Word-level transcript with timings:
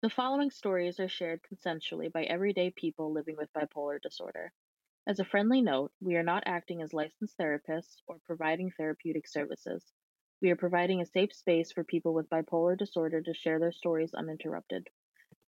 The 0.00 0.10
following 0.10 0.52
stories 0.52 1.00
are 1.00 1.08
shared 1.08 1.40
consensually 1.42 2.12
by 2.12 2.22
everyday 2.22 2.70
people 2.70 3.10
living 3.10 3.34
with 3.36 3.52
bipolar 3.52 4.00
disorder. 4.00 4.52
As 5.08 5.18
a 5.18 5.24
friendly 5.24 5.60
note, 5.60 5.90
we 6.00 6.14
are 6.14 6.22
not 6.22 6.44
acting 6.46 6.82
as 6.82 6.92
licensed 6.92 7.36
therapists 7.36 7.96
or 8.06 8.20
providing 8.24 8.70
therapeutic 8.70 9.26
services. 9.26 9.92
We 10.40 10.52
are 10.52 10.56
providing 10.56 11.00
a 11.00 11.06
safe 11.06 11.34
space 11.34 11.72
for 11.72 11.82
people 11.82 12.14
with 12.14 12.30
bipolar 12.30 12.78
disorder 12.78 13.20
to 13.22 13.34
share 13.34 13.58
their 13.58 13.72
stories 13.72 14.14
uninterrupted. 14.14 14.88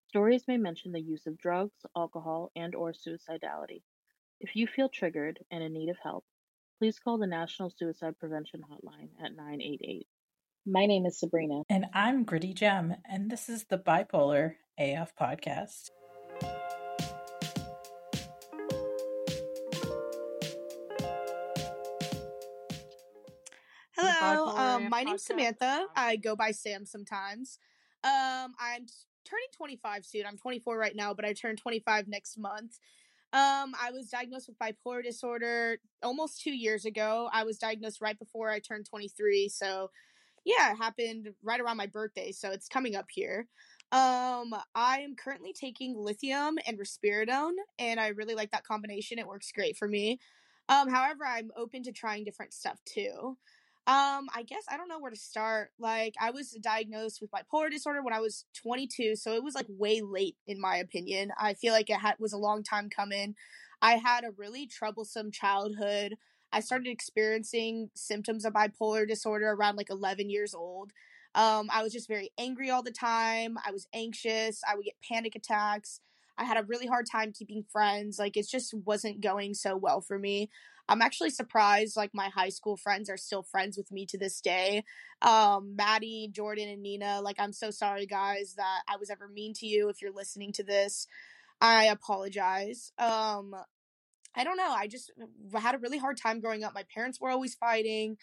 Stories 0.10 0.48
may 0.48 0.58
mention 0.58 0.92
the 0.92 1.02
use 1.02 1.26
of 1.26 1.40
drugs, 1.40 1.84
alcohol, 1.98 2.52
and 2.56 2.76
or 2.76 2.94
suicidality. 2.94 3.82
If 4.40 4.56
you 4.56 4.68
feel 4.68 4.90
triggered 4.90 5.44
and 5.50 5.64
in 5.64 5.74
need 5.74 5.90
of 5.90 5.98
help, 5.98 6.24
please 6.78 7.00
call 7.00 7.18
the 7.18 7.26
National 7.26 7.72
Suicide 7.72 8.20
Prevention 8.20 8.62
Hotline 8.62 9.10
at 9.20 9.36
988. 9.36 10.08
My 10.68 10.88
name 10.88 11.06
is 11.06 11.20
Sabrina. 11.20 11.62
And 11.70 11.86
I'm 11.94 12.24
Gritty 12.24 12.52
Gem, 12.52 12.96
and 13.08 13.30
this 13.30 13.50
is 13.50 13.66
the 13.66 13.78
Bipolar 13.78 14.56
AF 14.80 15.16
podcast. 15.16 15.92
Hello, 23.96 24.48
um, 24.58 24.90
my 24.90 25.04
name's 25.04 25.24
Samantha. 25.24 25.86
I 25.96 26.16
go 26.16 26.36
by 26.36 26.50
Sam 26.50 26.88
sometimes. 26.88 27.60
Um, 28.04 28.56
I'm 28.60 28.88
turning 29.24 29.50
25 29.56 30.04
soon. 30.04 30.26
I'm 30.26 30.40
24 30.40 30.80
right 30.80 30.96
now, 30.96 31.14
but 31.14 31.26
I 31.26 31.34
turn 31.34 31.58
25 31.58 32.08
next 32.08 32.40
month. 32.40 32.80
Um, 33.34 33.76
I 33.80 33.92
was 33.94 34.08
diagnosed 34.08 34.50
with 34.50 34.58
bipolar 34.58 35.04
disorder 35.04 35.78
almost 36.02 36.42
two 36.42 36.56
years 36.56 36.86
ago. 36.86 37.30
I 37.32 37.44
was 37.44 37.60
diagnosed 37.60 38.02
right 38.02 38.18
before 38.18 38.50
I 38.50 38.58
turned 38.58 38.88
23, 38.90 39.48
so 39.50 39.92
yeah, 40.46 40.72
it 40.72 40.78
happened 40.78 41.30
right 41.44 41.60
around 41.60 41.78
my 41.78 41.88
birthday, 41.88 42.32
so 42.32 42.52
it's 42.52 42.68
coming 42.68 42.96
up 42.96 43.08
here. 43.10 43.48
Um, 43.92 44.54
I 44.76 45.00
am 45.00 45.16
currently 45.16 45.54
taking 45.54 45.98
lithium 45.98 46.58
and 46.68 46.80
risperidone, 46.80 47.54
and 47.80 48.00
I 48.00 48.10
really 48.10 48.36
like 48.36 48.52
that 48.52 48.64
combination. 48.66 49.20
It 49.20 49.28
works 49.28 49.52
great 49.52 49.78
for 49.78 49.88
me. 49.88 50.20
Um, 50.70 50.90
however, 50.90 51.26
I'm 51.26 51.52
open 51.56 51.84
to 51.84 51.92
trying 51.92 52.24
different 52.24 52.54
stuff 52.54 52.80
too. 52.86 53.38
Um, 53.88 54.28
I 54.36 54.44
guess 54.48 54.64
I 54.70 54.78
don't 54.78 54.88
know 54.88 55.00
where 55.00 55.12
to 55.12 55.18
start. 55.18 55.70
Like, 55.78 56.16
I 56.20 56.32
was 56.32 56.52
diagnosed 56.62 57.22
with 57.22 57.30
bipolar 57.32 57.70
disorder 57.70 58.02
when 58.02 58.14
I 58.14 58.20
was 58.20 58.46
22, 58.56 59.16
so 59.16 59.34
it 59.34 59.44
was 59.44 59.56
like 59.56 59.68
way 59.70 60.02
late 60.02 60.38
in 60.48 60.60
my 60.60 60.78
opinion. 60.78 61.32
I 61.40 61.54
feel 61.54 61.74
like 61.74 61.90
it 61.90 62.00
was 62.20 62.34
a 62.34 62.38
long 62.38 62.64
time 62.64 62.90
coming. 62.90 63.36
I 63.82 63.94
had 63.98 64.24
a 64.24 64.32
really 64.38 64.66
troublesome 64.68 65.32
childhood. 65.32 66.16
I 66.52 66.60
started 66.62 66.88
experiencing 66.88 67.90
symptoms 67.96 68.46
of 68.46 68.54
bipolar 68.54 69.08
disorder 69.08 69.50
around 69.52 69.76
like 69.76 69.90
11 69.90 70.30
years 70.30 70.54
old. 70.54 70.92
Um, 71.36 71.70
I 71.72 71.84
was 71.84 71.92
just 71.92 72.08
very 72.08 72.32
angry 72.38 72.70
all 72.70 72.82
the 72.82 72.92
time. 72.92 73.58
I 73.66 73.72
was 73.72 73.88
anxious. 73.94 74.62
I 74.68 74.76
would 74.76 74.86
get 74.86 74.96
panic 75.08 75.36
attacks. 75.36 76.00
I 76.38 76.46
had 76.46 76.58
a 76.58 76.64
really 76.64 76.88
hard 76.88 77.06
time 77.12 77.34
keeping 77.34 77.66
friends. 77.72 78.18
Like, 78.20 78.38
it 78.38 78.48
just 78.50 78.74
wasn't 78.74 79.22
going 79.22 79.54
so 79.54 79.76
well 79.76 80.02
for 80.02 80.18
me. 80.18 80.50
I'm 80.88 81.02
actually 81.02 81.32
surprised, 81.32 81.98
like, 81.98 82.12
my 82.14 82.30
high 82.30 82.50
school 82.50 82.78
friends 82.78 83.10
are 83.10 83.18
still 83.18 83.44
friends 83.44 83.76
with 83.76 83.92
me 83.92 84.06
to 84.08 84.18
this 84.18 84.40
day. 84.40 84.84
Um, 85.22 85.76
Maddie, 85.76 86.30
Jordan, 86.32 86.70
and 86.70 86.82
Nina, 86.82 87.22
like, 87.22 87.38
I'm 87.40 87.54
so 87.54 87.72
sorry, 87.72 88.06
guys, 88.06 88.54
that 88.56 88.82
I 88.88 88.98
was 88.98 89.10
ever 89.10 89.28
mean 89.28 89.54
to 89.56 89.66
you 89.66 89.90
if 89.90 90.02
you're 90.02 90.14
listening 90.14 90.52
to 90.54 90.64
this. 90.64 91.08
I 91.60 91.86
apologize. 91.86 92.92
Um, 92.98 93.56
I 94.36 94.44
don't 94.44 94.58
know. 94.58 94.72
I 94.72 94.88
just 94.88 95.12
had 95.54 95.76
a 95.76 95.80
really 95.80 95.98
hard 95.98 96.18
time 96.18 96.42
growing 96.42 96.64
up. 96.64 96.74
My 96.74 96.86
parents 96.94 97.20
were 97.20 97.30
always 97.30 97.56
fighting. 97.56 98.18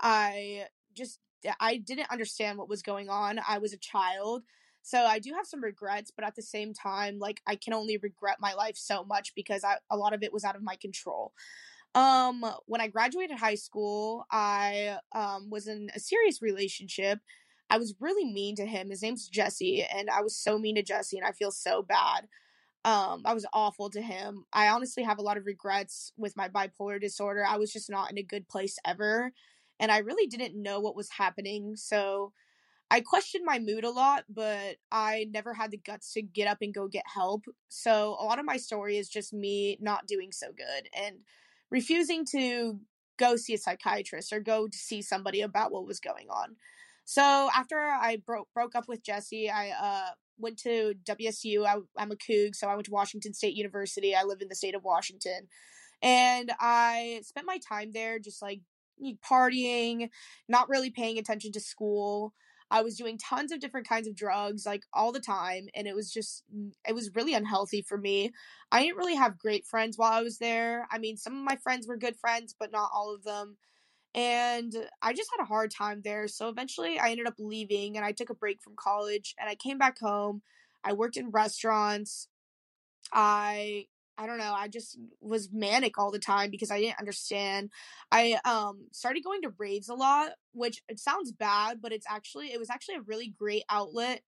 I 0.00 0.66
just 0.94 1.20
I 1.60 1.76
didn't 1.76 2.10
understand 2.10 2.58
what 2.58 2.68
was 2.68 2.82
going 2.82 3.08
on. 3.08 3.40
I 3.46 3.58
was 3.58 3.72
a 3.72 3.78
child. 3.78 4.42
So 4.82 4.98
I 4.98 5.18
do 5.18 5.32
have 5.34 5.46
some 5.46 5.64
regrets, 5.64 6.12
but 6.14 6.26
at 6.26 6.34
the 6.34 6.42
same 6.42 6.74
time, 6.74 7.18
like 7.18 7.40
I 7.46 7.56
can 7.56 7.72
only 7.72 7.96
regret 7.96 8.36
my 8.38 8.52
life 8.52 8.76
so 8.76 9.02
much 9.04 9.32
because 9.34 9.64
I, 9.64 9.78
a 9.90 9.96
lot 9.96 10.12
of 10.12 10.22
it 10.22 10.32
was 10.32 10.44
out 10.44 10.56
of 10.56 10.62
my 10.62 10.76
control. 10.76 11.32
Um, 11.94 12.44
when 12.66 12.80
I 12.80 12.88
graduated 12.88 13.38
high 13.38 13.54
school, 13.54 14.26
I 14.30 14.98
um 15.14 15.48
was 15.50 15.68
in 15.68 15.90
a 15.94 16.00
serious 16.00 16.42
relationship. 16.42 17.20
I 17.70 17.78
was 17.78 17.94
really 17.98 18.30
mean 18.30 18.56
to 18.56 18.66
him. 18.66 18.90
His 18.90 19.02
name's 19.02 19.28
Jesse, 19.28 19.82
and 19.84 20.10
I 20.10 20.20
was 20.20 20.36
so 20.36 20.58
mean 20.58 20.74
to 20.74 20.82
Jesse, 20.82 21.16
and 21.16 21.26
I 21.26 21.32
feel 21.32 21.50
so 21.50 21.82
bad. 21.82 22.28
Um, 22.84 23.22
I 23.24 23.32
was 23.32 23.46
awful 23.52 23.88
to 23.90 24.02
him. 24.02 24.44
I 24.52 24.68
honestly 24.68 25.02
have 25.04 25.18
a 25.18 25.22
lot 25.22 25.38
of 25.38 25.46
regrets 25.46 26.12
with 26.18 26.36
my 26.36 26.48
bipolar 26.48 27.00
disorder. 27.00 27.44
I 27.48 27.56
was 27.56 27.72
just 27.72 27.88
not 27.90 28.10
in 28.10 28.18
a 28.18 28.22
good 28.22 28.46
place 28.48 28.78
ever, 28.84 29.32
and 29.80 29.90
I 29.90 29.98
really 29.98 30.26
didn't 30.26 30.60
know 30.60 30.80
what 30.80 30.96
was 30.96 31.10
happening. 31.10 31.76
So 31.76 32.32
I 32.90 33.00
questioned 33.00 33.44
my 33.44 33.58
mood 33.58 33.84
a 33.84 33.90
lot, 33.90 34.24
but 34.28 34.76
I 34.92 35.26
never 35.32 35.54
had 35.54 35.70
the 35.70 35.78
guts 35.78 36.12
to 36.12 36.22
get 36.22 36.46
up 36.46 36.58
and 36.60 36.74
go 36.74 36.86
get 36.86 37.04
help. 37.12 37.46
So 37.68 38.16
a 38.20 38.24
lot 38.24 38.38
of 38.38 38.44
my 38.44 38.56
story 38.58 38.98
is 38.98 39.08
just 39.08 39.32
me 39.32 39.78
not 39.80 40.06
doing 40.06 40.30
so 40.32 40.48
good 40.56 40.88
and 40.94 41.16
refusing 41.70 42.24
to 42.26 42.78
go 43.16 43.36
see 43.36 43.54
a 43.54 43.58
psychiatrist 43.58 44.32
or 44.32 44.40
go 44.40 44.68
to 44.68 44.78
see 44.78 45.00
somebody 45.02 45.40
about 45.40 45.72
what 45.72 45.86
was 45.86 46.00
going 46.00 46.28
on. 46.28 46.56
So 47.04 47.48
after 47.54 47.78
I 47.78 48.18
broke 48.24 48.48
broke 48.54 48.74
up 48.74 48.88
with 48.88 49.02
Jesse, 49.02 49.50
I 49.50 49.70
uh 49.70 50.10
went 50.38 50.58
to 50.60 50.94
WSU. 51.04 51.66
I, 51.66 51.76
I'm 51.96 52.12
a 52.12 52.16
Coug, 52.16 52.54
so 52.54 52.68
I 52.68 52.74
went 52.74 52.86
to 52.86 52.92
Washington 52.92 53.34
State 53.34 53.54
University. 53.54 54.14
I 54.14 54.24
live 54.24 54.40
in 54.40 54.48
the 54.48 54.54
state 54.54 54.74
of 54.74 54.84
Washington. 54.84 55.48
And 56.02 56.52
I 56.60 57.20
spent 57.24 57.46
my 57.46 57.58
time 57.66 57.90
there 57.92 58.18
just 58.18 58.42
like 58.42 58.60
partying, 59.28 60.10
not 60.48 60.68
really 60.68 60.90
paying 60.90 61.18
attention 61.18 61.52
to 61.52 61.60
school. 61.60 62.34
I 62.70 62.82
was 62.82 62.96
doing 62.96 63.18
tons 63.18 63.52
of 63.52 63.60
different 63.60 63.88
kinds 63.88 64.08
of 64.08 64.16
drugs 64.16 64.66
like 64.66 64.82
all 64.92 65.12
the 65.12 65.20
time 65.20 65.68
and 65.74 65.86
it 65.86 65.94
was 65.94 66.10
just 66.10 66.42
mm, 66.54 66.72
it 66.88 66.94
was 66.94 67.14
really 67.14 67.34
unhealthy 67.34 67.82
for 67.82 67.96
me. 67.96 68.32
I 68.72 68.82
didn't 68.82 68.96
really 68.96 69.14
have 69.14 69.38
great 69.38 69.66
friends 69.66 69.96
while 69.96 70.12
I 70.12 70.22
was 70.22 70.38
there. 70.38 70.86
I 70.90 70.98
mean, 70.98 71.16
some 71.16 71.34
of 71.36 71.44
my 71.44 71.56
friends 71.56 71.86
were 71.86 71.96
good 71.96 72.16
friends, 72.16 72.54
but 72.58 72.72
not 72.72 72.90
all 72.92 73.14
of 73.14 73.22
them. 73.22 73.58
And 74.14 74.72
I 75.02 75.12
just 75.12 75.30
had 75.36 75.42
a 75.42 75.46
hard 75.46 75.70
time 75.72 76.02
there. 76.04 76.28
So 76.28 76.48
eventually 76.48 76.98
I 76.98 77.10
ended 77.10 77.26
up 77.26 77.34
leaving 77.38 77.96
and 77.96 78.04
I 78.06 78.12
took 78.12 78.30
a 78.30 78.34
break 78.34 78.62
from 78.62 78.74
college 78.76 79.34
and 79.40 79.48
I 79.50 79.56
came 79.56 79.78
back 79.78 79.98
home. 79.98 80.42
I 80.84 80.92
worked 80.92 81.16
in 81.16 81.30
restaurants. 81.30 82.28
I 83.12 83.86
I 84.16 84.26
don't 84.26 84.38
know, 84.38 84.54
I 84.54 84.68
just 84.68 84.96
was 85.20 85.50
manic 85.52 85.98
all 85.98 86.12
the 86.12 86.20
time 86.20 86.50
because 86.50 86.70
I 86.70 86.80
didn't 86.80 87.00
understand. 87.00 87.70
I 88.12 88.38
um 88.44 88.86
started 88.92 89.24
going 89.24 89.42
to 89.42 89.54
raves 89.58 89.88
a 89.88 89.94
lot, 89.94 90.32
which 90.52 90.82
it 90.88 91.00
sounds 91.00 91.32
bad, 91.32 91.80
but 91.82 91.92
it's 91.92 92.06
actually 92.08 92.52
it 92.52 92.58
was 92.60 92.70
actually 92.70 92.96
a 92.96 93.02
really 93.02 93.28
great 93.38 93.64
outlet 93.70 94.22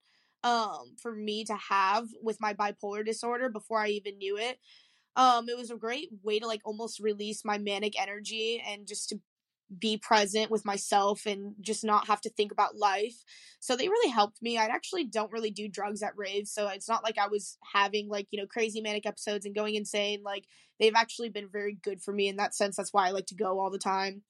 um 0.44 0.94
for 1.00 1.14
me 1.14 1.44
to 1.44 1.54
have 1.56 2.06
with 2.22 2.40
my 2.40 2.52
bipolar 2.54 3.04
disorder 3.04 3.48
before 3.48 3.78
I 3.80 3.88
even 3.88 4.18
knew 4.18 4.36
it. 4.38 4.58
Um 5.16 5.48
it 5.48 5.56
was 5.56 5.70
a 5.70 5.76
great 5.76 6.10
way 6.22 6.38
to 6.40 6.46
like 6.46 6.62
almost 6.64 7.00
release 7.00 7.44
my 7.44 7.58
manic 7.58 8.00
energy 8.00 8.62
and 8.66 8.86
just 8.86 9.08
to 9.10 9.20
be 9.78 9.96
present 9.96 10.50
with 10.50 10.64
myself 10.64 11.26
and 11.26 11.54
just 11.60 11.84
not 11.84 12.06
have 12.06 12.20
to 12.20 12.30
think 12.30 12.52
about 12.52 12.76
life. 12.76 13.24
So 13.60 13.76
they 13.76 13.88
really 13.88 14.10
helped 14.10 14.40
me. 14.40 14.58
I 14.58 14.66
actually 14.66 15.04
don't 15.04 15.32
really 15.32 15.50
do 15.50 15.68
drugs 15.68 16.02
at 16.02 16.16
raves, 16.16 16.52
so 16.52 16.68
it's 16.68 16.88
not 16.88 17.02
like 17.02 17.18
I 17.18 17.28
was 17.28 17.58
having 17.74 18.08
like, 18.08 18.28
you 18.30 18.40
know, 18.40 18.46
crazy 18.46 18.80
manic 18.80 19.06
episodes 19.06 19.44
and 19.44 19.54
going 19.54 19.74
insane. 19.74 20.22
Like 20.22 20.44
they've 20.78 20.94
actually 20.94 21.30
been 21.30 21.48
very 21.50 21.78
good 21.82 22.00
for 22.00 22.12
me 22.12 22.28
in 22.28 22.36
that 22.36 22.54
sense. 22.54 22.76
That's 22.76 22.92
why 22.92 23.08
I 23.08 23.10
like 23.10 23.26
to 23.26 23.34
go 23.34 23.58
all 23.58 23.70
the 23.70 23.78
time. 23.78 24.22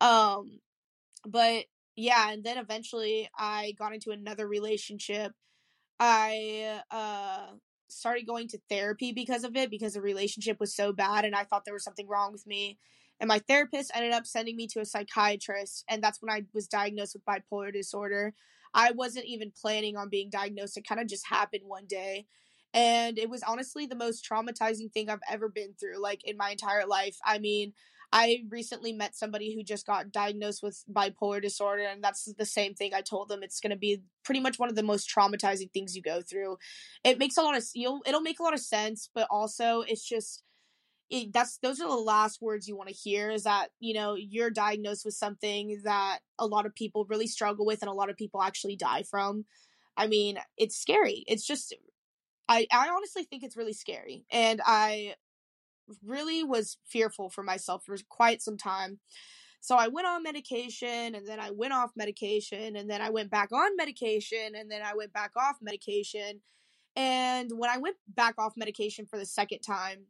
Um 0.00 0.60
but 1.26 1.64
yeah, 1.96 2.32
and 2.32 2.44
then 2.44 2.58
eventually 2.58 3.28
I 3.38 3.74
got 3.78 3.94
into 3.94 4.10
another 4.10 4.46
relationship. 4.48 5.32
I 5.98 6.80
uh 6.90 7.46
started 7.88 8.26
going 8.26 8.48
to 8.48 8.60
therapy 8.68 9.12
because 9.12 9.44
of 9.44 9.56
it 9.56 9.70
because 9.70 9.94
the 9.94 10.00
relationship 10.00 10.58
was 10.60 10.74
so 10.74 10.92
bad 10.92 11.24
and 11.24 11.34
I 11.34 11.44
thought 11.44 11.64
there 11.64 11.74
was 11.74 11.84
something 11.84 12.08
wrong 12.08 12.32
with 12.32 12.46
me 12.46 12.78
and 13.20 13.28
my 13.28 13.38
therapist 13.38 13.92
ended 13.94 14.12
up 14.12 14.26
sending 14.26 14.56
me 14.56 14.66
to 14.68 14.80
a 14.80 14.84
psychiatrist, 14.84 15.84
and 15.88 16.02
that's 16.02 16.20
when 16.20 16.30
I 16.30 16.44
was 16.54 16.66
diagnosed 16.66 17.14
with 17.14 17.24
bipolar 17.24 17.72
disorder. 17.72 18.34
I 18.72 18.92
wasn't 18.92 19.26
even 19.26 19.52
planning 19.60 19.96
on 19.96 20.08
being 20.08 20.30
diagnosed, 20.30 20.76
it 20.76 20.88
kind 20.88 21.00
of 21.00 21.06
just 21.06 21.26
happened 21.28 21.64
one 21.66 21.86
day. 21.86 22.26
And 22.72 23.18
it 23.18 23.28
was 23.28 23.42
honestly 23.42 23.86
the 23.86 23.96
most 23.96 24.24
traumatizing 24.24 24.92
thing 24.92 25.10
I've 25.10 25.18
ever 25.28 25.48
been 25.48 25.74
through, 25.78 26.00
like 26.00 26.22
in 26.24 26.36
my 26.36 26.50
entire 26.50 26.86
life. 26.86 27.16
I 27.24 27.38
mean, 27.38 27.72
I 28.12 28.44
recently 28.48 28.92
met 28.92 29.14
somebody 29.14 29.54
who 29.54 29.62
just 29.62 29.86
got 29.86 30.10
diagnosed 30.10 30.62
with 30.62 30.82
bipolar 30.92 31.40
disorder, 31.40 31.82
and 31.82 32.02
that's 32.02 32.32
the 32.36 32.46
same 32.46 32.74
thing 32.74 32.92
I 32.92 33.02
told 33.02 33.28
them. 33.28 33.42
It's 33.42 33.60
going 33.60 33.70
to 33.70 33.76
be 33.76 34.02
pretty 34.24 34.40
much 34.40 34.58
one 34.58 34.68
of 34.68 34.74
the 34.74 34.82
most 34.82 35.12
traumatizing 35.14 35.72
things 35.72 35.94
you 35.94 36.02
go 36.02 36.20
through. 36.20 36.58
It 37.04 37.18
makes 37.18 37.36
a 37.36 37.42
lot 37.42 37.56
of 37.56 37.64
you'll 37.74 38.00
it'll 38.06 38.20
make 38.20 38.40
a 38.40 38.42
lot 38.42 38.54
of 38.54 38.60
sense, 38.60 39.08
but 39.14 39.28
also 39.30 39.82
it's 39.82 40.04
just 40.04 40.42
it, 41.10 41.32
that's 41.32 41.58
those 41.58 41.80
are 41.80 41.88
the 41.88 41.94
last 41.94 42.40
words 42.42 42.68
you 42.68 42.76
want 42.76 42.88
to 42.88 42.94
hear 42.94 43.30
is 43.30 43.44
that 43.44 43.70
you 43.80 43.94
know 43.94 44.14
you're 44.16 44.50
diagnosed 44.50 45.04
with 45.04 45.14
something 45.14 45.80
that 45.84 46.20
a 46.38 46.46
lot 46.46 46.66
of 46.66 46.74
people 46.74 47.06
really 47.06 47.26
struggle 47.26 47.66
with 47.66 47.82
and 47.82 47.90
a 47.90 47.94
lot 47.94 48.10
of 48.10 48.16
people 48.16 48.42
actually 48.42 48.76
die 48.76 49.02
from. 49.02 49.44
I 49.96 50.06
mean 50.06 50.38
it's 50.56 50.76
scary. 50.76 51.24
It's 51.26 51.46
just 51.46 51.74
i 52.48 52.66
i 52.72 52.88
honestly 52.88 53.24
think 53.24 53.42
it's 53.42 53.56
really 53.56 53.72
scary 53.72 54.24
and 54.30 54.60
i 54.66 55.14
really 56.04 56.44
was 56.44 56.78
fearful 56.86 57.30
for 57.30 57.42
myself 57.42 57.84
for 57.84 57.96
quite 58.08 58.42
some 58.42 58.56
time. 58.56 59.00
So 59.60 59.76
i 59.76 59.88
went 59.88 60.06
on 60.06 60.22
medication 60.22 61.14
and 61.14 61.26
then 61.26 61.40
i 61.40 61.50
went 61.50 61.72
off 61.74 61.90
medication 61.96 62.76
and 62.76 62.88
then 62.90 63.02
i 63.02 63.10
went 63.10 63.30
back 63.30 63.52
on 63.52 63.76
medication 63.76 64.54
and 64.54 64.70
then 64.70 64.82
i 64.82 64.94
went 64.94 65.12
back 65.12 65.32
off 65.36 65.56
medication 65.62 66.40
And 66.96 67.52
when 67.58 67.70
I 67.70 67.78
went 67.78 67.96
back 68.08 68.36
off 68.38 68.54
medication 68.56 69.06
for 69.06 69.18
the 69.18 69.26
second 69.26 69.60
time, 69.60 70.06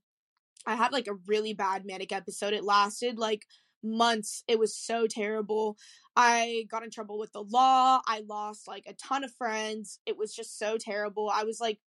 I 0.66 0.76
had 0.76 0.92
like 0.92 1.08
a 1.08 1.18
really 1.26 1.54
bad 1.54 1.84
manic 1.84 2.12
episode. 2.12 2.52
It 2.52 2.64
lasted 2.64 3.18
like 3.18 3.46
months. 3.82 4.44
It 4.46 4.58
was 4.58 4.76
so 4.76 5.06
terrible. 5.06 5.76
I 6.14 6.66
got 6.70 6.84
in 6.84 6.90
trouble 6.90 7.18
with 7.18 7.32
the 7.32 7.42
law. 7.42 8.00
I 8.06 8.22
lost 8.28 8.68
like 8.68 8.84
a 8.86 8.94
ton 8.94 9.24
of 9.24 9.32
friends. 9.34 10.00
It 10.06 10.18
was 10.18 10.34
just 10.34 10.58
so 10.58 10.76
terrible. 10.78 11.30
I 11.32 11.44
was 11.44 11.60
like 11.60 11.78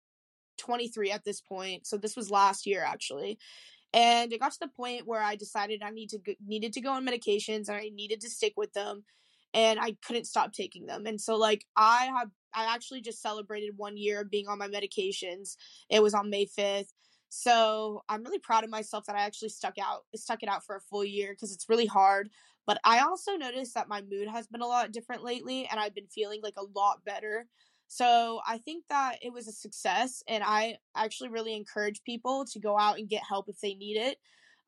23 0.58 1.10
at 1.10 1.24
this 1.24 1.40
point. 1.40 1.86
So 1.86 1.96
this 1.96 2.16
was 2.16 2.30
last 2.30 2.66
year 2.66 2.84
actually. 2.86 3.38
And 3.92 4.32
it 4.32 4.40
got 4.40 4.52
to 4.52 4.58
the 4.60 4.68
point 4.68 5.06
where 5.06 5.20
I 5.20 5.36
decided 5.36 5.82
I 5.82 5.90
need 5.90 6.08
to 6.10 6.18
needed 6.46 6.72
to 6.74 6.80
go 6.80 6.92
on 6.92 7.06
medications 7.06 7.68
and 7.68 7.76
I 7.76 7.90
needed 7.92 8.20
to 8.22 8.30
stick 8.30 8.54
with 8.56 8.72
them 8.72 9.04
and 9.52 9.78
I 9.78 9.96
couldn't 10.06 10.26
stop 10.26 10.54
taking 10.54 10.86
them. 10.86 11.04
And 11.04 11.20
so 11.20 11.36
like 11.36 11.66
I 11.76 12.10
have 12.16 12.30
I 12.54 12.74
actually 12.74 13.02
just 13.02 13.20
celebrated 13.20 13.72
1 13.76 13.96
year 13.98 14.20
of 14.22 14.30
being 14.30 14.48
on 14.48 14.58
my 14.58 14.68
medications. 14.68 15.56
It 15.90 16.02
was 16.02 16.14
on 16.14 16.30
May 16.30 16.46
5th. 16.46 16.92
So 17.34 18.04
I'm 18.10 18.22
really 18.22 18.38
proud 18.38 18.62
of 18.62 18.68
myself 18.68 19.06
that 19.06 19.16
I 19.16 19.22
actually 19.22 19.48
stuck 19.48 19.78
out 19.82 20.04
stuck 20.14 20.42
it 20.42 20.50
out 20.50 20.66
for 20.66 20.76
a 20.76 20.80
full 20.82 21.02
year 21.02 21.32
because 21.32 21.50
it's 21.50 21.66
really 21.66 21.86
hard. 21.86 22.28
But 22.66 22.78
I 22.84 22.98
also 23.00 23.36
noticed 23.36 23.72
that 23.72 23.88
my 23.88 24.02
mood 24.02 24.28
has 24.28 24.46
been 24.46 24.60
a 24.60 24.66
lot 24.66 24.92
different 24.92 25.24
lately 25.24 25.66
and 25.70 25.80
I've 25.80 25.94
been 25.94 26.06
feeling 26.08 26.42
like 26.42 26.58
a 26.58 26.78
lot 26.78 27.06
better. 27.06 27.46
So 27.88 28.40
I 28.46 28.58
think 28.58 28.84
that 28.90 29.16
it 29.22 29.32
was 29.32 29.48
a 29.48 29.52
success 29.52 30.22
and 30.28 30.44
I 30.46 30.76
actually 30.94 31.30
really 31.30 31.56
encourage 31.56 32.02
people 32.02 32.44
to 32.52 32.60
go 32.60 32.78
out 32.78 32.98
and 32.98 33.08
get 33.08 33.22
help 33.26 33.48
if 33.48 33.58
they 33.60 33.72
need 33.76 33.96
it. 33.96 34.18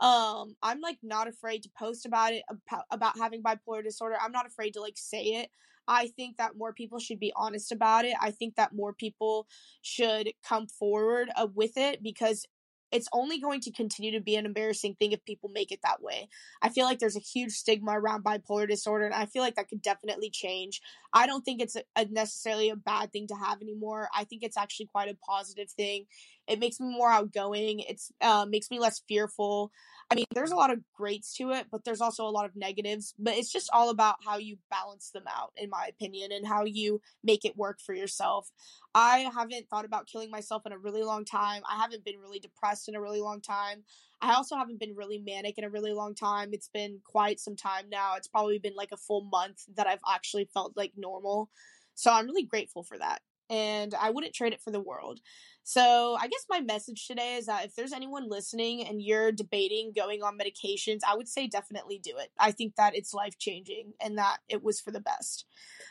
Um 0.01 0.57
I'm 0.63 0.81
like 0.81 0.99
not 1.03 1.29
afraid 1.29 1.63
to 1.65 1.71
post 1.79 2.07
about 2.07 2.33
it 2.33 2.45
about, 2.91 3.19
having 3.19 3.43
bipolar 3.43 3.85
disorder. 3.85 4.17
I'm 4.19 4.33
not 4.33 4.47
afraid 4.47 4.73
to 4.73 4.81
like 4.81 4.97
say 4.97 5.23
it. 5.23 5.51
I 5.87 6.09
think 6.09 6.39
that 6.39 6.57
more 6.57 6.73
people 6.73 6.99
should 6.99 7.21
be 7.21 7.33
honest 7.37 7.71
about 7.71 8.07
it. 8.07 8.15
I 8.19 8.31
think 8.31 8.57
that 8.57 8.73
more 8.75 8.95
people 8.95 9.47
should 9.83 10.33
come 10.43 10.67
forward 10.67 11.29
uh, 11.37 11.47
with 11.55 11.77
it 11.77 12.03
because 12.03 12.47
it's 12.94 13.08
only 13.12 13.41
going 13.41 13.61
to 13.61 13.73
continue 13.73 14.12
to 14.12 14.20
be 14.20 14.37
an 14.37 14.46
embarrassing 14.46 14.94
thing 14.94 15.11
if 15.11 15.25
people 15.25 15.50
make 15.52 15.73
it 15.73 15.81
that 15.82 16.00
way. 16.00 16.29
I 16.62 16.69
feel 16.69 16.87
like 16.87 17.00
there's 17.00 17.17
a 17.17 17.20
huge 17.20 17.50
stigma 17.50 17.99
around 17.99 18.23
bipolar 18.23 18.69
disorder, 18.69 19.05
and 19.05 19.14
I 19.14 19.26
feel 19.26 19.43
like 19.43 19.56
that 19.56 19.69
could 19.69 19.82
definitely 19.82 20.31
change. 20.31 20.81
I 21.12 21.26
don't 21.26 21.44
think 21.44 21.61
it's 21.61 21.75
a, 21.75 21.82
a 21.96 22.05
necessarily 22.05 22.70
a 22.70 22.76
bad 22.76 23.12
thing 23.12 23.26
to 23.26 23.35
have 23.35 23.61
anymore. 23.61 24.08
I 24.17 24.23
think 24.23 24.44
it's 24.44 24.56
actually 24.56 24.87
quite 24.87 25.11
a 25.11 25.17
positive 25.17 25.70
thing. 25.70 26.06
It 26.49 26.58
makes 26.58 26.81
me 26.81 26.88
more 26.88 27.11
outgoing. 27.11 27.81
It's 27.81 28.12
uh, 28.20 28.46
makes 28.49 28.70
me 28.70 28.79
less 28.79 29.02
fearful. 29.08 29.73
I 30.11 30.17
mean, 30.17 30.26
there's 30.35 30.50
a 30.50 30.56
lot 30.56 30.70
of 30.70 30.81
greats 30.94 31.35
to 31.37 31.50
it, 31.52 31.67
but 31.73 31.85
there's 31.85 32.02
also 32.02 32.26
a 32.26 32.31
lot 32.31 32.44
of 32.44 32.55
negatives. 32.55 33.14
But 33.19 33.35
it's 33.35 33.50
just 33.50 33.70
all 33.73 33.88
about 33.88 34.17
how 34.25 34.37
you 34.37 34.58
balance 34.70 35.11
them 35.11 35.25
out, 35.29 35.52
in 35.56 35.70
my 35.70 35.87
opinion, 35.88 36.31
and 36.31 36.46
how 36.46 36.64
you 36.64 37.00
make 37.23 37.44
it 37.44 37.56
work 37.56 37.81
for 37.81 37.94
yourself. 37.94 38.50
I 38.94 39.31
haven't 39.35 39.69
thought 39.69 39.87
about 39.87 40.06
killing 40.06 40.31
myself 40.31 40.67
in 40.67 40.73
a 40.73 40.79
really 40.79 41.02
long 41.02 41.25
time. 41.25 41.62
I 41.69 41.76
haven't 41.81 42.05
been 42.05 42.20
really 42.20 42.38
depressed 42.38 42.88
in 42.88 42.94
a 42.94 43.00
really 43.00 43.20
long 43.20 43.41
time. 43.41 43.85
I 44.20 44.35
also 44.35 44.56
haven't 44.56 44.79
been 44.79 44.94
really 44.94 45.19
manic 45.19 45.58
in 45.58 45.64
a 45.64 45.70
really 45.70 45.93
long 45.93 46.14
time. 46.14 46.50
It's 46.52 46.69
been 46.69 47.00
quite 47.05 47.41
some 47.41 47.56
time 47.56 47.88
now. 47.91 48.14
It's 48.17 48.29
probably 48.29 48.58
been 48.58 48.76
like 48.76 48.93
a 48.93 48.96
full 48.96 49.23
month 49.23 49.64
that 49.76 49.87
I've 49.87 49.99
actually 50.08 50.49
felt 50.52 50.76
like 50.76 50.93
normal. 50.96 51.50
So 51.94 52.12
I'm 52.12 52.26
really 52.26 52.44
grateful 52.44 52.82
for 52.82 52.99
that. 52.99 53.20
And 53.50 53.94
I 53.94 54.11
wouldn't 54.11 54.35
trade 54.35 54.52
it 54.52 54.62
for 54.62 54.70
the 54.70 54.81
world. 54.81 55.20
So, 55.67 56.17
I 56.20 56.29
guess 56.29 56.44
my 56.49 56.61
message 56.61 57.06
today 57.06 57.37
is 57.37 57.46
that 57.46 57.64
if 57.64 57.75
there's 57.75 57.93
anyone 57.93 58.29
listening 58.29 58.87
and 58.87 59.00
you're 59.00 59.32
debating 59.32 59.93
going 59.96 60.23
on 60.23 60.38
medications, 60.38 61.00
I 61.06 61.17
would 61.17 61.29
say 61.29 61.46
definitely 61.46 61.99
do 61.99 62.17
it. 62.19 62.31
I 62.38 62.50
think 62.52 62.76
that 62.76 62.94
it's 62.94 63.14
life 63.14 63.38
changing 63.38 63.93
and 64.00 64.19
that 64.19 64.38
it 64.49 64.62
was 64.62 64.81
for 64.81 64.91
the 64.91 65.00
best. 65.00 65.46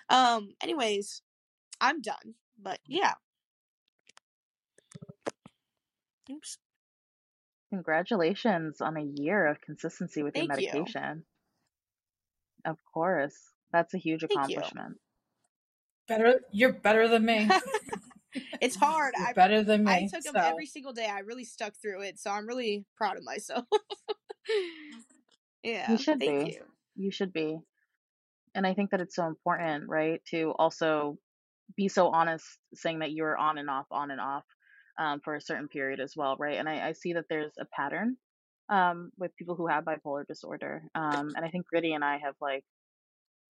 Um, 0.10 0.54
anyways, 0.62 1.24
I'm 1.82 2.02
done. 2.02 2.36
But 2.62 2.80
yeah. 2.88 3.14
Oops. 6.32 6.58
Congratulations 7.72 8.80
on 8.82 8.98
a 8.98 9.04
year 9.04 9.48
of 9.48 9.60
consistency 9.60 10.22
with 10.22 10.36
Thank 10.36 10.52
your 10.52 10.60
you. 10.60 10.68
medication. 10.68 11.26
Of 12.66 12.78
course. 12.94 13.36
That's 13.72 13.94
a 13.96 13.98
huge 13.98 14.24
Thank 14.32 14.50
you. 14.50 14.62
Accomplishment. 16.08 16.42
Better, 16.42 16.48
you're 16.52 16.74
better 16.74 17.08
than 17.08 17.26
me. 17.26 17.50
it's 18.62 18.76
hard. 18.76 19.14
You're 19.18 19.28
I 19.28 19.34
better 19.34 19.64
than 19.64 19.84
me. 19.84 19.92
I 19.92 20.00
me. 20.02 20.10
took 20.10 20.24
them 20.24 20.36
every 20.36 20.66
single 20.66 20.94
day. 20.94 21.08
I 21.08 21.20
really 21.20 21.46
stuck 21.46 21.74
through 21.82 22.02
it, 22.02 22.20
so 22.20 22.32
I'm 22.32 22.48
really 22.48 22.86
proud 22.98 23.18
of 23.18 23.24
myself. 23.24 23.66
Yeah, 25.64 25.90
you 25.90 25.98
should 25.98 26.20
thank 26.20 26.46
be. 26.46 26.52
you. 26.54 26.62
You 26.96 27.12
should 27.12 27.34
be. 27.34 27.58
And 28.54 28.68
I 28.68 28.74
think 28.74 28.92
that 28.92 29.02
it's 29.02 29.16
so 29.16 29.26
important, 29.26 29.86
right, 29.88 30.22
to 30.30 30.54
also 30.60 31.18
be 31.76 31.88
so 31.88 32.10
honest 32.10 32.46
saying 32.74 33.00
that 33.00 33.12
you're 33.12 33.38
on 33.38 33.58
and 33.58 33.70
off, 33.70 33.86
on 33.90 34.12
and 34.12 34.20
off 34.20 34.44
um, 35.00 35.22
for 35.24 35.36
a 35.36 35.42
certain 35.42 35.68
period 35.70 36.00
as 36.00 36.14
well, 36.16 36.36
right? 36.38 36.58
And 36.58 36.70
I, 36.70 36.90
I 36.90 36.92
see 36.92 37.14
that 37.14 37.26
there's 37.30 37.54
a 37.60 37.66
pattern 37.74 38.18
um, 38.70 39.12
with 39.18 39.36
people 39.38 39.56
who 39.56 39.68
have 39.68 39.86
bipolar 39.86 40.28
disorder. 40.28 40.84
Um, 40.94 41.32
and 41.36 41.46
I 41.46 41.50
think 41.50 41.66
Gritty 41.68 41.94
and 41.94 42.04
I 42.04 42.18
have 42.18 42.36
like 42.42 42.64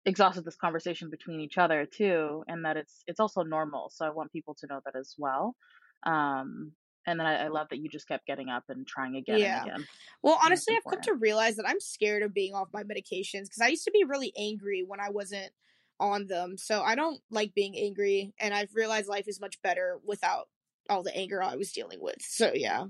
exhausted 0.06 0.46
this 0.46 0.56
conversation 0.56 1.10
between 1.10 1.40
each 1.40 1.58
other 1.58 1.86
too, 1.86 2.44
and 2.48 2.66
that 2.66 2.78
it's 2.78 3.04
it's 3.08 3.20
also 3.20 3.44
normal. 3.44 3.90
So 3.90 4.06
I 4.06 4.10
want 4.10 4.32
people 4.32 4.56
to 4.56 4.68
know 4.68 4.82
that 4.86 4.96
as 4.96 5.16
well. 5.18 5.56
Um, 6.04 6.74
and 7.06 7.20
then 7.20 7.28
I, 7.28 7.46
I 7.46 7.48
love 7.50 7.68
that 7.70 7.80
you 7.80 7.90
just 7.90 8.08
kept 8.08 8.26
getting 8.26 8.50
up 8.50 8.64
and 8.70 8.88
trying 8.88 9.18
again 9.18 9.36
and 9.36 9.44
Yeah. 9.44 9.64
again. 9.64 9.86
Well, 10.22 10.40
honestly, 10.44 10.74
I've 10.74 10.84
come 10.84 11.00
important. 11.00 11.20
to 11.20 11.22
realize 11.22 11.58
that 11.58 11.68
I'm 11.68 11.80
scared 11.80 12.24
of 12.24 12.34
being 12.34 12.54
off 12.54 12.70
my 12.74 12.84
medications 12.84 13.44
because 13.44 13.62
I 13.62 13.68
used 13.68 13.86
to 13.86 13.92
be 13.92 14.06
really 14.06 14.32
angry 14.38 14.84
when 14.88 15.00
I 15.00 15.10
wasn't 15.10 15.52
on 16.00 16.28
them. 16.28 16.58
So 16.58 16.82
I 16.82 16.96
don't 16.96 17.20
like 17.30 17.54
being 17.54 17.78
angry, 17.78 18.34
and 18.40 18.54
I've 18.54 18.74
realized 18.74 19.08
life 19.08 19.28
is 19.28 19.42
much 19.42 19.62
better 19.62 20.00
without 20.06 20.48
all 20.90 21.04
the 21.04 21.16
anger 21.16 21.42
I 21.42 21.56
was 21.56 21.72
dealing 21.72 22.00
with. 22.02 22.22
So 22.22 22.52
yeah. 22.54 22.86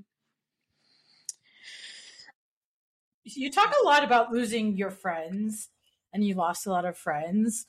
you 3.24 3.50
talk 3.52 3.74
a 3.82 3.86
lot 3.86 4.04
about 4.04 4.32
losing 4.32 4.76
your 4.76 4.92
friends, 4.92 5.70
and 6.14 6.24
you 6.26 6.36
lost 6.36 6.66
a 6.66 6.72
lot 6.72 6.86
of 6.86 6.98
friends. 6.98 7.66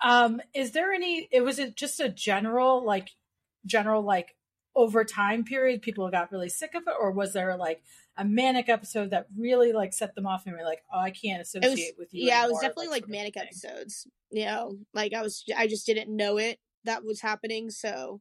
Um, 0.00 0.40
is 0.54 0.72
there 0.72 0.92
any? 0.92 1.28
It 1.30 1.42
was 1.42 1.58
it 1.58 1.76
just 1.76 2.00
a 2.00 2.08
general 2.08 2.84
like 2.84 3.10
general 3.66 4.02
like 4.02 4.34
over 4.76 5.04
time 5.04 5.44
period 5.44 5.82
people 5.82 6.08
got 6.10 6.32
really 6.32 6.48
sick 6.48 6.74
of 6.74 6.82
it, 6.86 6.94
or 6.98 7.10
was 7.10 7.32
there 7.32 7.56
like 7.56 7.82
a 8.16 8.24
manic 8.24 8.68
episode 8.68 9.10
that 9.10 9.26
really 9.36 9.72
like 9.72 9.92
set 9.92 10.14
them 10.14 10.26
off 10.26 10.46
and 10.46 10.54
were 10.54 10.64
like, 10.64 10.82
oh, 10.92 10.98
I 10.98 11.10
can't 11.10 11.40
It 11.40 11.58
was 11.60 11.64
associate 11.64 11.94
with 11.98 12.12
you. 12.12 12.26
yeah, 12.26 12.44
it 12.44 12.50
was 12.50 12.60
definitely 12.60 12.88
like 12.88 13.04
of 13.04 13.08
manic 13.08 13.36
episodes. 13.36 14.06
You 14.30 14.46
know, 14.46 14.78
like 14.92 15.12
I 15.14 15.22
was 15.22 15.44
I 15.56 15.66
just 15.66 15.86
didn't 15.86 16.14
know 16.14 16.38
it 16.38 16.58
that 16.84 17.04
was 17.04 17.20
happening. 17.20 17.70
So 17.70 18.20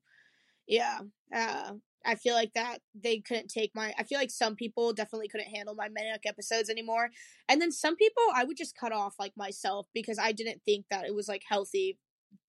yeah, 0.68 1.00
uh, 1.36 1.74
I 2.06 2.16
feel 2.16 2.36
like 2.36 2.54
that 2.54 2.80
they 2.96 3.20
couldn't 3.20 3.48
take 3.50 3.72
my. 3.76 3.94
I 3.98 4.04
feel 4.04 4.20
like 4.20 4.32
some 4.32 4.56
people 4.56 4.94
definitely 4.94 5.28
couldn't 5.30 5.50
handle 5.56 5.76
my 5.76 5.90
manic 5.90 6.26
episodes 6.26 6.70
anymore, 6.70 7.12
and 7.50 7.62
then 7.62 7.72
some 7.72 7.96
people 7.96 8.24
I 8.36 8.44
would 8.44 8.58
just 8.58 8.78
cut 8.78 8.92
off 8.92 9.16
like 9.20 9.34
myself 9.38 9.88
because 9.94 10.20
I 10.20 10.32
didn't 10.32 10.62
think 10.66 10.86
that 10.90 11.06
it 11.06 11.16
was 11.16 11.28
like 11.28 11.44
healthy 11.48 12.00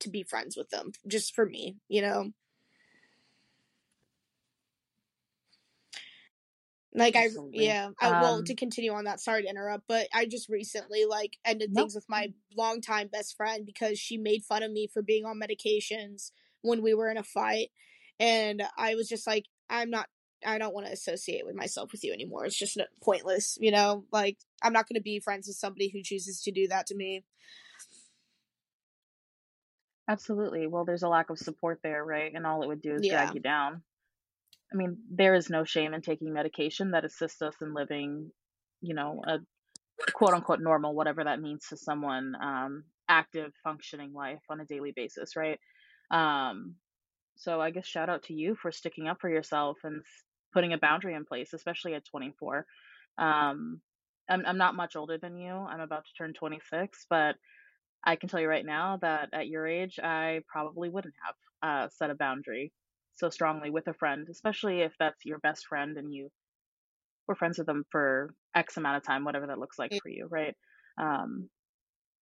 to 0.01 0.09
be 0.11 0.23
friends 0.23 0.57
with 0.57 0.71
them 0.71 0.93
just 1.07 1.35
for 1.35 1.47
me, 1.47 1.77
you 1.89 2.03
know. 2.03 2.33
Like 6.97 7.17
I 7.17 7.31
yeah, 7.51 7.91
I, 8.01 8.13
well 8.13 8.43
Um, 8.43 8.45
to 8.45 8.55
continue 8.55 8.93
on 8.93 9.05
that, 9.05 9.19
sorry 9.21 9.43
to 9.43 9.49
interrupt, 9.49 9.85
but 9.89 10.07
I 10.15 10.27
just 10.27 10.49
recently 10.49 11.05
like 11.07 11.39
ended 11.45 11.75
nope. 11.75 11.75
things 11.75 11.95
with 11.95 12.09
my 12.09 12.33
longtime 12.57 13.09
best 13.09 13.37
friend 13.37 13.67
because 13.67 13.99
she 13.99 14.17
made 14.17 14.45
fun 14.45 14.63
of 14.63 14.71
me 14.71 14.87
for 14.87 15.03
being 15.03 15.25
on 15.25 15.41
medications 15.41 16.31
when 16.63 16.83
we 16.83 16.95
were 16.95 17.11
in 17.11 17.17
a 17.17 17.25
fight, 17.25 17.71
and 18.19 18.63
I 18.77 18.95
was 18.95 19.09
just 19.09 19.27
like, 19.27 19.47
I'm 19.69 19.91
not, 19.91 20.09
I 20.47 20.59
don't 20.59 20.75
want 20.75 20.87
to 20.87 20.93
associate 20.93 21.45
with 21.47 21.55
myself 21.55 21.91
with 21.93 22.05
you 22.05 22.13
anymore. 22.13 22.45
It's 22.45 22.59
just 22.59 22.79
pointless, 23.03 23.57
you 23.61 23.71
know. 23.71 24.05
Like 24.13 24.39
I'm 24.63 24.73
not 24.73 24.89
going 24.89 24.99
to 24.99 25.03
be 25.03 25.21
friends 25.21 25.47
with 25.47 25.57
somebody 25.57 25.91
who 25.93 26.03
chooses 26.03 26.43
to 26.43 26.53
do 26.53 26.69
that 26.69 26.87
to 26.89 26.95
me. 26.95 27.25
Absolutely. 30.09 30.67
Well, 30.67 30.85
there's 30.85 31.03
a 31.03 31.09
lack 31.09 31.31
of 31.31 31.39
support 31.39 31.81
there, 31.83 32.05
right? 32.05 32.33
And 32.35 32.47
all 32.47 32.63
it 32.63 32.69
would 32.69 32.83
do 32.83 32.95
is 32.95 33.07
Yeah, 33.07 33.25
drag 33.25 33.35
you 33.35 33.41
down. 33.41 33.83
I 34.73 34.77
mean, 34.77 34.99
there 35.11 35.35
is 35.35 35.49
no 35.49 35.65
shame 35.65 35.95
in 35.95 36.03
taking 36.03 36.33
medication 36.33 36.91
that 36.91 37.05
assists 37.05 37.41
us 37.41 37.55
in 37.63 37.75
living, 37.75 38.31
you 38.83 38.95
know, 38.95 39.23
a 39.27 39.39
quote 40.13 40.35
unquote 40.35 40.61
normal, 40.61 40.95
whatever 40.95 41.25
that 41.25 41.41
means 41.41 41.69
to 41.69 41.77
someone, 41.77 42.35
um, 42.43 42.85
active, 43.09 43.53
functioning 43.63 44.13
life 44.13 44.41
on 44.51 44.61
a 44.61 44.65
daily 44.67 44.93
basis, 44.95 45.37
right? 45.37 45.59
Um, 46.11 46.75
so 47.37 47.61
I 47.61 47.71
guess 47.71 47.87
shout 47.87 48.09
out 48.09 48.25
to 48.25 48.35
you 48.35 48.55
for 48.55 48.73
sticking 48.73 49.09
up 49.09 49.21
for 49.21 49.29
yourself 49.31 49.79
and 49.85 50.03
putting 50.53 50.73
a 50.73 50.79
boundary 50.79 51.15
in 51.15 51.25
place, 51.25 51.53
especially 51.53 51.95
at 51.95 52.05
24. 52.07 52.67
Um, 53.19 53.81
I'm, 54.29 54.45
I'm 54.47 54.59
not 54.59 54.77
much 54.77 54.97
older 54.97 55.19
than 55.19 55.37
you. 55.37 55.53
I'm 55.53 55.81
about 55.81 56.05
to 56.07 56.13
turn 56.17 56.33
26, 56.33 57.07
but 57.11 57.37
I 58.05 58.17
can 58.17 58.29
tell 58.29 58.41
you 58.41 58.49
right 58.49 58.65
now 58.65 58.99
that 59.03 59.31
at 59.33 59.49
your 59.49 59.67
age, 59.67 59.99
I 60.03 60.41
probably 60.47 60.89
wouldn't 60.89 61.15
have 61.25 61.35
uh, 61.63 61.89
set 61.91 62.11
a 62.11 62.15
boundary 62.15 62.73
so 63.17 63.31
strongly 63.31 63.71
with 63.71 63.87
a 63.89 63.95
friend, 63.95 64.27
especially 64.31 64.81
if 64.81 64.93
that's 64.99 65.25
your 65.25 65.39
best 65.39 65.67
friend 65.67 65.97
and 65.97 66.13
you 66.13 66.31
were 67.27 67.35
friends 67.35 67.59
with 67.59 67.67
them 67.67 67.85
for 67.91 68.35
X 68.55 68.77
amount 68.77 68.99
of 68.99 69.05
time, 69.05 69.25
whatever 69.25 69.47
that 69.47 69.59
looks 69.59 69.79
like 69.79 69.93
for 70.03 70.09
you, 70.09 70.27
right? 70.31 70.55
Um, 70.99 71.49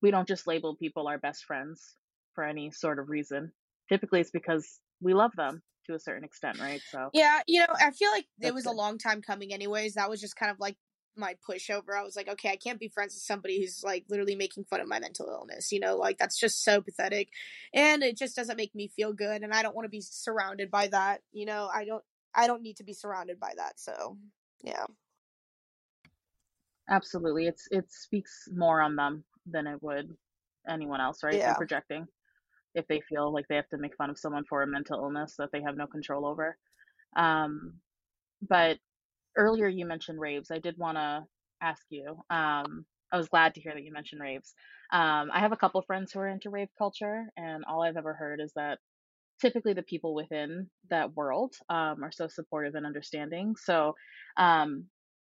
we 0.00 0.10
don't 0.10 0.28
just 0.28 0.46
label 0.46 0.76
people 0.76 1.08
our 1.08 1.18
best 1.18 1.44
friends 1.44 1.94
for 2.34 2.44
any 2.44 2.70
sort 2.70 2.98
of 2.98 3.08
reason. 3.08 3.52
Typically, 3.88 4.20
it's 4.20 4.30
because 4.30 4.80
we 5.02 5.14
love 5.14 5.32
them 5.36 5.62
to 5.86 5.94
a 5.94 5.98
certain 5.98 6.24
extent, 6.24 6.60
right? 6.60 6.80
So 6.90 7.10
yeah, 7.12 7.40
you 7.46 7.60
know, 7.60 7.74
I 7.80 7.90
feel 7.90 8.10
like 8.10 8.26
it 8.40 8.54
was 8.54 8.66
a 8.66 8.70
long 8.70 8.98
time 8.98 9.20
coming. 9.20 9.52
Anyways, 9.52 9.94
that 9.94 10.08
was 10.08 10.20
just 10.20 10.36
kind 10.36 10.50
of 10.50 10.60
like 10.60 10.76
my 11.16 11.36
pushover. 11.48 11.98
I 11.98 12.02
was 12.02 12.16
like, 12.16 12.28
okay, 12.28 12.50
I 12.50 12.56
can't 12.56 12.80
be 12.80 12.88
friends 12.88 13.14
with 13.14 13.22
somebody 13.22 13.60
who's 13.60 13.82
like 13.84 14.04
literally 14.08 14.36
making 14.36 14.64
fun 14.64 14.80
of 14.80 14.88
my 14.88 15.00
mental 15.00 15.28
illness. 15.28 15.72
You 15.72 15.80
know, 15.80 15.96
like 15.96 16.18
that's 16.18 16.38
just 16.38 16.64
so 16.64 16.80
pathetic, 16.80 17.28
and 17.74 18.02
it 18.02 18.16
just 18.16 18.36
doesn't 18.36 18.56
make 18.56 18.74
me 18.74 18.88
feel 18.88 19.12
good. 19.12 19.42
And 19.42 19.52
I 19.52 19.62
don't 19.62 19.74
want 19.74 19.86
to 19.86 19.90
be 19.90 20.00
surrounded 20.00 20.70
by 20.70 20.88
that. 20.88 21.20
You 21.32 21.46
know, 21.46 21.68
I 21.72 21.84
don't. 21.84 22.04
I 22.34 22.46
don't 22.46 22.62
need 22.62 22.78
to 22.78 22.84
be 22.84 22.94
surrounded 22.94 23.38
by 23.38 23.52
that. 23.58 23.78
So, 23.78 24.16
yeah. 24.62 24.86
Absolutely, 26.88 27.46
it's 27.46 27.68
it 27.70 27.90
speaks 27.92 28.48
more 28.54 28.80
on 28.80 28.96
them 28.96 29.24
than 29.46 29.66
it 29.66 29.82
would 29.82 30.16
anyone 30.68 31.00
else, 31.00 31.22
right? 31.22 31.34
Yeah. 31.34 31.46
They're 31.46 31.54
projecting 31.56 32.06
if 32.74 32.86
they 32.88 33.00
feel 33.08 33.32
like 33.32 33.46
they 33.48 33.56
have 33.56 33.68
to 33.70 33.78
make 33.78 33.96
fun 33.96 34.10
of 34.10 34.18
someone 34.18 34.44
for 34.48 34.62
a 34.62 34.66
mental 34.66 34.98
illness 35.00 35.34
that 35.38 35.50
they 35.52 35.62
have 35.62 35.76
no 35.76 35.86
control 35.86 36.26
over. 36.26 36.56
Um, 37.16 37.74
but 38.48 38.78
earlier 39.36 39.68
you 39.68 39.86
mentioned 39.86 40.20
raves. 40.20 40.50
I 40.50 40.58
did 40.58 40.78
want 40.78 40.96
to 40.98 41.24
ask 41.62 41.82
you. 41.90 42.10
Um, 42.30 42.84
I 43.12 43.16
was 43.18 43.28
glad 43.28 43.54
to 43.54 43.60
hear 43.60 43.74
that 43.74 43.84
you 43.84 43.92
mentioned 43.92 44.20
raves. 44.22 44.54
Um, 44.92 45.30
I 45.32 45.40
have 45.40 45.52
a 45.52 45.56
couple 45.56 45.82
friends 45.82 46.12
who 46.12 46.20
are 46.20 46.28
into 46.28 46.50
rave 46.50 46.68
culture, 46.78 47.26
and 47.36 47.64
all 47.66 47.82
I've 47.82 47.96
ever 47.96 48.14
heard 48.14 48.40
is 48.40 48.52
that 48.56 48.78
typically 49.40 49.74
the 49.74 49.82
people 49.82 50.14
within 50.14 50.68
that 50.90 51.14
world 51.14 51.54
um, 51.68 52.02
are 52.02 52.12
so 52.12 52.28
supportive 52.28 52.74
and 52.74 52.86
understanding. 52.86 53.54
So, 53.56 53.94
um, 54.36 54.86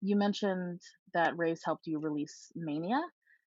you 0.03 0.17
mentioned 0.17 0.81
that 1.15 1.37
raves 1.39 1.63
helped 1.65 1.87
you 1.87 1.99
release 1.99 2.53
mania. 2.55 3.01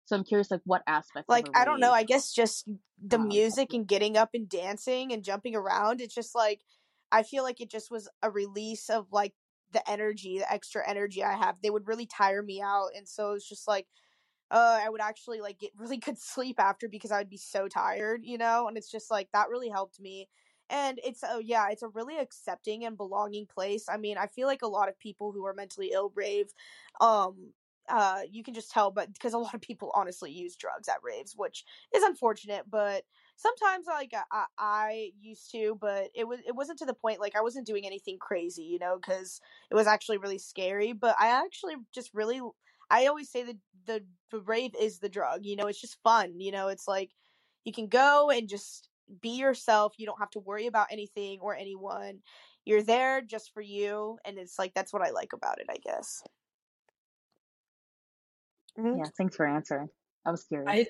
So 0.08 0.16
I'm 0.16 0.24
curious, 0.24 0.50
like, 0.50 0.62
what 0.64 0.84
aspects? 0.88 1.30
Like, 1.30 1.50
I 1.54 1.66
don't 1.66 1.82
know. 1.82 1.92
I 1.92 2.04
guess 2.04 2.32
just 2.32 2.68
the 3.02 3.20
um, 3.20 3.28
music 3.28 3.74
and 3.74 3.86
getting 3.86 4.16
up 4.16 4.30
and 4.34 4.48
dancing 4.48 5.12
and 5.12 5.22
jumping 5.22 5.54
around. 5.54 6.00
It's 6.00 6.16
just 6.16 6.34
like 6.34 6.62
I 7.12 7.24
feel 7.24 7.44
like 7.44 7.60
it 7.60 7.70
just 7.70 7.92
was 7.92 8.08
a 8.24 8.32
release 8.32 8.90
of 8.90 9.08
like 9.12 9.34
the 9.74 9.88
energy, 9.90 10.40
the 10.40 10.52
extra 10.52 10.88
energy 10.88 11.26
I 11.26 11.34
have. 11.36 11.58
They 11.62 11.70
would 11.70 11.88
really 11.88 12.06
tire 12.06 12.42
me 12.42 12.62
out, 12.62 12.92
and 12.96 13.06
so 13.06 13.34
it's 13.34 13.48
just 13.48 13.68
like 13.68 13.86
uh, 14.50 14.80
I 14.82 14.90
would 14.90 15.02
actually 15.02 15.42
like 15.42 15.60
get 15.60 15.72
really 15.78 15.98
good 16.06 16.18
sleep 16.18 16.60
after 16.60 16.88
because 16.88 17.12
I 17.12 17.18
would 17.18 17.30
be 17.30 17.38
so 17.38 17.68
tired, 17.68 18.22
you 18.24 18.38
know. 18.38 18.68
And 18.68 18.78
it's 18.78 18.90
just 18.92 19.12
like 19.12 19.30
that 19.34 19.50
really 19.50 19.70
helped 19.70 20.00
me. 20.00 20.30
And 20.70 21.00
it's 21.04 21.24
oh 21.30 21.40
yeah, 21.40 21.68
it's 21.70 21.84
a 21.84 21.88
really 21.90 22.18
accepting 22.18 22.86
and 22.86 22.98
belonging 22.98 23.46
place. 23.46 23.88
I 23.90 23.98
mean, 23.98 24.18
I 24.18 24.28
feel 24.28 24.48
like 24.48 24.62
a 24.62 24.68
lot 24.68 24.90
of 24.90 25.00
people 25.00 25.32
who 25.32 25.46
are 25.46 25.54
mentally 25.54 25.92
ill 25.94 26.12
rave, 26.16 26.48
um, 27.02 27.54
uh, 27.90 28.22
you 28.30 28.44
can 28.44 28.54
just 28.54 28.72
tell, 28.72 28.92
but 28.92 29.14
because 29.14 29.34
a 29.34 29.38
lot 29.38 29.54
of 29.54 29.62
people 29.62 29.92
honestly 29.96 30.32
use 30.32 30.56
drugs 30.56 30.88
at 30.88 30.98
raves, 31.04 31.34
which 31.36 31.64
is 31.96 32.04
unfortunate, 32.04 32.64
but 32.70 33.04
sometimes 33.36 33.86
like 33.88 34.14
I, 34.32 34.46
I 34.58 35.12
used 35.20 35.52
to, 35.52 35.78
but 35.80 36.10
it 36.16 36.28
was 36.28 36.40
it 36.48 36.56
wasn't 36.56 36.80
to 36.80 36.86
the 36.86 36.94
point 36.94 37.20
like 37.22 37.36
I 37.36 37.42
wasn't 37.42 37.68
doing 37.68 37.86
anything 37.86 38.18
crazy, 38.20 38.64
you 38.64 38.80
know, 38.80 38.98
because 39.02 39.40
it 39.72 39.76
was 39.76 39.88
actually 39.88 40.18
really 40.18 40.40
scary. 40.40 40.94
But 40.94 41.16
I 41.20 41.28
actually 41.30 41.76
just 41.94 42.12
really, 42.14 42.42
I 42.90 43.08
always 43.08 43.30
say 43.30 43.44
that 43.44 43.58
the 43.86 44.04
the 44.32 44.42
rave 44.42 44.72
is 44.80 45.00
the 45.00 45.10
drug, 45.10 45.42
you 45.46 45.56
know, 45.56 45.68
it's 45.68 45.82
just 45.82 46.02
fun, 46.04 46.40
you 46.40 46.52
know, 46.52 46.68
it's 46.68 46.88
like 46.88 47.12
you 47.64 47.74
can 47.74 47.88
go 47.88 48.30
and 48.30 48.48
just 48.50 48.90
be 49.22 49.38
yourself. 49.38 49.94
You 49.98 50.06
don't 50.06 50.20
have 50.20 50.30
to 50.32 50.40
worry 50.40 50.68
about 50.68 50.88
anything 50.92 51.40
or 51.42 51.56
anyone. 51.56 52.20
You're 52.66 52.84
there 52.84 53.22
just 53.22 53.54
for 53.54 53.62
you, 53.62 54.18
and 54.26 54.38
it's 54.38 54.60
like 54.60 54.74
that's 54.74 54.92
what 54.94 55.02
I 55.02 55.12
like 55.12 55.34
about 55.34 55.60
it, 55.60 55.68
I 55.70 55.78
guess. 55.78 56.24
Mm-hmm. 58.80 59.00
Yeah, 59.00 59.06
thanks 59.18 59.36
for 59.36 59.48
answering. 59.48 59.90
I 60.26 60.32
was 60.32 60.44
curious. 60.44 60.70
I 60.70 60.88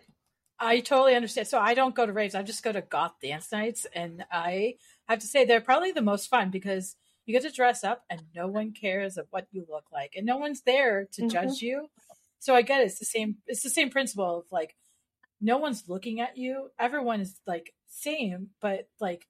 I 0.59 0.79
totally 0.79 1.15
understand. 1.15 1.47
So 1.47 1.59
I 1.59 1.73
don't 1.73 1.95
go 1.95 2.05
to 2.05 2.13
raves. 2.13 2.35
I 2.35 2.41
just 2.41 2.63
go 2.63 2.71
to 2.71 2.81
goth 2.81 3.13
dance 3.21 3.51
nights, 3.51 3.85
and 3.93 4.25
I 4.31 4.75
have 5.07 5.19
to 5.19 5.27
say 5.27 5.45
they're 5.45 5.61
probably 5.61 5.91
the 5.91 6.01
most 6.01 6.27
fun 6.27 6.49
because 6.49 6.95
you 7.25 7.33
get 7.33 7.43
to 7.43 7.55
dress 7.55 7.83
up, 7.83 8.03
and 8.09 8.23
no 8.35 8.47
one 8.47 8.71
cares 8.71 9.17
of 9.17 9.27
what 9.29 9.47
you 9.51 9.65
look 9.69 9.85
like, 9.91 10.13
and 10.15 10.25
no 10.25 10.37
one's 10.37 10.61
there 10.61 11.07
to 11.13 11.21
mm-hmm. 11.21 11.29
judge 11.29 11.61
you. 11.61 11.87
So 12.39 12.55
I 12.55 12.61
get 12.61 12.81
it. 12.81 12.85
it's 12.85 12.99
the 12.99 13.05
same. 13.05 13.37
It's 13.45 13.63
the 13.63 13.69
same 13.69 13.89
principle 13.89 14.39
of 14.39 14.45
like 14.51 14.75
no 15.39 15.57
one's 15.57 15.87
looking 15.87 16.19
at 16.19 16.37
you. 16.37 16.69
Everyone 16.79 17.21
is 17.21 17.39
like 17.45 17.73
same, 17.87 18.49
but 18.61 18.87
like 18.99 19.27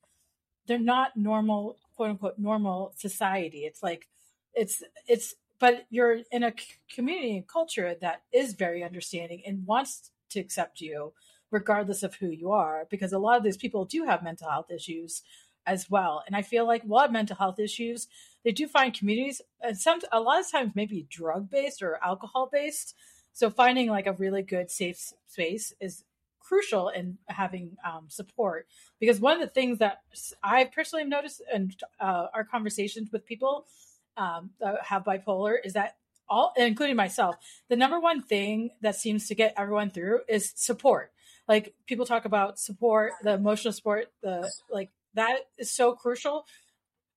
they're 0.68 0.80
not 0.80 1.18
normal, 1.18 1.78
quote 1.96 2.12
unquote, 2.12 2.38
normal 2.38 2.94
society. 2.98 3.60
It's 3.60 3.84
like 3.84 4.08
it's 4.54 4.82
it's 5.08 5.36
but 5.60 5.86
you're 5.90 6.20
in 6.32 6.44
a 6.44 6.54
community 6.94 7.36
and 7.38 7.48
culture 7.48 7.96
that 8.00 8.22
is 8.34 8.54
very 8.54 8.84
understanding 8.84 9.42
and 9.46 9.66
wants 9.66 10.12
to 10.30 10.40
accept 10.40 10.82
you 10.82 11.14
regardless 11.52 12.04
of 12.04 12.16
who 12.16 12.28
you 12.28 12.52
are 12.52 12.86
because 12.90 13.14
a 13.14 13.20
lot 13.20 13.38
of 13.38 13.44
these 13.44 13.58
people 13.58 13.86
do 13.86 14.04
have 14.06 14.24
mental 14.24 14.50
health 14.50 14.70
issues 14.70 15.24
as 15.66 15.90
well. 15.90 16.24
And 16.26 16.36
i 16.36 16.42
feel 16.42 16.66
like 16.66 16.84
a 16.84 16.88
lot 16.88 17.06
of 17.06 17.12
mental 17.12 17.36
health 17.36 17.60
issues 17.60 18.08
they 18.44 18.52
do 18.52 18.68
find 18.68 18.94
communities 18.94 19.42
and 19.62 19.78
some 19.78 20.00
a 20.12 20.20
lot 20.20 20.40
of 20.40 20.50
times 20.50 20.72
maybe 20.76 21.06
drug 21.10 21.50
based 21.50 21.82
or 21.82 22.00
alcohol 22.04 22.50
based 22.52 22.96
so 23.34 23.50
finding 23.50 23.90
like 23.90 24.08
a 24.08 24.14
really 24.14 24.42
good 24.42 24.72
safe 24.72 25.14
space 25.28 25.74
is 25.82 26.04
crucial 26.40 26.88
in 26.88 27.18
having 27.28 27.76
um, 27.86 28.06
support 28.08 28.68
because 29.02 29.20
one 29.20 29.34
of 29.34 29.42
the 29.42 29.54
things 29.54 29.80
that 29.80 30.02
i 30.42 30.64
personally 30.64 31.04
have 31.04 31.10
noticed 31.10 31.42
in 31.54 31.74
uh, 32.00 32.28
our 32.34 32.46
conversations 32.46 33.12
with 33.12 33.26
people 33.26 33.68
um, 34.18 34.52
have 34.84 35.04
bipolar 35.04 35.56
is 35.64 35.74
that 35.74 35.96
all, 36.30 36.54
including 36.58 36.96
myself, 36.96 37.36
the 37.70 37.76
number 37.76 38.00
one 38.00 38.22
thing 38.22 38.72
that 38.82 38.96
seems 38.96 39.28
to 39.28 39.36
get 39.36 39.54
everyone 39.58 39.90
through 39.90 40.22
is 40.28 40.52
support. 40.56 41.12
Like 41.48 41.74
people 41.86 42.06
talk 42.06 42.26
about 42.26 42.60
support, 42.60 43.14
the 43.24 43.34
emotional 43.34 43.72
support, 43.72 44.08
the 44.22 44.52
like 44.70 44.90
that 45.14 45.40
is 45.58 45.74
so 45.74 45.94
crucial 45.94 46.46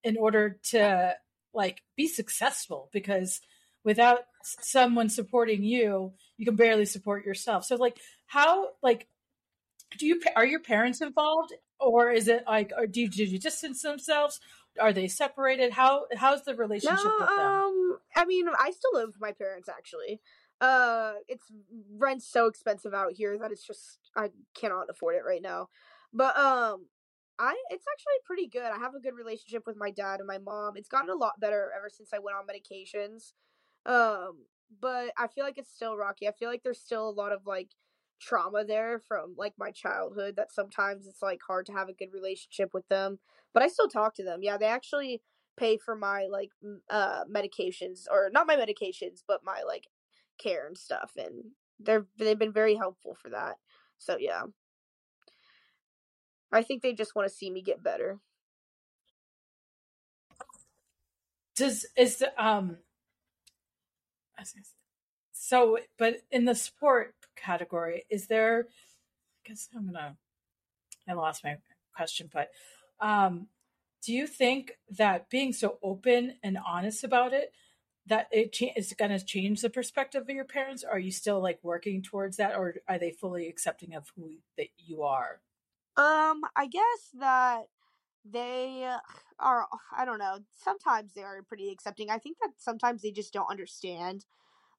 in 0.04 0.16
order 0.16 0.58
to 0.70 1.16
like 1.52 1.82
be 1.96 2.06
successful 2.06 2.88
because 2.92 3.40
without 3.82 4.20
someone 4.42 5.08
supporting 5.08 5.64
you, 5.64 6.12
you 6.36 6.46
can 6.46 6.54
barely 6.56 6.86
support 6.86 7.24
yourself. 7.24 7.64
So 7.64 7.76
like 7.76 7.98
how 8.26 8.68
like 8.82 9.08
do 9.98 10.06
you 10.06 10.20
are 10.36 10.46
your 10.46 10.60
parents 10.60 11.00
involved 11.00 11.52
or 11.80 12.12
is 12.12 12.28
it 12.28 12.44
like 12.46 12.72
or 12.76 12.86
do 12.86 13.00
you, 13.00 13.08
do 13.08 13.24
you 13.24 13.38
distance 13.38 13.82
themselves 13.82 14.38
are 14.78 14.92
they 14.92 15.08
separated? 15.08 15.72
How 15.72 16.06
how's 16.16 16.44
the 16.44 16.54
relationship 16.54 17.04
no, 17.04 17.16
with 17.18 17.28
them? 17.28 17.40
Um, 17.40 17.98
I 18.14 18.24
mean, 18.24 18.46
I 18.48 18.70
still 18.70 18.92
live 18.94 19.08
with 19.08 19.20
my 19.20 19.32
parents 19.32 19.68
actually. 19.68 20.20
Uh, 20.60 21.14
it's 21.26 21.44
rent's 21.96 22.26
so 22.26 22.46
expensive 22.46 22.92
out 22.92 23.12
here 23.12 23.38
that 23.38 23.50
it's 23.50 23.66
just 23.66 23.98
I 24.16 24.30
cannot 24.54 24.90
afford 24.90 25.16
it 25.16 25.22
right 25.26 25.42
now. 25.42 25.68
But 26.12 26.36
um, 26.36 26.86
I 27.38 27.56
it's 27.70 27.86
actually 27.90 28.20
pretty 28.24 28.46
good. 28.46 28.70
I 28.70 28.78
have 28.78 28.94
a 28.94 29.00
good 29.00 29.14
relationship 29.14 29.64
with 29.66 29.76
my 29.76 29.90
dad 29.90 30.20
and 30.20 30.26
my 30.26 30.38
mom. 30.38 30.76
It's 30.76 30.88
gotten 30.88 31.10
a 31.10 31.14
lot 31.14 31.40
better 31.40 31.70
ever 31.76 31.88
since 31.88 32.10
I 32.12 32.18
went 32.18 32.36
on 32.36 32.44
medications. 32.46 33.32
Um, 33.86 34.44
but 34.80 35.12
I 35.16 35.26
feel 35.28 35.44
like 35.44 35.58
it's 35.58 35.72
still 35.72 35.96
rocky. 35.96 36.28
I 36.28 36.32
feel 36.32 36.50
like 36.50 36.62
there's 36.62 36.80
still 36.80 37.08
a 37.08 37.10
lot 37.10 37.32
of 37.32 37.46
like 37.46 37.70
trauma 38.20 38.64
there 38.64 39.00
from 39.08 39.34
like 39.36 39.54
my 39.58 39.70
childhood 39.70 40.36
that 40.36 40.52
sometimes 40.52 41.06
it's 41.06 41.22
like 41.22 41.40
hard 41.46 41.66
to 41.66 41.72
have 41.72 41.88
a 41.88 41.94
good 41.94 42.12
relationship 42.12 42.74
with 42.74 42.86
them 42.88 43.18
but 43.54 43.62
i 43.62 43.68
still 43.68 43.88
talk 43.88 44.14
to 44.14 44.22
them. 44.24 44.40
Yeah 44.42 44.56
they 44.56 44.66
actually 44.66 45.22
pay 45.56 45.76
for 45.76 45.96
my 45.96 46.26
like 46.30 46.50
uh 46.90 47.24
medications 47.24 48.04
or 48.10 48.30
not 48.32 48.46
my 48.46 48.56
medications 48.56 49.22
but 49.26 49.40
my 49.44 49.62
like 49.66 49.86
care 50.38 50.66
and 50.66 50.76
stuff 50.78 51.12
and 51.16 51.44
they're 51.82 52.06
they've 52.18 52.38
been 52.38 52.52
very 52.52 52.74
helpful 52.76 53.14
for 53.14 53.30
that. 53.30 53.56
So 53.98 54.16
yeah. 54.18 54.42
I 56.52 56.62
think 56.62 56.82
they 56.82 56.92
just 56.94 57.14
want 57.14 57.28
to 57.28 57.34
see 57.34 57.50
me 57.50 57.62
get 57.62 57.82
better. 57.82 58.18
Does 61.56 61.86
is 61.96 62.16
the 62.16 62.32
um 62.42 62.78
so 65.32 65.78
but 65.98 66.22
in 66.30 66.44
the 66.46 66.54
sport 66.54 67.14
category. 67.42 68.04
Is 68.10 68.26
there? 68.26 68.68
I 68.68 69.48
guess 69.48 69.68
I'm 69.74 69.86
gonna. 69.86 70.16
I 71.08 71.12
lost 71.14 71.44
my 71.44 71.56
question, 71.94 72.30
but 72.32 72.50
um, 73.00 73.48
do 74.04 74.12
you 74.12 74.26
think 74.26 74.72
that 74.96 75.28
being 75.30 75.52
so 75.52 75.78
open 75.82 76.34
and 76.42 76.58
honest 76.66 77.04
about 77.04 77.32
it 77.32 77.52
that 78.06 78.28
it 78.32 78.52
cha- 78.52 78.72
is 78.76 78.92
going 78.92 79.10
to 79.10 79.24
change 79.24 79.60
the 79.60 79.70
perspective 79.70 80.22
of 80.22 80.30
your 80.30 80.44
parents? 80.44 80.84
Are 80.84 80.98
you 80.98 81.10
still 81.10 81.40
like 81.40 81.58
working 81.62 82.02
towards 82.02 82.36
that, 82.38 82.56
or 82.56 82.76
are 82.88 82.98
they 82.98 83.10
fully 83.10 83.48
accepting 83.48 83.94
of 83.94 84.10
who 84.16 84.32
that 84.56 84.68
you 84.78 85.02
are? 85.02 85.40
Um, 85.96 86.42
I 86.56 86.66
guess 86.70 87.10
that 87.18 87.64
they 88.24 88.90
are. 89.38 89.66
I 89.96 90.04
don't 90.04 90.18
know. 90.18 90.38
Sometimes 90.62 91.12
they 91.12 91.22
are 91.22 91.42
pretty 91.42 91.70
accepting. 91.70 92.10
I 92.10 92.18
think 92.18 92.38
that 92.40 92.50
sometimes 92.58 93.02
they 93.02 93.10
just 93.10 93.32
don't 93.32 93.50
understand 93.50 94.24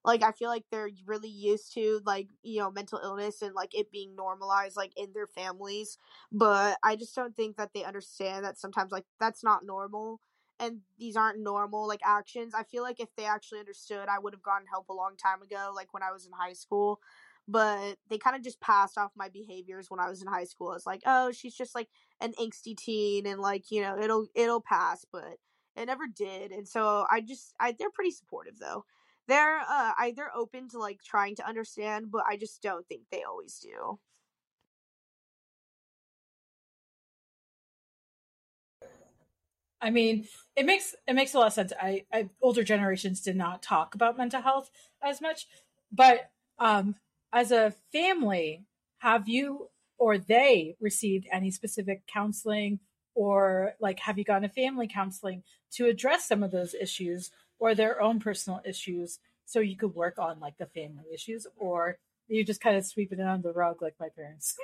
like 0.04 0.22
i 0.22 0.32
feel 0.32 0.48
like 0.48 0.64
they're 0.70 0.90
really 1.06 1.28
used 1.28 1.72
to 1.74 2.00
like 2.04 2.28
you 2.42 2.58
know 2.60 2.70
mental 2.70 3.00
illness 3.02 3.42
and 3.42 3.54
like 3.54 3.74
it 3.74 3.90
being 3.90 4.14
normalized 4.16 4.76
like 4.76 4.92
in 4.96 5.12
their 5.12 5.26
families 5.26 5.98
but 6.30 6.76
i 6.82 6.96
just 6.96 7.14
don't 7.14 7.36
think 7.36 7.56
that 7.56 7.70
they 7.74 7.84
understand 7.84 8.44
that 8.44 8.58
sometimes 8.58 8.92
like 8.92 9.04
that's 9.20 9.44
not 9.44 9.64
normal 9.64 10.20
and 10.60 10.80
these 10.98 11.16
aren't 11.16 11.38
normal 11.40 11.86
like 11.86 12.00
actions 12.04 12.54
i 12.54 12.62
feel 12.62 12.82
like 12.82 13.00
if 13.00 13.14
they 13.16 13.24
actually 13.24 13.58
understood 13.60 14.08
i 14.08 14.18
would 14.18 14.32
have 14.34 14.42
gotten 14.42 14.66
help 14.66 14.88
a 14.88 14.92
long 14.92 15.16
time 15.16 15.42
ago 15.42 15.72
like 15.74 15.92
when 15.92 16.02
i 16.02 16.12
was 16.12 16.26
in 16.26 16.32
high 16.32 16.52
school 16.52 17.00
but 17.48 17.96
they 18.08 18.18
kind 18.18 18.36
of 18.36 18.42
just 18.42 18.60
passed 18.60 18.96
off 18.96 19.10
my 19.16 19.28
behaviors 19.28 19.90
when 19.90 20.00
I 20.00 20.08
was 20.08 20.22
in 20.22 20.28
high 20.28 20.44
school 20.44 20.74
as 20.74 20.86
like, 20.86 21.02
oh, 21.06 21.32
she's 21.32 21.54
just 21.56 21.74
like 21.74 21.88
an 22.20 22.32
angsty 22.40 22.76
teen 22.76 23.26
and 23.26 23.40
like, 23.40 23.70
you 23.70 23.82
know, 23.82 23.98
it'll 23.98 24.26
it'll 24.34 24.60
pass, 24.60 25.04
but 25.10 25.38
it 25.76 25.86
never 25.86 26.04
did. 26.06 26.52
And 26.52 26.68
so 26.68 27.04
I 27.10 27.20
just 27.20 27.54
I 27.58 27.72
they're 27.76 27.90
pretty 27.90 28.12
supportive 28.12 28.58
though. 28.58 28.84
They're 29.28 29.58
uh 29.60 29.92
I 29.98 30.12
they're 30.16 30.34
open 30.36 30.68
to 30.70 30.78
like 30.78 31.02
trying 31.02 31.36
to 31.36 31.46
understand, 31.46 32.10
but 32.10 32.24
I 32.28 32.36
just 32.36 32.62
don't 32.62 32.86
think 32.88 33.02
they 33.10 33.22
always 33.22 33.58
do. 33.58 33.98
I 39.80 39.90
mean, 39.90 40.28
it 40.56 40.64
makes 40.64 40.94
it 41.08 41.14
makes 41.14 41.34
a 41.34 41.38
lot 41.38 41.48
of 41.48 41.52
sense. 41.52 41.72
I, 41.80 42.04
I 42.12 42.28
older 42.40 42.62
generations 42.62 43.20
did 43.20 43.36
not 43.36 43.62
talk 43.62 43.94
about 43.94 44.16
mental 44.16 44.40
health 44.40 44.70
as 45.02 45.20
much, 45.20 45.46
but 45.90 46.30
um, 46.58 46.94
as 47.32 47.50
a 47.50 47.74
family, 47.92 48.64
have 48.98 49.28
you 49.28 49.70
or 49.98 50.18
they 50.18 50.76
received 50.80 51.26
any 51.32 51.50
specific 51.50 52.06
counseling 52.06 52.78
or 53.14 53.74
like 53.80 54.00
have 54.00 54.18
you 54.18 54.24
gone 54.24 54.42
to 54.42 54.48
family 54.48 54.88
counseling 54.88 55.42
to 55.72 55.86
address 55.86 56.26
some 56.26 56.42
of 56.42 56.50
those 56.50 56.74
issues 56.74 57.30
or 57.62 57.76
their 57.76 58.02
own 58.02 58.18
personal 58.18 58.60
issues 58.64 59.20
so 59.44 59.60
you 59.60 59.76
could 59.76 59.94
work 59.94 60.18
on 60.18 60.40
like 60.40 60.58
the 60.58 60.66
family 60.66 61.04
issues 61.14 61.46
or 61.56 61.96
you 62.26 62.44
just 62.44 62.60
kind 62.60 62.76
of 62.76 62.84
sweep 62.84 63.12
it 63.12 63.20
under 63.20 63.48
the 63.48 63.54
rug 63.54 63.80
like 63.80 63.94
my 64.00 64.08
parents 64.08 64.56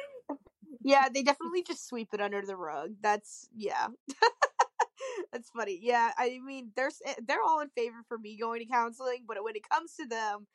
yeah 0.83 1.09
they 1.15 1.23
definitely 1.23 1.63
just 1.63 1.87
sweep 1.87 2.09
it 2.13 2.21
under 2.21 2.43
the 2.45 2.57
rug 2.57 2.91
that's 3.01 3.49
yeah 3.55 3.87
that's 5.33 5.49
funny 5.51 5.79
yeah 5.81 6.11
i 6.19 6.41
mean 6.45 6.73
there's 6.75 7.01
eh, 7.07 7.15
they're 7.25 7.43
all 7.43 7.61
in 7.61 7.69
favor 7.69 8.03
for 8.09 8.19
me 8.19 8.37
going 8.37 8.59
to 8.59 8.67
counseling 8.67 9.25
but 9.29 9.43
when 9.45 9.55
it 9.55 9.69
comes 9.69 9.95
to 9.95 10.05
them 10.05 10.49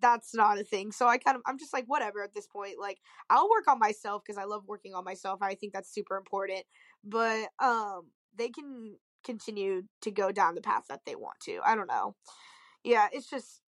that's 0.00 0.34
not 0.34 0.58
a 0.58 0.64
thing. 0.64 0.90
So 0.90 1.06
I 1.06 1.16
kind 1.16 1.36
of 1.36 1.42
I'm 1.46 1.60
just 1.60 1.72
like 1.72 1.84
whatever 1.86 2.20
at 2.24 2.34
this 2.34 2.48
point. 2.48 2.74
Like 2.80 2.98
I'll 3.30 3.48
work 3.48 3.68
on 3.68 3.78
myself 3.78 4.22
because 4.26 4.36
I 4.36 4.42
love 4.42 4.64
working 4.66 4.94
on 4.94 5.04
myself. 5.04 5.38
I 5.42 5.54
think 5.54 5.72
that's 5.72 5.94
super 5.94 6.16
important. 6.16 6.64
But 7.04 7.50
um 7.62 8.08
they 8.36 8.48
can 8.48 8.96
continue 9.26 9.82
to 10.02 10.10
go 10.10 10.32
down 10.32 10.54
the 10.54 10.62
path 10.62 10.84
that 10.88 11.00
they 11.04 11.16
want 11.16 11.40
to. 11.40 11.60
I 11.64 11.74
don't 11.74 11.88
know. 11.88 12.14
Yeah, 12.84 13.08
it's 13.12 13.28
just 13.28 13.60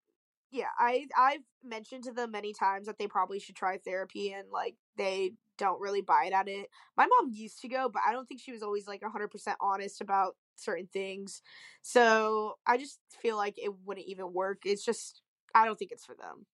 yeah, 0.53 0.69
I 0.79 1.07
I've 1.19 1.43
mentioned 1.65 2.05
to 2.05 2.13
them 2.13 2.31
many 2.31 2.53
times 2.53 2.87
that 2.87 2.99
they 2.99 3.09
probably 3.09 3.41
should 3.41 3.57
try 3.57 3.79
therapy 3.79 4.33
and 4.33 4.49
like 4.53 4.77
they 4.97 5.33
don't 5.59 5.81
really 5.81 6.01
it 6.01 6.33
at 6.33 6.49
it. 6.49 6.69
My 6.97 7.07
mom 7.07 7.31
used 7.33 7.61
to 7.63 7.69
go, 7.69 7.89
but 7.89 8.03
I 8.07 8.13
don't 8.13 8.27
think 8.29 8.41
she 8.41 8.53
was 8.53 8.63
always 8.63 8.87
like 8.87 9.03
100% 9.03 9.55
honest 9.61 10.01
about 10.01 10.37
certain 10.57 10.89
things. 10.93 11.43
So, 11.83 12.59
I 12.67 12.77
just 12.79 13.01
feel 13.23 13.37
like 13.37 13.55
it 13.59 13.73
wouldn't 13.85 14.07
even 14.07 14.33
work. 14.33 14.63
It's 14.65 14.85
just 14.85 15.23
I 15.55 15.65
don't 15.65 15.79
think 15.79 15.93
it's 15.93 16.05
for 16.05 16.15
them. 16.15 16.47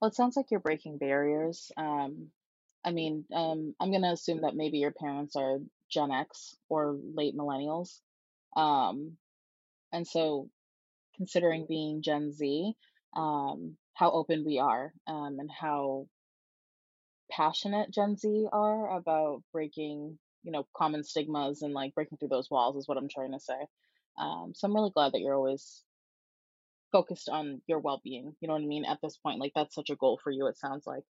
Well, 0.00 0.10
it 0.10 0.14
sounds 0.14 0.36
like 0.36 0.50
you're 0.50 0.60
breaking 0.60 0.98
barriers. 0.98 1.72
Um, 1.76 2.28
I 2.86 2.92
mean, 2.92 3.26
um, 3.34 3.74
I'm 3.80 3.92
gonna 3.92 4.12
assume 4.12 4.42
that 4.42 4.56
maybe 4.56 4.78
your 4.78 4.92
parents 4.92 5.36
are 5.36 5.58
Gen 5.90 6.12
X 6.12 6.56
or 6.70 6.98
late 7.14 7.36
millennials. 7.36 8.00
Um, 8.56 9.18
and 9.92 10.06
so 10.06 10.50
considering 11.16 11.66
being 11.68 12.02
Gen 12.02 12.32
Z, 12.32 12.74
um, 13.16 13.76
how 13.94 14.10
open 14.12 14.44
we 14.44 14.58
are, 14.58 14.92
um, 15.08 15.38
and 15.40 15.50
how 15.50 16.08
passionate 17.30 17.90
Gen 17.90 18.16
Z 18.16 18.48
are 18.52 18.96
about 18.96 19.42
breaking, 19.52 20.18
you 20.44 20.52
know, 20.52 20.66
common 20.76 21.04
stigmas 21.04 21.62
and 21.62 21.74
like 21.74 21.94
breaking 21.94 22.18
through 22.18 22.28
those 22.28 22.50
walls 22.50 22.76
is 22.76 22.88
what 22.88 22.98
I'm 22.98 23.08
trying 23.08 23.32
to 23.32 23.40
say. 23.40 23.58
Um, 24.18 24.52
so 24.54 24.66
I'm 24.66 24.74
really 24.74 24.90
glad 24.90 25.12
that 25.12 25.20
you're 25.20 25.34
always 25.36 25.84
focused 26.92 27.28
on 27.28 27.62
your 27.66 27.78
well-being. 27.80 28.34
You 28.40 28.48
know 28.48 28.54
what 28.54 28.62
I 28.62 28.66
mean? 28.66 28.84
At 28.84 29.00
this 29.02 29.16
point, 29.18 29.40
like 29.40 29.52
that's 29.54 29.74
such 29.74 29.90
a 29.90 29.96
goal 29.96 30.18
for 30.22 30.30
you. 30.32 30.46
It 30.48 30.58
sounds 30.58 30.86
like. 30.86 31.04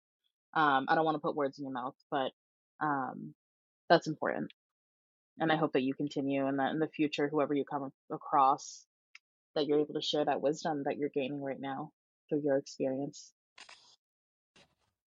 Um, 0.55 0.87
I 0.89 0.95
don't 0.95 1.05
want 1.05 1.17
to 1.17 1.21
put 1.21 1.37
words 1.37 1.59
in 1.59 1.65
your 1.65 1.73
mouth, 1.73 1.97
but 2.11 2.33
um, 2.81 3.35
that's 3.89 4.07
important. 4.07 4.53
And 5.39 5.53
I 5.53 5.57
hope 5.57 5.73
that 5.75 5.83
you 5.83 5.95
continue, 5.95 6.47
and 6.47 6.59
that 6.59 6.73
in 6.73 6.79
the 6.79 6.89
future, 6.89 7.29
whoever 7.29 7.53
you 7.53 7.65
come 7.65 7.91
across, 8.11 8.87
that 9.55 9.67
you're 9.67 9.81
able 9.81 9.95
to 9.95 10.01
share 10.01 10.25
that 10.25 10.41
wisdom 10.41 10.85
that 10.85 10.97
you're 10.97 11.11
gaining 11.11 11.43
right 11.43 11.61
now 11.61 11.91
through 12.29 12.43
your 12.43 12.57
experience. 12.57 13.33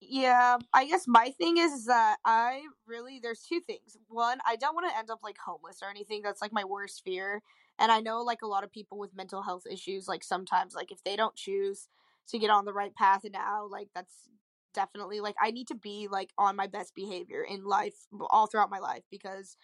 Yeah, 0.01 0.57
I 0.73 0.85
guess 0.85 1.05
my 1.07 1.31
thing 1.37 1.57
is 1.57 1.85
that 1.85 2.17
I 2.23 2.61
really 2.87 3.19
there's 3.21 3.41
two 3.41 3.59
things. 3.59 3.97
One, 4.07 4.39
I 4.47 4.55
don't 4.55 4.73
want 4.73 4.89
to 4.89 4.97
end 4.97 5.09
up 5.09 5.19
like 5.23 5.37
homeless 5.37 5.79
or 5.81 5.89
anything. 5.89 6.21
That's 6.23 6.41
like 6.41 6.53
my 6.53 6.63
worst 6.63 7.03
fear. 7.03 7.41
And 7.77 7.91
I 7.91 7.99
know 7.99 8.21
like 8.21 8.41
a 8.41 8.47
lot 8.47 8.63
of 8.63 8.71
people 8.71 8.97
with 8.97 9.15
mental 9.15 9.41
health 9.41 9.63
issues 9.69 10.07
like 10.07 10.23
sometimes 10.23 10.73
like 10.73 10.91
if 10.91 11.03
they 11.03 11.15
don't 11.15 11.35
choose 11.35 11.89
to 12.29 12.39
get 12.39 12.49
on 12.49 12.65
the 12.65 12.73
right 12.73 12.95
path 12.95 13.21
now, 13.31 13.67
like 13.69 13.89
that's 13.93 14.29
definitely 14.73 15.19
like 15.19 15.35
I 15.41 15.51
need 15.51 15.67
to 15.69 15.75
be 15.75 16.07
like 16.11 16.31
on 16.37 16.55
my 16.55 16.67
best 16.67 16.95
behavior 16.95 17.43
in 17.43 17.63
life 17.63 17.95
all 18.29 18.47
throughout 18.47 18.69
my 18.69 18.79
life 18.79 19.03
because 19.11 19.57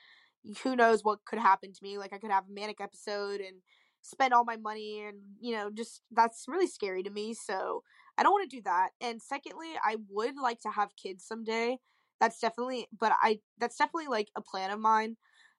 who 0.63 0.75
knows 0.75 1.03
what 1.03 1.25
could 1.25 1.39
happen 1.39 1.73
to 1.73 1.79
me. 1.83 1.97
Like 1.97 2.13
I 2.13 2.17
could 2.17 2.31
have 2.31 2.45
a 2.49 2.53
manic 2.53 2.79
episode 2.81 3.41
and 3.41 3.57
spend 4.01 4.33
all 4.33 4.45
my 4.45 4.57
money 4.57 5.03
and 5.07 5.17
you 5.39 5.55
know 5.55 5.71
just 5.71 6.01
that's 6.11 6.45
really 6.47 6.67
scary 6.67 7.01
to 7.01 7.09
me 7.09 7.33
so 7.33 7.81
I 8.17 8.23
don't 8.23 8.31
want 8.31 8.49
to 8.49 8.57
do 8.57 8.61
that. 8.63 8.89
And 9.01 9.21
secondly, 9.21 9.73
I 9.83 9.97
would 10.09 10.35
like 10.41 10.61
to 10.61 10.69
have 10.69 10.95
kids 10.95 11.25
someday. 11.25 11.79
That's 12.21 12.39
definitely, 12.39 12.87
but 12.97 13.11
I, 13.21 13.39
that's 13.57 13.75
definitely 13.77 14.07
like 14.07 14.29
a 14.37 14.41
plan 14.41 14.71
of 14.71 14.79
mine. 14.79 15.17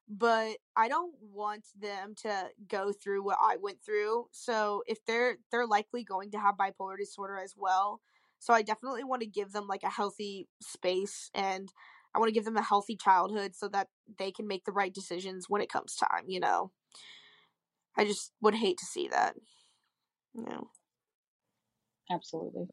But 0.09 0.57
I 0.75 0.89
don't 0.89 1.13
want 1.21 1.67
them 1.79 2.15
to 2.23 2.49
go 2.67 2.93
through 2.93 3.25
what 3.25 3.37
I 3.43 3.57
went 3.61 3.83
through. 3.85 4.29
So 4.31 4.85
if 4.87 5.05
they're, 5.05 5.37
they're 5.51 5.67
likely 5.67 6.03
going 6.03 6.31
to 6.31 6.39
have 6.39 6.57
bipolar 6.57 6.97
disorder 6.97 7.39
as 7.39 7.55
well. 7.59 8.01
So 8.47 8.55
I 8.55 8.63
definitely 8.63 9.03
want 9.03 9.23
to 9.23 9.27
give 9.29 9.51
them 9.51 9.67
like 9.67 9.83
a 9.83 9.91
healthy 9.91 10.47
space 10.63 11.33
and 11.35 11.69
I 12.15 12.21
want 12.21 12.29
to 12.29 12.33
give 12.33 12.45
them 12.45 12.57
a 12.57 12.63
healthy 12.63 12.97
childhood 12.97 13.57
so 13.57 13.67
that 13.71 13.89
they 14.21 14.31
can 14.31 14.47
make 14.47 14.65
the 14.65 14.71
right 14.71 14.95
decisions 14.95 15.47
when 15.49 15.63
it 15.63 15.69
comes 15.69 15.97
time, 15.97 16.27
you 16.29 16.39
know. 16.39 16.71
I 17.97 18.05
just 18.05 18.31
would 18.41 18.55
hate 18.55 18.79
to 18.79 18.85
see 18.85 19.09
that. 19.09 19.35
You 20.33 20.45
know. 20.45 20.71
Absolutely. 22.09 22.67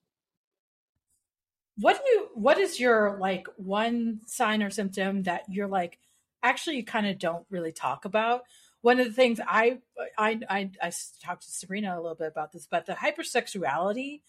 What 1.77 1.97
do 1.97 2.03
you 2.11 2.27
what 2.35 2.59
is 2.59 2.79
your 2.79 3.17
like 3.19 3.47
one 3.57 4.19
sign 4.27 4.61
or 4.61 4.69
symptom 4.69 5.23
that 5.23 5.45
you're 5.49 5.67
like 5.67 5.97
actually 6.43 6.75
you 6.75 6.85
kind 6.85 7.07
of 7.07 7.17
don't 7.17 7.47
really 7.49 7.71
talk 7.71 8.05
about? 8.05 8.43
One 8.81 8.99
of 8.99 9.07
the 9.07 9.13
things 9.13 9.39
I 9.43 9.79
I 10.19 10.39
I, 10.47 10.69
I 10.79 10.91
talked 11.25 11.47
to 11.47 11.51
Sabrina 11.51 11.95
a 11.95 11.99
little 11.99 12.13
bit 12.13 12.27
about 12.27 12.51
this, 12.51 12.67
but 12.69 12.85
the 12.85 12.93
hypersexuality 12.93 14.21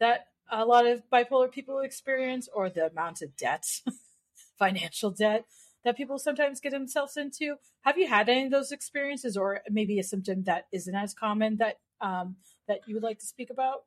that 0.00 0.26
a 0.50 0.64
lot 0.64 0.86
of 0.86 1.02
bipolar 1.12 1.50
people 1.50 1.80
experience 1.80 2.48
or 2.52 2.70
the 2.70 2.86
amount 2.86 3.22
of 3.22 3.36
debt, 3.36 3.66
financial 4.58 5.10
debt 5.10 5.44
that 5.84 5.96
people 5.96 6.18
sometimes 6.18 6.60
get 6.60 6.72
themselves 6.72 7.16
into. 7.16 7.56
Have 7.82 7.98
you 7.98 8.08
had 8.08 8.28
any 8.28 8.46
of 8.46 8.50
those 8.50 8.72
experiences 8.72 9.36
or 9.36 9.60
maybe 9.70 9.98
a 9.98 10.02
symptom 10.02 10.44
that 10.44 10.66
isn't 10.72 10.94
as 10.94 11.14
common 11.14 11.56
that 11.58 11.78
um 12.00 12.36
that 12.66 12.80
you 12.86 12.94
would 12.94 13.02
like 13.02 13.18
to 13.18 13.26
speak 13.26 13.50
about? 13.50 13.84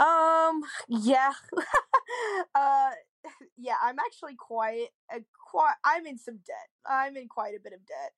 Um, 0.00 0.62
yeah. 0.88 1.32
uh, 2.54 2.90
yeah, 3.58 3.74
I'm 3.82 3.98
actually 3.98 4.34
quite, 4.34 4.88
a, 5.14 5.18
quite, 5.50 5.74
I'm 5.84 6.06
in 6.06 6.18
some 6.18 6.36
debt. 6.46 6.70
I'm 6.86 7.16
in 7.16 7.28
quite 7.28 7.54
a 7.54 7.60
bit 7.62 7.74
of 7.74 7.80
debt. 7.86 8.12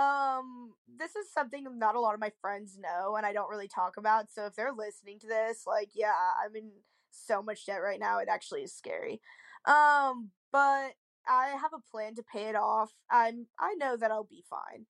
Um, 0.00 0.74
this 0.98 1.14
is 1.16 1.32
something 1.32 1.66
not 1.78 1.94
a 1.94 2.00
lot 2.00 2.14
of 2.14 2.20
my 2.20 2.32
friends 2.40 2.78
know 2.78 3.14
and 3.16 3.24
I 3.24 3.32
don't 3.32 3.50
really 3.50 3.68
talk 3.68 3.96
about. 3.96 4.26
So 4.32 4.46
if 4.46 4.54
they're 4.54 4.72
listening 4.72 5.18
to 5.20 5.26
this, 5.26 5.64
like, 5.66 5.90
yeah, 5.94 6.12
I'm 6.44 6.54
in 6.56 6.70
so 7.14 7.42
much 7.42 7.66
debt 7.66 7.82
right 7.82 8.00
now. 8.00 8.18
It 8.18 8.28
actually 8.30 8.62
is 8.62 8.74
scary. 8.74 9.20
Um, 9.66 10.30
but 10.52 10.92
I 11.26 11.56
have 11.60 11.72
a 11.74 11.90
plan 11.90 12.14
to 12.16 12.22
pay 12.22 12.48
it 12.48 12.56
off. 12.56 12.92
I'm, 13.10 13.46
I 13.58 13.74
know 13.74 13.96
that 13.96 14.10
I'll 14.10 14.24
be 14.24 14.44
fine. 14.48 14.86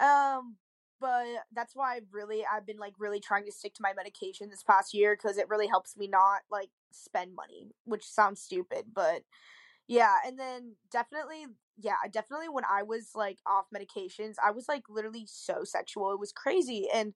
Um, 0.00 0.56
but 1.00 1.26
that's 1.54 1.74
why 1.74 1.96
I've 1.96 2.12
really 2.12 2.44
I've 2.50 2.66
been 2.66 2.78
like 2.78 2.94
really 2.98 3.20
trying 3.20 3.44
to 3.44 3.52
stick 3.52 3.74
to 3.74 3.82
my 3.82 3.92
medication 3.94 4.48
this 4.48 4.62
past 4.62 4.94
year 4.94 5.16
because 5.16 5.36
it 5.36 5.48
really 5.48 5.66
helps 5.66 5.96
me 5.96 6.08
not 6.08 6.40
like 6.50 6.70
spend 6.90 7.34
money, 7.34 7.68
which 7.84 8.04
sounds 8.04 8.40
stupid, 8.40 8.86
but 8.94 9.22
yeah, 9.88 10.16
and 10.26 10.38
then 10.38 10.74
definitely 10.90 11.46
yeah, 11.78 11.94
definitely 12.10 12.48
when 12.48 12.64
I 12.64 12.82
was 12.82 13.10
like 13.14 13.38
off 13.46 13.66
medications, 13.74 14.34
I 14.44 14.50
was 14.50 14.68
like 14.68 14.84
literally 14.88 15.26
so 15.26 15.64
sexual. 15.64 16.12
It 16.12 16.20
was 16.20 16.32
crazy 16.32 16.88
and 16.92 17.12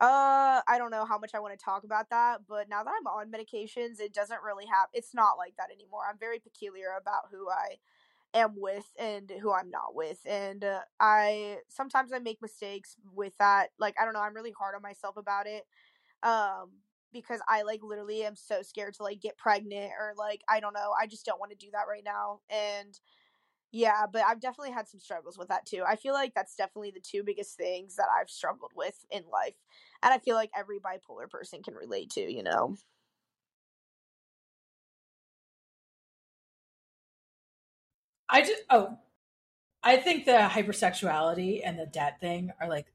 uh 0.00 0.60
I 0.66 0.76
don't 0.78 0.90
know 0.90 1.04
how 1.04 1.18
much 1.18 1.34
I 1.34 1.40
want 1.40 1.58
to 1.58 1.64
talk 1.64 1.84
about 1.84 2.10
that, 2.10 2.40
but 2.48 2.68
now 2.68 2.82
that 2.82 2.92
I'm 2.98 3.06
on 3.06 3.30
medications, 3.30 4.00
it 4.00 4.12
doesn't 4.12 4.42
really 4.44 4.66
have 4.66 4.88
it's 4.92 5.14
not 5.14 5.38
like 5.38 5.54
that 5.58 5.70
anymore. 5.72 6.02
I'm 6.10 6.18
very 6.18 6.38
peculiar 6.40 6.88
about 7.00 7.24
who 7.30 7.48
I 7.48 7.76
am 8.34 8.54
with 8.56 8.86
and 8.98 9.32
who 9.42 9.52
I'm 9.52 9.70
not 9.70 9.94
with. 9.94 10.18
And 10.26 10.64
uh, 10.64 10.80
I 11.00 11.58
sometimes 11.68 12.12
I 12.12 12.18
make 12.20 12.42
mistakes 12.42 12.96
with 13.14 13.36
that. 13.38 13.68
Like 13.78 13.94
I 14.00 14.04
don't 14.04 14.14
know, 14.14 14.20
I'm 14.22 14.34
really 14.36 14.52
hard 14.58 14.74
on 14.76 14.82
myself 14.82 15.16
about 15.16 15.46
it. 15.46 15.64
Um 16.22 16.70
because 17.12 17.40
I 17.48 17.62
like 17.62 17.80
literally 17.82 18.24
am 18.24 18.36
so 18.36 18.62
scared 18.62 18.94
to 18.94 19.04
like 19.04 19.20
get 19.20 19.38
pregnant 19.38 19.92
or 19.98 20.14
like 20.18 20.42
I 20.48 20.60
don't 20.60 20.74
know, 20.74 20.92
I 21.00 21.06
just 21.06 21.24
don't 21.26 21.40
want 21.40 21.52
to 21.52 21.58
do 21.58 21.70
that 21.72 21.86
right 21.88 22.04
now. 22.04 22.40
And 22.50 22.98
Yeah, 23.74 24.06
but 24.06 24.22
I've 24.24 24.38
definitely 24.40 24.70
had 24.70 24.86
some 24.86 25.00
struggles 25.00 25.36
with 25.36 25.48
that 25.48 25.66
too. 25.66 25.82
I 25.84 25.96
feel 25.96 26.14
like 26.14 26.32
that's 26.32 26.54
definitely 26.54 26.92
the 26.92 27.00
two 27.00 27.24
biggest 27.24 27.56
things 27.56 27.96
that 27.96 28.06
I've 28.08 28.30
struggled 28.30 28.70
with 28.76 29.04
in 29.10 29.24
life. 29.32 29.56
And 30.00 30.14
I 30.14 30.18
feel 30.18 30.36
like 30.36 30.50
every 30.56 30.78
bipolar 30.78 31.28
person 31.28 31.60
can 31.60 31.74
relate 31.74 32.10
to, 32.10 32.20
you 32.20 32.44
know. 32.44 32.76
I 38.28 38.42
just 38.42 38.62
oh, 38.70 38.98
I 39.82 39.96
think 39.98 40.24
the 40.26 40.32
hypersexuality 40.50 41.60
and 41.64 41.78
the 41.78 41.86
debt 41.86 42.20
thing 42.20 42.52
are 42.60 42.68
like 42.68 42.92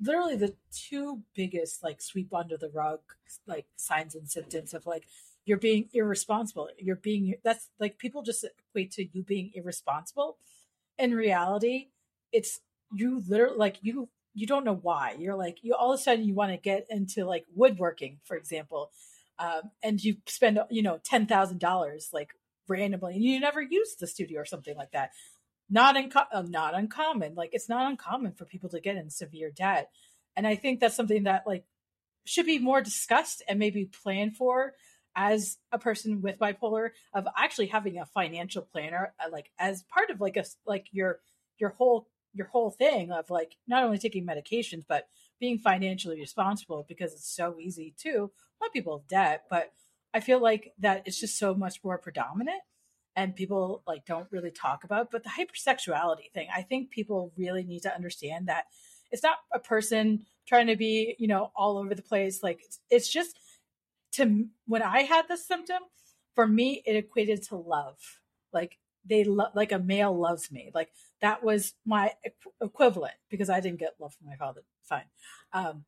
literally 0.00 0.36
the 0.36 0.54
two 0.72 1.22
biggest 1.34 1.82
like 1.84 2.02
sweep 2.02 2.34
under 2.34 2.56
the 2.56 2.70
rug 2.70 3.00
like 3.46 3.66
signs 3.76 4.14
and 4.14 4.30
symptoms 4.30 4.74
of 4.74 4.86
like 4.86 5.06
you're 5.44 5.58
being 5.58 5.88
irresponsible. 5.92 6.68
You're 6.78 6.96
being 6.96 7.34
that's 7.42 7.68
like 7.78 7.98
people 7.98 8.22
just 8.22 8.44
equate 8.44 8.92
to 8.92 9.06
you 9.12 9.22
being 9.22 9.50
irresponsible. 9.54 10.38
In 10.98 11.14
reality, 11.14 11.88
it's 12.32 12.60
you 12.92 13.22
literally 13.26 13.56
like 13.56 13.78
you 13.82 14.08
you 14.34 14.46
don't 14.46 14.64
know 14.64 14.76
why. 14.76 15.16
You're 15.18 15.36
like 15.36 15.58
you 15.62 15.74
all 15.74 15.92
of 15.92 15.98
a 15.98 16.02
sudden 16.02 16.24
you 16.24 16.34
want 16.34 16.52
to 16.52 16.56
get 16.56 16.86
into 16.90 17.24
like 17.24 17.44
woodworking, 17.54 18.18
for 18.24 18.36
example, 18.36 18.90
um, 19.38 19.70
and 19.82 20.02
you 20.02 20.16
spend 20.26 20.58
you 20.70 20.82
know 20.82 21.00
ten 21.02 21.26
thousand 21.26 21.58
dollars 21.58 22.10
like 22.12 22.30
randomly, 22.68 23.14
and 23.14 23.24
you 23.24 23.40
never 23.40 23.62
use 23.62 23.96
the 23.96 24.06
studio 24.06 24.40
or 24.40 24.44
something 24.44 24.76
like 24.76 24.92
that. 24.92 25.10
Not 25.68 25.96
in, 25.96 26.10
uh, 26.14 26.42
not 26.42 26.74
uncommon. 26.74 27.34
Like 27.34 27.50
it's 27.52 27.68
not 27.68 27.90
uncommon 27.90 28.32
for 28.32 28.44
people 28.44 28.68
to 28.70 28.80
get 28.80 28.96
in 28.96 29.08
severe 29.08 29.50
debt, 29.50 29.90
and 30.36 30.46
I 30.46 30.56
think 30.56 30.80
that's 30.80 30.96
something 30.96 31.24
that 31.24 31.44
like 31.46 31.64
should 32.24 32.46
be 32.46 32.58
more 32.58 32.82
discussed 32.82 33.42
and 33.48 33.58
maybe 33.58 33.86
planned 33.86 34.36
for 34.36 34.74
as 35.16 35.58
a 35.72 35.78
person 35.78 36.22
with 36.22 36.38
bipolar 36.38 36.90
of 37.14 37.26
actually 37.36 37.66
having 37.66 37.98
a 37.98 38.06
financial 38.06 38.62
planner 38.62 39.12
uh, 39.18 39.28
like 39.30 39.50
as 39.58 39.82
part 39.84 40.10
of 40.10 40.20
like 40.20 40.36
a 40.36 40.44
like 40.66 40.86
your 40.92 41.20
your 41.58 41.70
whole 41.70 42.08
your 42.32 42.46
whole 42.46 42.70
thing 42.70 43.10
of 43.10 43.28
like 43.30 43.56
not 43.66 43.82
only 43.82 43.98
taking 43.98 44.26
medications 44.26 44.84
but 44.88 45.08
being 45.40 45.58
financially 45.58 46.20
responsible 46.20 46.84
because 46.88 47.12
it's 47.12 47.34
so 47.34 47.56
easy 47.58 47.94
to 47.98 48.10
a 48.10 48.56
lot 48.62 48.68
of 48.68 48.72
people 48.72 48.98
have 48.98 49.08
debt. 49.08 49.44
But 49.50 49.72
i 50.12 50.20
feel 50.20 50.40
like 50.40 50.72
that 50.80 51.02
it's 51.06 51.20
just 51.20 51.38
so 51.38 51.54
much 51.54 51.82
more 51.84 51.98
predominant 51.98 52.62
and 53.16 53.34
people 53.34 53.82
like 53.86 54.06
don't 54.06 54.30
really 54.30 54.50
talk 54.50 54.84
about. 54.84 55.10
But 55.10 55.24
the 55.24 55.30
hypersexuality 55.30 56.30
thing 56.32 56.48
i 56.54 56.62
think 56.62 56.90
people 56.90 57.32
really 57.36 57.64
need 57.64 57.82
to 57.82 57.94
understand 57.94 58.48
that 58.48 58.64
it's 59.10 59.22
not 59.22 59.38
a 59.52 59.58
person 59.58 60.24
trying 60.46 60.68
to 60.68 60.76
be 60.76 61.14
you 61.18 61.28
know 61.28 61.50
all 61.56 61.78
over 61.78 61.94
the 61.94 62.02
place. 62.02 62.42
Like 62.42 62.60
it's, 62.64 62.80
it's 62.90 63.08
just 63.08 63.38
to 64.12 64.46
when 64.66 64.82
I 64.82 65.02
had 65.02 65.28
this 65.28 65.46
symptom, 65.46 65.82
for 66.34 66.46
me 66.46 66.82
it 66.86 66.96
equated 66.96 67.42
to 67.44 67.56
love. 67.56 67.98
Like 68.52 68.78
they 69.04 69.24
love 69.24 69.52
like 69.54 69.72
a 69.72 69.78
male 69.78 70.16
loves 70.16 70.50
me. 70.50 70.70
Like 70.74 70.90
that 71.20 71.42
was 71.42 71.74
my 71.84 72.12
equivalent 72.60 73.14
because 73.30 73.50
I 73.50 73.60
didn't 73.60 73.80
get 73.80 73.94
love 73.98 74.14
from 74.14 74.26
my 74.28 74.36
father. 74.36 74.62
Fine. 74.82 75.04
Um, 75.52 75.84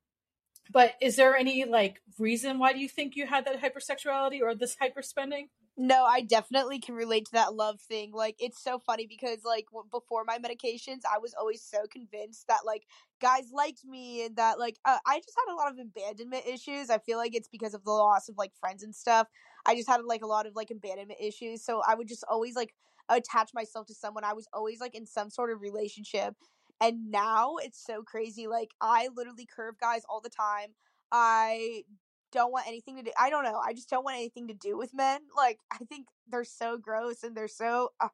but 0.71 0.95
is 1.01 1.17
there 1.17 1.37
any 1.37 1.65
like 1.65 2.01
reason 2.19 2.59
why 2.59 2.73
do 2.73 2.79
you 2.79 2.89
think 2.89 3.17
you 3.17 3.27
had 3.27 3.45
that 3.47 3.61
hypersexuality 3.61 4.41
or 4.41 4.55
this 4.55 4.77
hyperspending? 4.77 5.49
No, 5.79 6.05
I 6.05 6.21
definitely 6.21 6.79
can 6.81 6.95
relate 6.95 7.25
to 7.27 7.33
that 7.33 7.55
love 7.55 7.81
thing. 7.81 8.13
Like, 8.13 8.37
it's 8.39 8.63
so 8.63 8.79
funny 8.79 9.07
because, 9.07 9.39
like, 9.43 9.65
w- 9.73 9.89
before 9.91 10.23
my 10.27 10.37
medications, 10.39 11.01
I 11.11 11.19
was 11.19 11.33
always 11.33 11.63
so 11.63 11.79
convinced 11.91 12.47
that, 12.49 12.61
like, 12.67 12.83
guys 13.23 13.45
liked 13.55 13.83
me 13.87 14.27
and 14.27 14.37
that, 14.37 14.59
like, 14.59 14.77
uh, 14.85 14.99
I 15.07 15.19
just 15.21 15.35
had 15.47 15.53
a 15.53 15.57
lot 15.57 15.73
of 15.73 15.79
abandonment 15.79 16.45
issues. 16.47 16.91
I 16.91 16.99
feel 16.99 17.17
like 17.17 17.35
it's 17.35 17.49
because 17.49 17.73
of 17.73 17.85
the 17.85 17.91
loss 17.91 18.29
of, 18.29 18.37
like, 18.37 18.53
friends 18.61 18.83
and 18.83 18.95
stuff. 18.95 19.29
I 19.65 19.75
just 19.75 19.89
had, 19.89 20.05
like, 20.05 20.23
a 20.23 20.27
lot 20.27 20.47
of, 20.47 20.55
like, 20.55 20.71
abandonment 20.71 21.19
issues. 21.21 21.65
So 21.65 21.81
I 21.89 21.95
would 21.95 22.07
just 22.09 22.25
always, 22.29 22.55
like, 22.55 22.75
attach 23.09 23.53
myself 23.55 23.87
to 23.87 23.95
someone. 23.95 24.25
I 24.25 24.35
was 24.35 24.47
always, 24.53 24.79
like, 24.79 24.95
in 24.95 25.07
some 25.07 25.31
sort 25.31 25.51
of 25.51 25.63
relationship. 25.63 26.35
And 26.83 27.11
now 27.11 27.57
it's 27.57 27.83
so 27.83 28.03
crazy. 28.03 28.47
Like, 28.47 28.73
I 28.81 29.09
literally 29.15 29.47
curve 29.47 29.77
guys 29.81 30.03
all 30.09 30.21
the 30.21 30.29
time. 30.29 30.75
I 31.11 31.85
don't 32.33 32.53
want 32.53 32.67
anything 32.67 32.97
to 32.97 33.03
do. 33.03 33.11
I 33.19 33.31
don't 33.31 33.45
know. 33.45 33.59
I 33.59 33.73
just 33.73 33.91
don't 33.91 34.05
want 34.05 34.17
anything 34.17 34.49
to 34.49 34.55
do 34.55 34.77
with 34.77 34.95
men. 34.95 35.21
Like 35.37 35.61
I 35.73 35.79
think 35.85 36.07
they're 36.29 36.45
so 36.45 36.79
gross 36.79 37.23
and 37.23 37.37
they're 37.37 37.49
so. 37.49 37.91
Uh, 38.01 38.09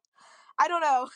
I 0.59 0.68
don't 0.68 0.81
know. 0.81 1.09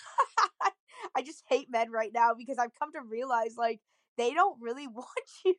I 1.17 1.23
just 1.23 1.45
hate 1.49 1.69
men 1.71 1.91
right 1.91 2.13
now 2.15 2.33
because 2.37 2.59
I've 2.59 2.75
come 2.79 2.93
to 2.93 3.01
realize 3.01 3.57
like 3.57 3.81
they 4.17 4.33
don't 4.35 4.61
really 4.61 4.87
want 4.89 5.09
you. 5.45 5.55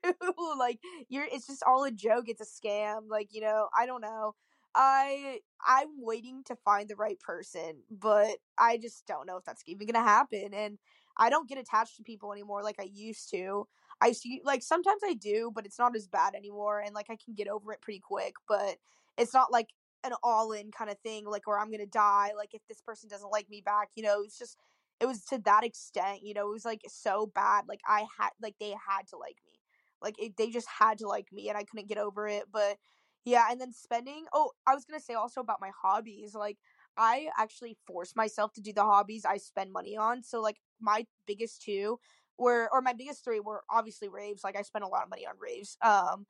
like 0.57 0.79
you're. 1.09 1.27
It's 1.31 1.47
just 1.47 1.63
all 1.67 1.83
a 1.83 1.91
joke. 1.91 2.25
It's 2.27 2.41
a 2.41 2.45
scam. 2.67 3.09
Like 3.09 3.29
you 3.31 3.41
know. 3.41 3.67
I 3.77 3.85
don't 3.85 4.01
know. 4.01 4.35
I 4.75 5.39
I'm 5.65 5.89
waiting 6.01 6.43
to 6.45 6.55
find 6.55 6.89
the 6.89 6.95
right 6.95 7.19
person, 7.19 7.83
but 7.91 8.37
I 8.57 8.77
just 8.77 9.05
don't 9.05 9.27
know 9.27 9.37
if 9.37 9.43
that's 9.45 9.63
even 9.67 9.87
gonna 9.87 10.03
happen. 10.05 10.53
And 10.53 10.79
I 11.17 11.29
don't 11.29 11.47
get 11.47 11.59
attached 11.59 11.97
to 11.97 12.03
people 12.03 12.31
anymore 12.33 12.63
like 12.63 12.79
I 12.79 12.89
used 12.91 13.29
to. 13.31 13.67
I 14.03 14.11
see 14.13 14.41
like 14.43 14.63
sometimes 14.63 15.01
I 15.05 15.13
do, 15.13 15.51
but 15.53 15.65
it's 15.65 15.79
not 15.79 15.95
as 15.95 16.07
bad 16.07 16.35
anymore 16.35 16.79
and 16.81 16.93
like 16.95 17.07
I 17.09 17.17
can 17.23 17.33
get 17.35 17.47
over 17.47 17.73
it 17.73 17.81
pretty 17.81 18.01
quick, 18.01 18.35
but 18.47 18.77
it's 19.17 19.33
not 19.33 19.51
like 19.51 19.69
an 20.03 20.13
all 20.23 20.51
in 20.51 20.71
kind 20.71 20.89
of 20.91 20.99
thing 20.99 21.25
like 21.25 21.47
where 21.47 21.59
I'm 21.59 21.71
to 21.71 21.85
die 21.85 22.31
like 22.37 22.53
if 22.53 22.61
this 22.67 22.81
person 22.81 23.09
doesn't 23.09 23.31
like 23.31 23.49
me 23.49 23.61
back, 23.65 23.89
you 23.95 24.03
know, 24.03 24.21
it's 24.23 24.37
just 24.39 24.57
it 24.99 25.05
was 25.05 25.23
to 25.25 25.39
that 25.45 25.63
extent, 25.63 26.21
you 26.23 26.33
know, 26.33 26.47
it 26.49 26.53
was 26.53 26.65
like 26.65 26.81
so 26.87 27.31
bad 27.33 27.65
like 27.67 27.81
I 27.87 28.05
had 28.19 28.31
like 28.41 28.55
they 28.59 28.71
had 28.71 29.07
to 29.09 29.17
like 29.17 29.37
me. 29.45 29.59
Like 30.01 30.15
it, 30.19 30.33
they 30.37 30.49
just 30.49 30.67
had 30.67 30.97
to 30.99 31.07
like 31.07 31.27
me 31.31 31.49
and 31.49 31.57
I 31.57 31.63
couldn't 31.63 31.87
get 31.89 31.97
over 31.97 32.27
it, 32.27 32.45
but 32.51 32.77
yeah, 33.25 33.47
and 33.49 33.59
then 33.61 33.71
spending 33.73 34.25
Oh, 34.33 34.51
I 34.67 34.73
was 34.73 34.85
to 34.85 34.99
say 34.99 35.13
also 35.13 35.41
about 35.41 35.61
my 35.61 35.71
hobbies 35.81 36.35
like 36.35 36.57
I 36.97 37.29
actually 37.37 37.77
force 37.87 38.15
myself 38.15 38.53
to 38.53 38.61
do 38.61 38.73
the 38.73 38.83
hobbies 38.83 39.25
I 39.25 39.37
spend 39.37 39.71
money 39.71 39.97
on. 39.97 40.23
So 40.23 40.41
like 40.41 40.57
my 40.79 41.05
biggest 41.25 41.61
two 41.63 41.99
were 42.37 42.69
or 42.71 42.81
my 42.81 42.93
biggest 42.93 43.23
three 43.23 43.39
were 43.39 43.63
obviously 43.69 44.07
raves. 44.09 44.43
Like 44.43 44.57
I 44.57 44.61
spent 44.61 44.85
a 44.85 44.87
lot 44.87 45.03
of 45.03 45.09
money 45.09 45.25
on 45.25 45.35
raves. 45.39 45.77
Um, 45.81 46.25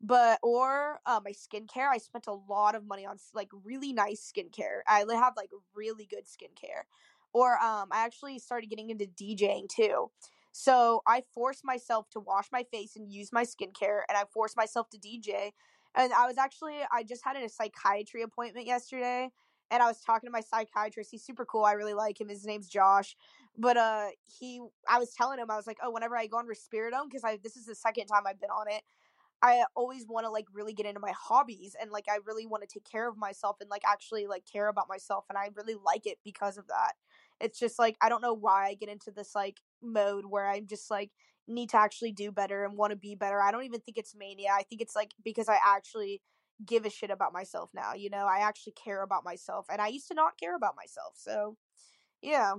but 0.00 0.38
or 0.42 1.00
uh, 1.06 1.20
my 1.24 1.32
skincare, 1.32 1.88
I 1.92 1.98
spent 1.98 2.26
a 2.28 2.32
lot 2.32 2.74
of 2.74 2.86
money 2.86 3.04
on 3.04 3.16
like 3.34 3.48
really 3.64 3.92
nice 3.92 4.30
skincare. 4.32 4.80
I 4.86 5.04
have 5.10 5.34
like 5.36 5.50
really 5.74 6.06
good 6.06 6.24
skincare. 6.24 6.84
Or 7.32 7.54
um, 7.58 7.88
I 7.92 8.04
actually 8.04 8.38
started 8.38 8.70
getting 8.70 8.90
into 8.90 9.06
DJing 9.06 9.68
too. 9.68 10.10
So 10.52 11.02
I 11.06 11.22
forced 11.34 11.64
myself 11.64 12.08
to 12.10 12.20
wash 12.20 12.46
my 12.52 12.64
face 12.72 12.96
and 12.96 13.12
use 13.12 13.32
my 13.32 13.44
skincare, 13.44 14.00
and 14.08 14.16
I 14.16 14.24
forced 14.32 14.56
myself 14.56 14.88
to 14.90 14.98
DJ. 14.98 15.52
And 15.94 16.12
I 16.12 16.26
was 16.26 16.38
actually 16.38 16.76
I 16.92 17.02
just 17.02 17.24
had 17.24 17.36
a 17.36 17.48
psychiatry 17.48 18.22
appointment 18.22 18.66
yesterday, 18.66 19.30
and 19.70 19.82
I 19.82 19.86
was 19.86 20.00
talking 20.00 20.26
to 20.26 20.32
my 20.32 20.40
psychiatrist. 20.40 21.10
He's 21.10 21.24
super 21.24 21.44
cool. 21.44 21.64
I 21.64 21.72
really 21.72 21.94
like 21.94 22.20
him. 22.20 22.28
His 22.28 22.44
name's 22.46 22.68
Josh. 22.68 23.16
But 23.58 23.76
uh 23.76 24.08
he 24.26 24.60
I 24.88 24.98
was 24.98 25.12
telling 25.12 25.38
him 25.38 25.50
I 25.50 25.56
was 25.56 25.66
like, 25.66 25.78
"Oh, 25.82 25.90
whenever 25.90 26.16
I 26.16 26.26
go 26.26 26.38
on 26.38 26.46
Risperidone 26.46 27.08
because 27.10 27.24
I 27.24 27.38
this 27.42 27.56
is 27.56 27.66
the 27.66 27.74
second 27.74 28.06
time 28.06 28.22
I've 28.26 28.40
been 28.40 28.50
on 28.50 28.70
it, 28.70 28.82
I 29.42 29.64
always 29.76 30.06
want 30.08 30.26
to 30.26 30.30
like 30.30 30.46
really 30.52 30.72
get 30.74 30.86
into 30.86 31.00
my 31.00 31.12
hobbies 31.16 31.76
and 31.80 31.90
like 31.92 32.06
I 32.10 32.18
really 32.26 32.46
want 32.46 32.62
to 32.62 32.68
take 32.72 32.84
care 32.90 33.08
of 33.08 33.16
myself 33.16 33.56
and 33.60 33.70
like 33.70 33.82
actually 33.86 34.26
like 34.26 34.44
care 34.52 34.68
about 34.68 34.88
myself 34.88 35.24
and 35.28 35.38
I 35.38 35.50
really 35.56 35.76
like 35.84 36.06
it 36.06 36.18
because 36.24 36.58
of 36.58 36.66
that. 36.68 36.94
It's 37.40 37.58
just 37.58 37.78
like 37.78 37.96
I 38.02 38.08
don't 38.08 38.22
know 38.22 38.34
why 38.34 38.66
I 38.68 38.74
get 38.74 38.88
into 38.88 39.10
this 39.12 39.34
like 39.34 39.58
mode 39.82 40.26
where 40.26 40.48
I'm 40.48 40.66
just 40.66 40.90
like 40.90 41.10
need 41.46 41.70
to 41.70 41.78
actually 41.78 42.12
do 42.12 42.32
better 42.32 42.64
and 42.64 42.76
want 42.76 42.90
to 42.92 42.96
be 42.96 43.14
better. 43.14 43.40
I 43.40 43.52
don't 43.52 43.64
even 43.64 43.80
think 43.80 43.98
it's 43.98 44.14
mania. 44.16 44.50
I 44.52 44.62
think 44.64 44.80
it's 44.82 44.96
like 44.96 45.12
because 45.24 45.48
I 45.48 45.58
actually 45.64 46.20
give 46.66 46.84
a 46.84 46.90
shit 46.90 47.10
about 47.10 47.32
myself 47.32 47.70
now. 47.74 47.94
You 47.94 48.10
know, 48.10 48.26
I 48.26 48.38
actually 48.40 48.72
care 48.74 49.02
about 49.02 49.24
myself, 49.24 49.66
and 49.70 49.80
I 49.80 49.88
used 49.88 50.08
to 50.08 50.14
not 50.14 50.38
care 50.38 50.56
about 50.56 50.74
myself. 50.76 51.14
So, 51.16 51.56
yeah. 52.22 52.54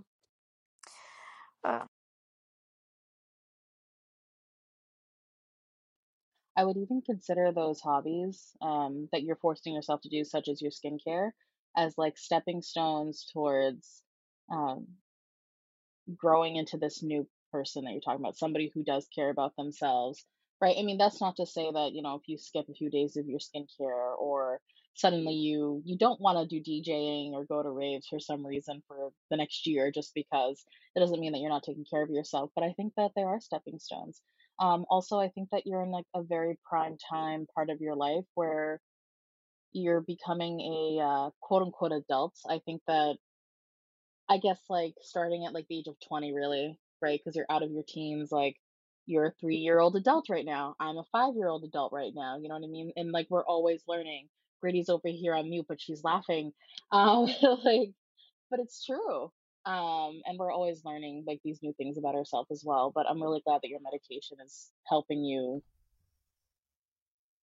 I 6.55 6.63
would 6.63 6.77
even 6.77 7.01
consider 7.01 7.51
those 7.51 7.81
hobbies 7.81 8.55
um, 8.61 9.09
that 9.11 9.23
you're 9.23 9.35
forcing 9.37 9.73
yourself 9.73 10.01
to 10.01 10.09
do, 10.09 10.23
such 10.23 10.47
as 10.47 10.61
your 10.61 10.71
skincare, 10.71 11.31
as 11.75 11.97
like 11.97 12.17
stepping 12.17 12.61
stones 12.61 13.25
towards 13.33 14.03
um, 14.51 14.87
growing 16.15 16.55
into 16.55 16.77
this 16.77 17.03
new 17.03 17.27
person 17.51 17.85
that 17.85 17.91
you're 17.91 18.01
talking 18.01 18.21
about, 18.21 18.37
somebody 18.37 18.71
who 18.73 18.83
does 18.83 19.07
care 19.13 19.29
about 19.29 19.55
themselves, 19.55 20.25
right? 20.61 20.77
I 20.77 20.83
mean, 20.83 20.97
that's 20.97 21.21
not 21.21 21.37
to 21.37 21.45
say 21.45 21.71
that, 21.71 21.93
you 21.93 22.01
know, 22.01 22.15
if 22.15 22.27
you 22.27 22.37
skip 22.37 22.67
a 22.69 22.73
few 22.73 22.89
days 22.89 23.17
of 23.17 23.27
your 23.27 23.39
skincare 23.39 24.17
or 24.17 24.61
suddenly 24.99 25.33
you 25.33 25.81
you 25.85 25.97
don't 25.97 26.19
want 26.19 26.37
to 26.37 26.45
do 26.45 26.61
DJing 26.61 27.31
or 27.31 27.45
go 27.45 27.63
to 27.63 27.69
raves 27.69 28.07
for 28.07 28.19
some 28.19 28.45
reason 28.45 28.83
for 28.87 29.11
the 29.31 29.37
next 29.37 29.65
year 29.65 29.91
just 29.91 30.13
because 30.13 30.65
it 30.95 30.99
doesn't 30.99 31.21
mean 31.21 31.31
that 31.31 31.39
you're 31.39 31.49
not 31.49 31.63
taking 31.63 31.85
care 31.89 32.03
of 32.03 32.09
yourself, 32.09 32.51
but 32.53 32.65
I 32.65 32.73
think 32.73 32.93
that 32.97 33.11
there 33.15 33.27
are 33.27 33.39
stepping 33.39 33.79
stones. 33.79 34.21
Um, 34.59 34.85
also, 34.89 35.17
I 35.17 35.29
think 35.29 35.49
that 35.51 35.65
you're 35.65 35.83
in 35.83 35.91
like 35.91 36.05
a 36.13 36.21
very 36.23 36.59
prime 36.69 36.97
time 37.09 37.47
part 37.55 37.69
of 37.69 37.79
your 37.79 37.95
life 37.95 38.25
where 38.35 38.81
you're 39.71 40.01
becoming 40.01 40.59
a 40.59 41.01
uh, 41.01 41.29
quote 41.41 41.61
unquote 41.61 41.93
adult. 41.93 42.35
I 42.49 42.59
think 42.65 42.81
that 42.87 43.15
I 44.29 44.37
guess 44.37 44.59
like 44.69 44.95
starting 45.01 45.45
at 45.45 45.53
like 45.53 45.67
the 45.69 45.79
age 45.79 45.87
of 45.87 45.95
20 46.09 46.33
really, 46.33 46.77
right? 47.01 47.19
Because 47.23 47.37
you're 47.37 47.45
out 47.49 47.63
of 47.63 47.71
your 47.71 47.83
teens, 47.87 48.33
like 48.33 48.57
you're 49.05 49.27
a 49.27 49.33
three 49.39 49.57
year 49.57 49.79
old 49.79 49.95
adult 49.95 50.27
right 50.29 50.45
now. 50.45 50.75
I'm 50.77 50.97
a 50.97 51.05
five 51.13 51.35
year 51.35 51.47
old 51.47 51.63
adult 51.63 51.93
right 51.93 52.11
now. 52.13 52.37
You 52.37 52.49
know 52.49 52.55
what 52.55 52.65
I 52.65 52.69
mean? 52.69 52.91
And 52.97 53.11
like 53.13 53.27
we're 53.29 53.45
always 53.45 53.81
learning. 53.87 54.27
Brady's 54.61 54.89
over 54.89 55.07
here 55.07 55.33
on 55.33 55.49
mute, 55.49 55.65
but 55.67 55.81
she's 55.81 56.03
laughing. 56.03 56.53
Um, 56.91 57.27
like, 57.63 57.91
but 58.49 58.59
it's 58.59 58.83
true. 58.83 59.31
Um, 59.65 60.21
and 60.25 60.39
we're 60.39 60.51
always 60.51 60.83
learning 60.83 61.23
like 61.27 61.39
these 61.43 61.59
new 61.61 61.71
things 61.73 61.99
about 61.99 62.15
ourselves 62.15 62.49
as 62.51 62.63
well. 62.65 62.91
But 62.93 63.05
I'm 63.07 63.21
really 63.21 63.41
glad 63.45 63.59
that 63.61 63.69
your 63.69 63.79
medication 63.81 64.37
is 64.43 64.71
helping 64.87 65.23
you 65.23 65.61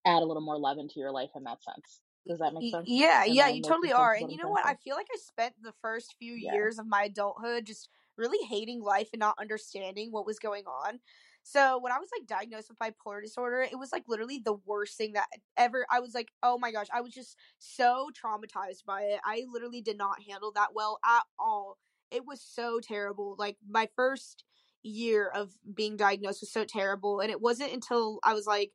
add 0.04 0.22
a 0.22 0.24
little 0.24 0.42
more 0.42 0.58
love 0.58 0.78
into 0.78 0.98
your 0.98 1.12
life 1.12 1.30
in 1.36 1.44
that 1.44 1.62
sense. 1.62 2.00
Does 2.26 2.40
that 2.40 2.54
make 2.54 2.72
sense? 2.72 2.86
Yeah, 2.88 3.24
and 3.24 3.34
yeah, 3.34 3.48
you 3.48 3.62
totally 3.62 3.92
are. 3.92 4.14
And 4.14 4.30
you 4.30 4.36
know 4.36 4.48
what? 4.48 4.66
I 4.66 4.74
feel 4.74 4.96
like 4.96 5.06
I 5.12 5.18
spent 5.18 5.54
the 5.62 5.74
first 5.80 6.16
few 6.18 6.34
yeah. 6.34 6.54
years 6.54 6.78
of 6.78 6.86
my 6.86 7.04
adulthood 7.04 7.66
just 7.66 7.88
really 8.16 8.44
hating 8.46 8.82
life 8.82 9.10
and 9.12 9.20
not 9.20 9.36
understanding 9.40 10.10
what 10.10 10.26
was 10.26 10.38
going 10.38 10.64
on. 10.64 11.00
So 11.48 11.78
when 11.78 11.92
I 11.92 11.98
was 12.00 12.08
like 12.12 12.26
diagnosed 12.26 12.70
with 12.70 12.78
bipolar 12.80 13.22
disorder, 13.22 13.60
it 13.60 13.78
was 13.78 13.92
like 13.92 14.02
literally 14.08 14.42
the 14.44 14.58
worst 14.66 14.96
thing 14.98 15.12
that 15.12 15.28
ever. 15.56 15.86
I 15.88 16.00
was 16.00 16.12
like, 16.12 16.32
oh 16.42 16.58
my 16.58 16.72
gosh, 16.72 16.88
I 16.92 17.00
was 17.02 17.12
just 17.14 17.36
so 17.60 18.10
traumatized 18.20 18.84
by 18.84 19.02
it. 19.02 19.20
I 19.24 19.44
literally 19.48 19.80
did 19.80 19.96
not 19.96 20.16
handle 20.28 20.50
that 20.56 20.74
well 20.74 20.98
at 21.04 21.22
all. 21.38 21.78
It 22.10 22.26
was 22.26 22.40
so 22.42 22.80
terrible. 22.82 23.36
Like 23.38 23.58
my 23.68 23.88
first 23.94 24.42
year 24.82 25.28
of 25.28 25.52
being 25.72 25.96
diagnosed 25.96 26.42
was 26.42 26.50
so 26.52 26.64
terrible, 26.64 27.20
and 27.20 27.30
it 27.30 27.40
wasn't 27.40 27.72
until 27.72 28.18
I 28.24 28.34
was 28.34 28.48
like, 28.48 28.72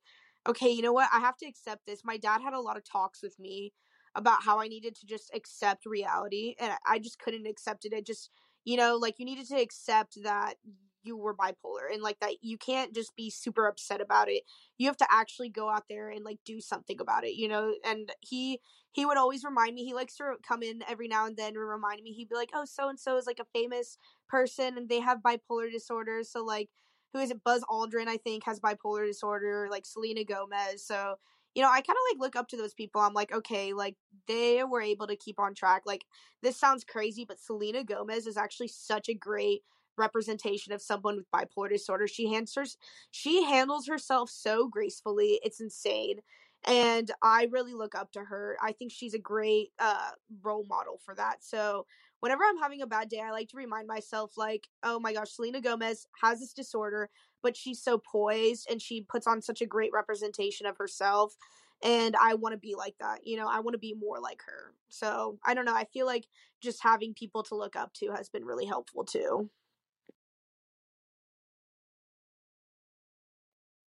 okay, 0.47 0.69
you 0.69 0.81
know 0.81 0.93
what? 0.93 1.09
I 1.13 1.19
have 1.19 1.35
to 1.39 1.45
accept 1.47 1.85
this. 1.85 2.05
My 2.05 2.15
dad 2.15 2.39
had 2.41 2.53
a 2.53 2.61
lot 2.61 2.77
of 2.77 2.85
talks 2.85 3.21
with 3.21 3.37
me 3.37 3.73
about 4.15 4.43
how 4.43 4.61
I 4.61 4.69
needed 4.69 4.95
to 4.95 5.05
just 5.05 5.29
accept 5.35 5.85
reality, 5.85 6.55
and 6.57 6.71
I 6.87 6.99
just 6.99 7.19
couldn't 7.19 7.47
accept 7.47 7.83
it. 7.83 7.91
It 7.91 8.05
just 8.05 8.29
you 8.63 8.77
know 8.77 8.95
like 8.95 9.15
you 9.19 9.25
needed 9.25 9.47
to 9.49 9.59
accept 9.59 10.17
that 10.23 10.55
you 11.03 11.17
were 11.17 11.35
bipolar 11.35 11.91
and 11.91 12.01
like 12.01 12.19
that 12.19 12.35
you 12.41 12.57
can't 12.57 12.93
just 12.93 13.15
be 13.15 13.29
super 13.29 13.67
upset 13.67 14.01
about 14.01 14.29
it 14.29 14.43
you 14.77 14.87
have 14.87 14.97
to 14.97 15.07
actually 15.09 15.49
go 15.49 15.69
out 15.69 15.83
there 15.89 16.09
and 16.09 16.23
like 16.23 16.39
do 16.45 16.59
something 16.59 16.99
about 16.99 17.23
it 17.23 17.35
you 17.35 17.47
know 17.47 17.73
and 17.85 18.11
he 18.19 18.59
he 18.93 19.05
would 19.05 19.17
always 19.17 19.43
remind 19.43 19.75
me 19.75 19.85
he 19.85 19.93
likes 19.93 20.15
to 20.15 20.33
come 20.47 20.63
in 20.63 20.83
every 20.87 21.07
now 21.07 21.25
and 21.25 21.37
then 21.37 21.49
and 21.55 21.59
remind 21.59 22.01
me 22.03 22.11
he'd 22.11 22.29
be 22.29 22.35
like 22.35 22.51
oh 22.53 22.65
so 22.65 22.89
and 22.89 22.99
so 22.99 23.17
is 23.17 23.27
like 23.27 23.39
a 23.39 23.57
famous 23.59 23.97
person 24.27 24.77
and 24.77 24.89
they 24.89 24.99
have 24.99 25.19
bipolar 25.19 25.71
disorder 25.71 26.21
so 26.23 26.43
like 26.43 26.69
who 27.13 27.19
is 27.19 27.31
it 27.31 27.43
buzz 27.43 27.63
aldrin 27.69 28.07
i 28.07 28.17
think 28.17 28.43
has 28.45 28.59
bipolar 28.59 29.05
disorder 29.05 29.67
like 29.69 29.85
selena 29.85 30.23
gomez 30.23 30.85
so 30.85 31.15
you 31.55 31.61
know, 31.61 31.69
I 31.69 31.81
kind 31.81 31.97
of 31.97 32.15
like 32.15 32.21
look 32.21 32.35
up 32.35 32.47
to 32.49 32.57
those 32.57 32.73
people. 32.73 33.01
I'm 33.01 33.13
like, 33.13 33.33
okay, 33.33 33.73
like 33.73 33.95
they 34.27 34.63
were 34.63 34.81
able 34.81 35.07
to 35.07 35.15
keep 35.15 35.39
on 35.39 35.53
track. 35.53 35.83
Like 35.85 36.05
this 36.41 36.57
sounds 36.57 36.83
crazy, 36.83 37.25
but 37.25 37.39
Selena 37.39 37.83
Gomez 37.83 38.25
is 38.25 38.37
actually 38.37 38.69
such 38.69 39.09
a 39.09 39.13
great 39.13 39.61
representation 40.01 40.73
of 40.73 40.81
someone 40.81 41.17
with 41.17 41.31
bipolar 41.31 41.69
disorder. 41.69 42.07
She 42.07 42.31
handles 42.33 42.77
she 43.11 43.43
handles 43.43 43.87
herself 43.87 44.29
so 44.29 44.67
gracefully. 44.67 45.39
It's 45.43 45.61
insane. 45.61 46.19
And 46.63 47.09
I 47.23 47.47
really 47.51 47.73
look 47.73 47.95
up 47.95 48.11
to 48.11 48.23
her. 48.25 48.55
I 48.61 48.71
think 48.71 48.91
she's 48.91 49.13
a 49.13 49.19
great 49.19 49.69
uh 49.79 50.11
role 50.43 50.65
model 50.69 50.99
for 51.03 51.15
that. 51.15 51.43
So 51.43 51.85
whenever 52.21 52.43
I'm 52.43 52.57
having 52.57 52.81
a 52.81 52.87
bad 52.87 53.09
day, 53.09 53.19
I 53.19 53.31
like 53.31 53.49
to 53.49 53.57
remind 53.57 53.87
myself, 53.87 54.33
like, 54.37 54.67
oh 54.83 54.99
my 54.99 55.13
gosh, 55.13 55.31
Selena 55.31 55.59
Gomez 55.59 56.07
has 56.21 56.39
this 56.39 56.53
disorder, 56.53 57.09
but 57.43 57.57
she's 57.57 57.83
so 57.83 57.97
poised 57.97 58.67
and 58.69 58.81
she 58.81 59.01
puts 59.01 59.27
on 59.27 59.41
such 59.41 59.61
a 59.61 59.65
great 59.65 59.91
representation 59.93 60.65
of 60.65 60.77
herself. 60.77 61.35
And 61.83 62.15
I 62.15 62.35
want 62.35 62.53
to 62.53 62.59
be 62.59 62.75
like 62.75 62.95
that. 62.99 63.25
You 63.25 63.37
know, 63.37 63.47
I 63.49 63.59
want 63.59 63.73
to 63.73 63.79
be 63.79 63.95
more 63.95 64.19
like 64.19 64.41
her. 64.45 64.75
So 64.89 65.39
I 65.43 65.55
don't 65.55 65.65
know. 65.65 65.73
I 65.75 65.85
feel 65.85 66.05
like 66.05 66.27
just 66.61 66.83
having 66.83 67.15
people 67.15 67.41
to 67.43 67.55
look 67.55 67.75
up 67.75 67.91
to 67.95 68.11
has 68.11 68.29
been 68.29 68.45
really 68.45 68.65
helpful 68.65 69.03
too. 69.03 69.49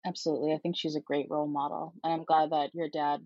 Absolutely. 0.05 0.53
I 0.53 0.57
think 0.57 0.75
she's 0.77 0.95
a 0.95 1.01
great 1.01 1.27
role 1.29 1.47
model. 1.47 1.93
And 2.03 2.13
I'm 2.13 2.23
glad 2.25 2.51
that 2.51 2.75
your 2.75 2.89
dad 2.89 3.21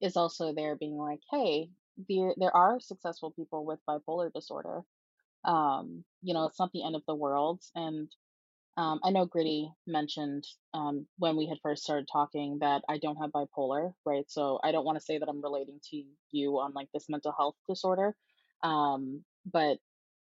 is 0.00 0.16
also 0.16 0.52
there 0.54 0.76
being 0.76 0.96
like, 0.96 1.20
hey, 1.30 1.70
there 2.08 2.34
there 2.38 2.54
are 2.56 2.80
successful 2.80 3.30
people 3.32 3.64
with 3.66 3.78
bipolar 3.88 4.32
disorder. 4.32 4.82
Um, 5.44 6.04
you 6.22 6.34
know, 6.34 6.46
it's 6.46 6.58
not 6.60 6.72
the 6.72 6.84
end 6.84 6.96
of 6.96 7.04
the 7.06 7.14
world. 7.14 7.62
And 7.74 8.10
um, 8.76 9.00
I 9.04 9.10
know 9.10 9.26
Gritty 9.26 9.70
mentioned 9.86 10.46
um, 10.74 11.06
when 11.18 11.36
we 11.36 11.46
had 11.48 11.58
first 11.62 11.84
started 11.84 12.08
talking 12.12 12.58
that 12.60 12.82
I 12.88 12.98
don't 12.98 13.16
have 13.18 13.32
bipolar, 13.32 13.94
right? 14.06 14.24
So 14.30 14.60
I 14.64 14.72
don't 14.72 14.84
want 14.86 14.98
to 14.98 15.04
say 15.04 15.18
that 15.18 15.28
I'm 15.28 15.42
relating 15.42 15.80
to 15.90 16.04
you 16.32 16.58
on 16.60 16.72
like 16.74 16.88
this 16.94 17.08
mental 17.08 17.32
health 17.32 17.56
disorder. 17.68 18.16
Um, 18.62 19.24
but 19.52 19.78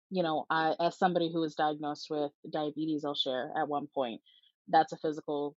you 0.09 0.23
know, 0.23 0.45
I 0.49 0.75
as 0.79 0.97
somebody 0.97 1.31
who 1.31 1.41
was 1.41 1.55
diagnosed 1.55 2.07
with 2.09 2.31
diabetes, 2.49 3.03
I'll 3.05 3.15
share 3.15 3.51
at 3.57 3.67
one 3.67 3.87
point. 3.93 4.21
That's 4.67 4.93
a 4.93 4.97
physical 4.97 5.55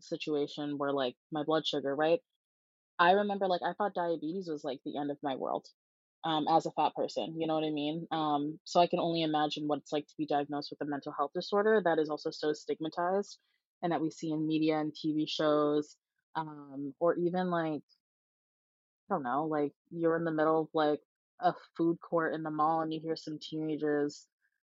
situation 0.00 0.78
where 0.78 0.92
like 0.92 1.16
my 1.32 1.42
blood 1.44 1.66
sugar, 1.66 1.94
right? 1.94 2.20
I 2.98 3.12
remember 3.12 3.48
like 3.48 3.62
I 3.64 3.72
thought 3.74 3.94
diabetes 3.94 4.48
was 4.48 4.64
like 4.64 4.80
the 4.84 4.98
end 4.98 5.10
of 5.10 5.18
my 5.22 5.36
world 5.36 5.66
um, 6.24 6.46
as 6.48 6.66
a 6.66 6.70
fat 6.72 6.94
person. 6.94 7.34
You 7.38 7.46
know 7.46 7.54
what 7.54 7.64
I 7.64 7.70
mean? 7.70 8.06
Um, 8.10 8.58
so 8.64 8.80
I 8.80 8.86
can 8.86 8.98
only 8.98 9.22
imagine 9.22 9.66
what 9.66 9.78
it's 9.78 9.92
like 9.92 10.06
to 10.06 10.14
be 10.18 10.26
diagnosed 10.26 10.70
with 10.70 10.86
a 10.86 10.90
mental 10.90 11.12
health 11.16 11.32
disorder 11.34 11.80
that 11.84 11.98
is 11.98 12.10
also 12.10 12.30
so 12.30 12.52
stigmatized 12.52 13.38
and 13.82 13.92
that 13.92 14.02
we 14.02 14.10
see 14.10 14.30
in 14.30 14.46
media 14.46 14.78
and 14.78 14.92
TV 14.92 15.26
shows, 15.28 15.96
um, 16.36 16.94
or 17.00 17.16
even 17.16 17.50
like, 17.50 17.82
I 19.10 19.14
don't 19.14 19.22
know, 19.22 19.46
like 19.46 19.72
you're 19.90 20.16
in 20.16 20.24
the 20.24 20.30
middle 20.30 20.62
of 20.62 20.68
like 20.74 21.00
a 21.40 21.54
food 21.76 21.98
court 22.00 22.34
in 22.34 22.42
the 22.42 22.50
mall 22.50 22.82
and 22.82 22.92
you 22.92 23.00
hear 23.00 23.16
some 23.16 23.38
teenagers 23.40 24.26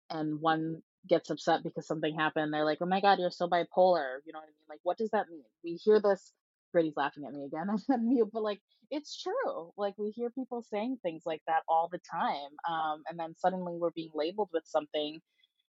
and 0.09 0.39
one 0.39 0.81
gets 1.07 1.29
upset 1.29 1.63
because 1.63 1.87
something 1.87 2.15
happened. 2.15 2.53
They're 2.53 2.65
like, 2.65 2.79
oh 2.81 2.85
my 2.85 3.01
God, 3.01 3.19
you're 3.19 3.31
so 3.31 3.47
bipolar. 3.47 4.17
You 4.25 4.33
know 4.33 4.39
what 4.39 4.49
I 4.49 4.53
mean? 4.53 4.69
Like, 4.69 4.79
what 4.83 4.97
does 4.97 5.09
that 5.11 5.29
mean? 5.29 5.43
We 5.63 5.73
hear 5.73 5.99
this 5.99 6.33
Brady's 6.73 6.95
laughing 6.95 7.25
at 7.27 7.33
me 7.33 7.45
again. 7.45 7.67
I'm 7.91 8.07
mute, 8.07 8.29
but 8.31 8.43
like 8.43 8.61
it's 8.89 9.21
true. 9.21 9.71
Like 9.77 9.95
we 9.97 10.11
hear 10.11 10.29
people 10.29 10.63
saying 10.71 10.99
things 11.01 11.23
like 11.25 11.41
that 11.47 11.63
all 11.67 11.89
the 11.91 11.99
time, 12.11 12.51
um, 12.69 13.03
and 13.09 13.19
then 13.19 13.35
suddenly 13.37 13.77
we're 13.77 13.91
being 13.91 14.11
labeled 14.13 14.49
with 14.53 14.63
something 14.65 15.19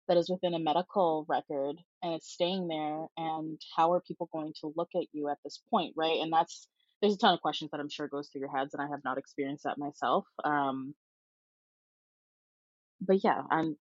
that 0.08 0.16
is 0.16 0.28
within 0.28 0.54
a 0.54 0.58
medical 0.58 1.24
record 1.28 1.76
and 2.02 2.14
it's 2.14 2.32
staying 2.32 2.68
there. 2.68 3.06
And 3.16 3.60
how 3.76 3.92
are 3.92 4.00
people 4.00 4.28
going 4.32 4.52
to 4.60 4.72
look 4.76 4.90
at 4.96 5.06
you 5.12 5.28
at 5.28 5.38
this 5.44 5.62
point, 5.70 5.94
right? 5.96 6.18
And 6.20 6.32
that's 6.32 6.68
there's 7.00 7.14
a 7.14 7.18
ton 7.18 7.34
of 7.34 7.40
questions 7.42 7.70
that 7.72 7.80
I'm 7.80 7.88
sure 7.88 8.08
goes 8.08 8.28
through 8.28 8.42
your 8.42 8.56
heads, 8.56 8.74
and 8.74 8.82
I 8.82 8.88
have 8.88 9.04
not 9.04 9.18
experienced 9.18 9.64
that 9.64 9.78
myself. 9.78 10.24
Um, 10.44 10.94
but 13.00 13.22
yeah, 13.24 13.42
I'm. 13.50 13.76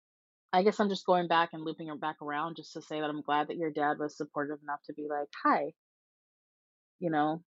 I 0.54 0.64
guess 0.64 0.80
I'm 0.80 0.90
just 0.90 1.06
going 1.06 1.28
back 1.28 1.50
and 1.54 1.64
looping 1.64 1.88
it 1.88 2.02
back 2.02 2.22
around 2.22 2.58
just 2.58 2.74
to 2.74 2.82
say 2.82 3.00
that 3.00 3.10
I'm 3.10 3.22
glad 3.22 3.48
that 3.48 3.58
your 3.58 3.72
dad 3.72 4.00
was 4.00 4.18
supportive 4.18 4.60
enough 4.62 4.82
to 4.88 4.94
be 4.94 5.08
like, 5.10 5.30
"Hi, 5.44 5.74
you 7.00 7.10
know, 7.10 7.44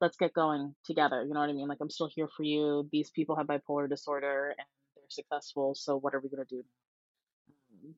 let's 0.00 0.16
get 0.16 0.32
going 0.34 0.74
together. 0.84 1.24
You 1.26 1.34
know 1.34 1.40
what 1.40 1.48
I 1.48 1.52
mean? 1.52 1.68
Like, 1.68 1.78
I'm 1.80 1.90
still 1.90 2.10
here 2.14 2.28
for 2.36 2.42
you. 2.42 2.88
These 2.92 3.10
people 3.10 3.36
have 3.36 3.46
bipolar 3.46 3.88
disorder 3.88 4.48
and 4.50 4.66
they're 4.96 5.04
successful. 5.08 5.74
So, 5.74 5.96
what 5.96 6.14
are 6.14 6.20
we 6.20 6.28
going 6.28 6.44
to 6.46 6.54
do? 6.56 6.62
Um, 7.84 7.94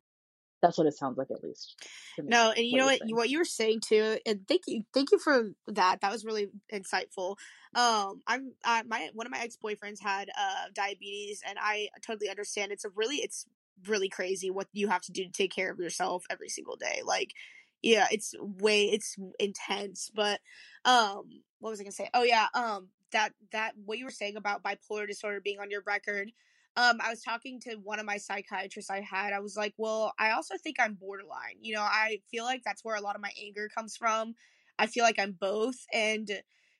that's 0.63 0.79
what 0.79 0.87
it 0.87 0.95
sounds 0.95 1.17
like, 1.17 1.31
at 1.31 1.43
least. 1.43 1.77
No, 2.19 2.51
and 2.51 2.67
you 2.67 2.77
know 2.77 2.87
what? 2.87 3.01
What 3.09 3.31
you 3.31 3.39
were 3.39 3.45
saying 3.45 3.81
too, 3.87 4.19
and 4.27 4.47
thank 4.47 4.63
you, 4.67 4.85
thank 4.93 5.11
you 5.11 5.19
for 5.19 5.51
that. 5.69 6.03
That 6.03 6.13
was 6.13 6.25
really 6.25 6.49
insightful. 6.73 7.37
Um, 7.75 8.21
I'm 8.27 8.53
I, 8.65 8.83
my 8.83 9.09
one 9.15 9.27
of 9.27 9.33
my 9.33 9.39
ex 9.39 9.57
boyfriends 9.63 10.01
had 10.03 10.29
uh 10.39 10.67
diabetes, 10.75 11.41
and 11.49 11.59
I 11.59 11.89
totally 12.05 12.29
understand. 12.29 12.73
It's 12.73 12.85
a 12.85 12.91
really, 12.91 13.17
it's 13.17 13.47
really 13.87 14.09
crazy 14.09 14.51
what 14.51 14.69
you 14.73 14.88
have 14.88 15.03
to 15.03 15.12
do 15.12 15.25
to 15.25 15.33
take 15.33 15.53
care 15.53 15.71
of 15.71 15.79
yourself 15.79 16.25
every 16.31 16.49
single 16.49 16.77
day. 16.77 17.03
Like 17.05 17.35
yeah, 17.83 18.07
it's 18.11 18.35
way 18.40 18.85
it's 18.85 19.16
intense. 19.38 20.11
But 20.14 20.40
um, 20.85 21.43
what 21.59 21.71
was 21.71 21.81
I 21.81 21.85
gonna 21.85 21.93
say? 21.93 22.11
Oh 22.14 22.23
yeah, 22.23 22.47
um, 22.55 22.88
that 23.12 23.33
that 23.53 23.73
what 23.85 23.99
you 23.99 24.05
were 24.05 24.11
saying 24.11 24.37
about 24.37 24.62
bipolar 24.62 25.07
disorder 25.07 25.40
being 25.40 25.61
on 25.61 25.71
your 25.71 25.83
record. 25.87 26.33
Um, 26.77 26.99
I 27.03 27.11
was 27.11 27.23
talking 27.23 27.61
to 27.62 27.77
one 27.83 27.99
of 27.99 28.07
my 28.07 28.16
psychiatrists 28.16 28.90
I 28.90 29.01
had. 29.01 29.33
I 29.33 29.40
was 29.40 29.57
like, 29.57 29.75
well, 29.77 30.14
I 30.19 30.31
also 30.31 30.55
think 30.57 30.77
I'm 30.79 30.95
borderline. 30.95 31.57
You 31.61 31.75
know, 31.75 31.83
I 31.83 32.21
feel 32.31 32.45
like 32.45 32.62
that's 32.64 32.85
where 32.85 32.95
a 32.95 33.01
lot 33.01 33.16
of 33.16 33.23
my 33.23 33.33
anger 33.43 33.69
comes 33.75 33.97
from. 33.97 34.35
I 34.79 34.87
feel 34.87 35.05
like 35.05 35.19
I'm 35.19 35.33
both, 35.33 35.77
and 35.93 36.31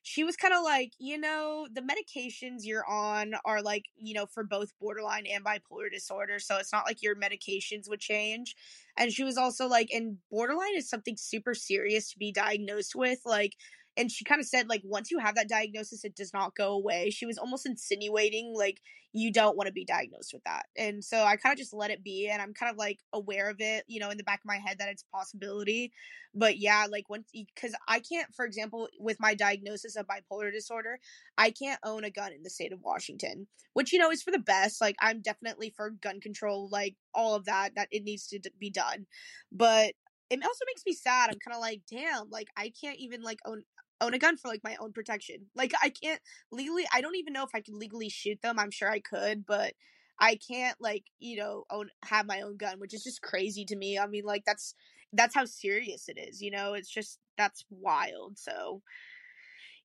she 0.03 0.23
was 0.23 0.35
kind 0.35 0.53
of 0.53 0.63
like, 0.63 0.93
you 0.99 1.17
know, 1.17 1.67
the 1.71 1.81
medications 1.81 2.59
you're 2.63 2.87
on 2.87 3.33
are 3.45 3.61
like, 3.61 3.85
you 3.97 4.13
know, 4.13 4.25
for 4.25 4.43
both 4.43 4.71
borderline 4.79 5.25
and 5.27 5.45
bipolar 5.45 5.91
disorder. 5.91 6.39
So 6.39 6.57
it's 6.57 6.73
not 6.73 6.85
like 6.85 7.03
your 7.03 7.15
medications 7.15 7.87
would 7.87 7.99
change. 7.99 8.55
And 8.97 9.11
she 9.11 9.23
was 9.23 9.37
also 9.37 9.67
like, 9.67 9.89
and 9.91 10.17
borderline 10.29 10.75
is 10.75 10.89
something 10.89 11.17
super 11.17 11.53
serious 11.53 12.11
to 12.11 12.17
be 12.19 12.31
diagnosed 12.31 12.95
with. 12.95 13.19
Like, 13.25 13.53
and 14.01 14.11
she 14.11 14.25
kind 14.25 14.41
of 14.41 14.47
said 14.47 14.67
like 14.67 14.81
once 14.83 15.11
you 15.11 15.19
have 15.19 15.35
that 15.35 15.47
diagnosis 15.47 16.03
it 16.03 16.15
does 16.15 16.33
not 16.33 16.55
go 16.55 16.73
away. 16.73 17.11
She 17.11 17.27
was 17.27 17.37
almost 17.37 17.67
insinuating 17.67 18.53
like 18.57 18.81
you 19.13 19.31
don't 19.31 19.57
want 19.57 19.67
to 19.67 19.73
be 19.73 19.85
diagnosed 19.85 20.31
with 20.33 20.43
that. 20.45 20.65
And 20.75 21.03
so 21.03 21.23
i 21.23 21.35
kind 21.35 21.53
of 21.53 21.59
just 21.59 21.73
let 21.73 21.91
it 21.91 22.03
be 22.03 22.27
and 22.27 22.41
i'm 22.41 22.53
kind 22.53 22.71
of 22.71 22.77
like 22.77 22.99
aware 23.13 23.49
of 23.49 23.57
it 23.59 23.83
you 23.87 23.99
know 23.99 24.09
in 24.09 24.17
the 24.17 24.23
back 24.23 24.39
of 24.39 24.45
my 24.45 24.57
head 24.57 24.77
that 24.79 24.89
it's 24.89 25.03
a 25.03 25.15
possibility. 25.15 25.91
But 26.33 26.57
yeah 26.57 26.87
like 26.89 27.09
once 27.09 27.29
because 27.31 27.75
i 27.87 27.99
can't 27.99 28.33
for 28.33 28.45
example 28.45 28.87
with 28.99 29.17
my 29.19 29.35
diagnosis 29.35 29.95
of 29.97 30.07
bipolar 30.07 30.51
disorder 30.51 30.97
i 31.37 31.51
can't 31.51 31.79
own 31.83 32.05
a 32.05 32.09
gun 32.09 32.31
in 32.31 32.41
the 32.41 32.49
state 32.49 32.71
of 32.71 32.79
washington 32.81 33.47
which 33.73 33.91
you 33.91 33.99
know 33.99 34.09
is 34.09 34.23
for 34.23 34.31
the 34.31 34.39
best 34.39 34.79
like 34.79 34.95
i'm 35.01 35.21
definitely 35.21 35.73
for 35.75 35.89
gun 35.89 36.21
control 36.21 36.69
like 36.71 36.95
all 37.13 37.35
of 37.35 37.45
that 37.45 37.75
that 37.75 37.89
it 37.91 38.03
needs 38.03 38.27
to 38.27 38.39
be 38.59 38.69
done. 38.69 39.05
But 39.51 39.93
it 40.29 40.39
also 40.43 40.65
makes 40.65 40.83
me 40.85 40.93
sad. 40.93 41.29
I'm 41.29 41.39
kind 41.45 41.55
of 41.55 41.61
like, 41.61 41.81
damn, 41.91 42.29
like 42.29 42.47
I 42.55 42.71
can't 42.81 42.97
even 42.99 43.21
like 43.21 43.39
own 43.45 43.63
own 44.01 44.13
a 44.13 44.19
gun 44.19 44.37
for 44.37 44.47
like 44.49 44.63
my 44.63 44.75
own 44.79 44.93
protection. 44.93 45.47
Like 45.55 45.73
I 45.81 45.89
can't 45.89 46.21
legally 46.51 46.85
I 46.93 47.01
don't 47.01 47.15
even 47.17 47.33
know 47.33 47.43
if 47.43 47.51
I 47.55 47.61
can 47.61 47.79
legally 47.79 48.09
shoot 48.09 48.41
them. 48.41 48.59
I'm 48.59 48.71
sure 48.71 48.89
I 48.89 48.99
could, 48.99 49.45
but 49.45 49.73
I 50.19 50.35
can't 50.35 50.77
like, 50.79 51.05
you 51.19 51.37
know, 51.37 51.65
own 51.71 51.89
have 52.05 52.27
my 52.27 52.41
own 52.41 52.57
gun, 52.57 52.79
which 52.79 52.93
is 52.93 53.03
just 53.03 53.21
crazy 53.21 53.65
to 53.65 53.75
me. 53.75 53.97
I 53.99 54.07
mean, 54.07 54.23
like 54.25 54.43
that's 54.45 54.75
that's 55.13 55.35
how 55.35 55.45
serious 55.45 56.07
it 56.09 56.17
is, 56.19 56.41
you 56.41 56.51
know? 56.51 56.73
It's 56.73 56.89
just 56.89 57.19
that's 57.37 57.65
wild. 57.69 58.37
So 58.37 58.81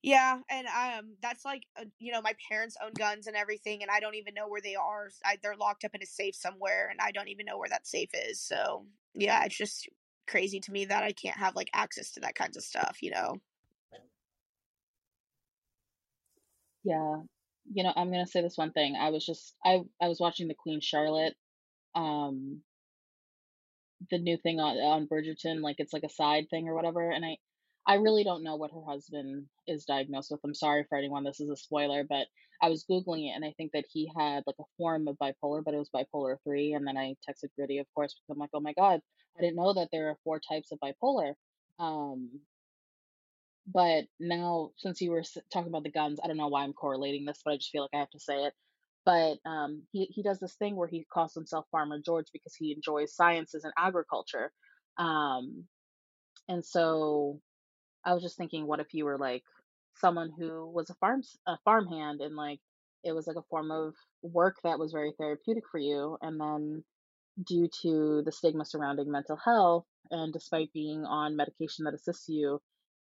yeah, 0.03 0.37
and 0.49 0.67
um 0.67 1.15
that's 1.21 1.43
like 1.43 1.63
uh, 1.79 1.85
you 1.99 2.11
know, 2.11 2.21
my 2.21 2.33
parents 2.49 2.77
own 2.83 2.93
guns 2.93 3.27
and 3.27 3.35
everything 3.35 3.81
and 3.81 3.91
I 3.91 3.99
don't 3.99 4.15
even 4.15 4.33
know 4.33 4.47
where 4.47 4.61
they 4.61 4.75
are. 4.75 5.09
I, 5.25 5.37
they're 5.41 5.55
locked 5.55 5.83
up 5.85 5.95
in 5.95 6.03
a 6.03 6.05
safe 6.05 6.35
somewhere 6.35 6.87
and 6.89 6.99
I 7.01 7.11
don't 7.11 7.29
even 7.29 7.45
know 7.45 7.57
where 7.57 7.69
that 7.69 7.87
safe 7.87 8.09
is. 8.13 8.39
So, 8.41 8.85
yeah, 9.15 9.43
it's 9.45 9.57
just 9.57 9.89
crazy 10.27 10.59
to 10.61 10.71
me 10.71 10.85
that 10.85 11.03
I 11.03 11.11
can't 11.13 11.37
have 11.37 11.55
like 11.55 11.69
access 11.73 12.11
to 12.11 12.19
that 12.21 12.35
kinds 12.35 12.57
of 12.57 12.63
stuff, 12.63 12.97
you 13.01 13.11
know. 13.11 13.37
Yeah. 16.87 17.21
You 17.73 17.83
know, 17.83 17.93
I'm 17.95 18.11
gonna 18.11 18.25
say 18.27 18.41
this 18.41 18.57
one 18.57 18.71
thing. 18.71 18.95
I 18.95 19.09
was 19.09 19.25
just 19.25 19.53
I 19.65 19.81
I 20.01 20.07
was 20.07 20.19
watching 20.21 20.47
the 20.47 20.55
Queen 20.55 20.79
Charlotte, 20.81 21.35
um, 21.95 22.63
the 24.11 24.19
new 24.19 24.37
thing 24.37 24.59
on 24.59 24.77
on 24.77 25.07
Bridgerton, 25.07 25.61
like 25.61 25.77
it's 25.79 25.93
like 25.93 26.03
a 26.03 26.09
side 26.09 26.47
thing 26.49 26.67
or 26.67 26.75
whatever, 26.75 27.09
and 27.11 27.25
I 27.25 27.37
I 27.87 27.95
really 27.95 28.23
don't 28.23 28.43
know 28.43 28.55
what 28.55 28.71
her 28.71 28.83
husband 28.85 29.47
is 29.67 29.85
diagnosed 29.85 30.31
with. 30.31 30.41
I'm 30.43 30.53
sorry 30.53 30.85
for 30.89 30.97
anyone, 30.97 31.23
this 31.23 31.39
is 31.41 31.49
a 31.49 31.57
spoiler, 31.57 32.03
but 32.07 32.27
I 32.61 32.69
was 32.69 32.85
googling 32.89 33.27
it 33.29 33.35
and 33.35 33.45
I 33.45 33.53
think 33.57 33.71
that 33.73 33.85
he 33.91 34.11
had 34.17 34.43
like 34.47 34.55
a 34.59 34.63
form 34.77 35.07
of 35.07 35.17
bipolar, 35.17 35.63
but 35.63 35.73
it 35.73 35.77
was 35.77 35.89
bipolar 35.95 36.37
three. 36.43 36.73
And 36.73 36.87
then 36.87 36.97
I 36.97 37.15
texted 37.29 37.49
Gritty, 37.55 37.77
of 37.79 37.87
course, 37.95 38.13
because 38.13 38.33
I'm 38.33 38.39
like, 38.39 38.49
oh 38.53 38.59
my 38.61 38.73
god, 38.73 39.01
I 39.37 39.41
didn't 39.41 39.55
know 39.57 39.73
that 39.73 39.89
there 39.91 40.09
are 40.09 40.17
four 40.23 40.39
types 40.39 40.71
of 40.71 40.79
bipolar. 40.79 41.33
Um, 41.79 42.41
but 43.67 44.05
now, 44.19 44.71
since 44.77 45.01
you 45.01 45.11
were 45.11 45.23
talking 45.51 45.69
about 45.69 45.83
the 45.83 45.91
guns, 45.91 46.19
I 46.23 46.27
don't 46.27 46.37
know 46.37 46.47
why 46.47 46.63
I'm 46.63 46.73
correlating 46.73 47.25
this, 47.25 47.41
but 47.43 47.53
I 47.53 47.57
just 47.57 47.71
feel 47.71 47.83
like 47.83 47.91
I 47.93 47.99
have 47.99 48.09
to 48.11 48.19
say 48.19 48.45
it. 48.45 48.53
But 49.05 49.37
um, 49.45 49.83
he 49.91 50.05
he 50.05 50.23
does 50.23 50.39
this 50.39 50.55
thing 50.55 50.75
where 50.75 50.87
he 50.87 51.05
calls 51.11 51.33
himself 51.33 51.65
Farmer 51.71 51.99
George 52.03 52.27
because 52.33 52.55
he 52.55 52.73
enjoys 52.73 53.15
sciences 53.15 53.63
and 53.63 53.73
agriculture. 53.77 54.51
Um, 54.97 55.65
and 56.49 56.65
so 56.65 57.41
I 58.05 58.13
was 58.13 58.23
just 58.23 58.37
thinking, 58.37 58.67
what 58.67 58.79
if 58.79 58.93
you 58.93 59.05
were 59.05 59.17
like 59.17 59.43
someone 59.97 60.31
who 60.37 60.67
was 60.69 60.89
a 60.89 60.95
farm 60.95 61.21
a 61.47 61.57
farmhand 61.65 62.21
and 62.21 62.35
like 62.35 62.59
it 63.03 63.13
was 63.13 63.27
like 63.27 63.37
a 63.37 63.43
form 63.49 63.71
of 63.71 63.95
work 64.21 64.57
that 64.63 64.79
was 64.79 64.91
very 64.93 65.13
therapeutic 65.17 65.63
for 65.71 65.79
you, 65.79 66.17
and 66.21 66.39
then 66.39 66.83
due 67.47 67.69
to 67.81 68.21
the 68.23 68.31
stigma 68.31 68.65
surrounding 68.65 69.11
mental 69.11 69.37
health 69.37 69.85
and 70.11 70.33
despite 70.33 70.73
being 70.73 71.05
on 71.05 71.35
medication 71.35 71.85
that 71.85 71.93
assists 71.93 72.29
you 72.29 72.61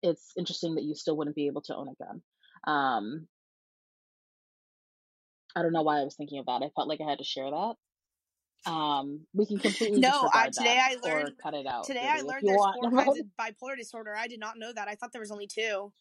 it's 0.02 0.34
interesting 0.38 0.76
that 0.76 0.84
you 0.84 0.96
still 0.96 1.18
wouldn't 1.18 1.36
be 1.36 1.48
able 1.48 1.62
to 1.64 1.76
own 1.76 1.88
a 1.88 2.04
gun. 2.04 2.22
Um, 2.66 3.28
I 5.56 5.64
don't 5.64 5.74
know 5.74 5.82
why 5.82 6.00
I 6.00 6.04
was 6.04 6.16
thinking 6.16 6.40
of 6.40 6.46
that. 6.46 6.62
I 6.64 6.70
felt 6.76 6.88
like 6.88 7.00
I 7.02 7.10
had 7.10 7.20
to 7.20 7.24
share 7.24 7.50
that. 7.50 7.76
Um, 8.66 9.22
we 9.34 9.46
can 9.46 9.60
completely 9.60 10.00
no. 10.00 10.30
I, 10.34 10.50
today 10.50 10.80
I 10.80 10.98
learned 11.02 11.32
cut 11.42 11.54
it 11.54 11.66
out. 11.66 11.86
Today 11.86 12.08
I 12.08 12.22
learned 12.22 12.44
there's 12.44 12.58
four 12.58 12.92
kinds 12.92 13.20
of 13.20 13.26
bipolar 13.40 13.78
disorder. 13.78 14.16
I 14.16 14.28
did 14.28 14.40
not 14.40 14.58
know 14.58 14.72
that. 14.74 14.88
I 14.88 14.96
thought 14.96 15.12
there 15.14 15.22
was 15.22 15.32
only 15.32 15.48
two. 15.48 15.94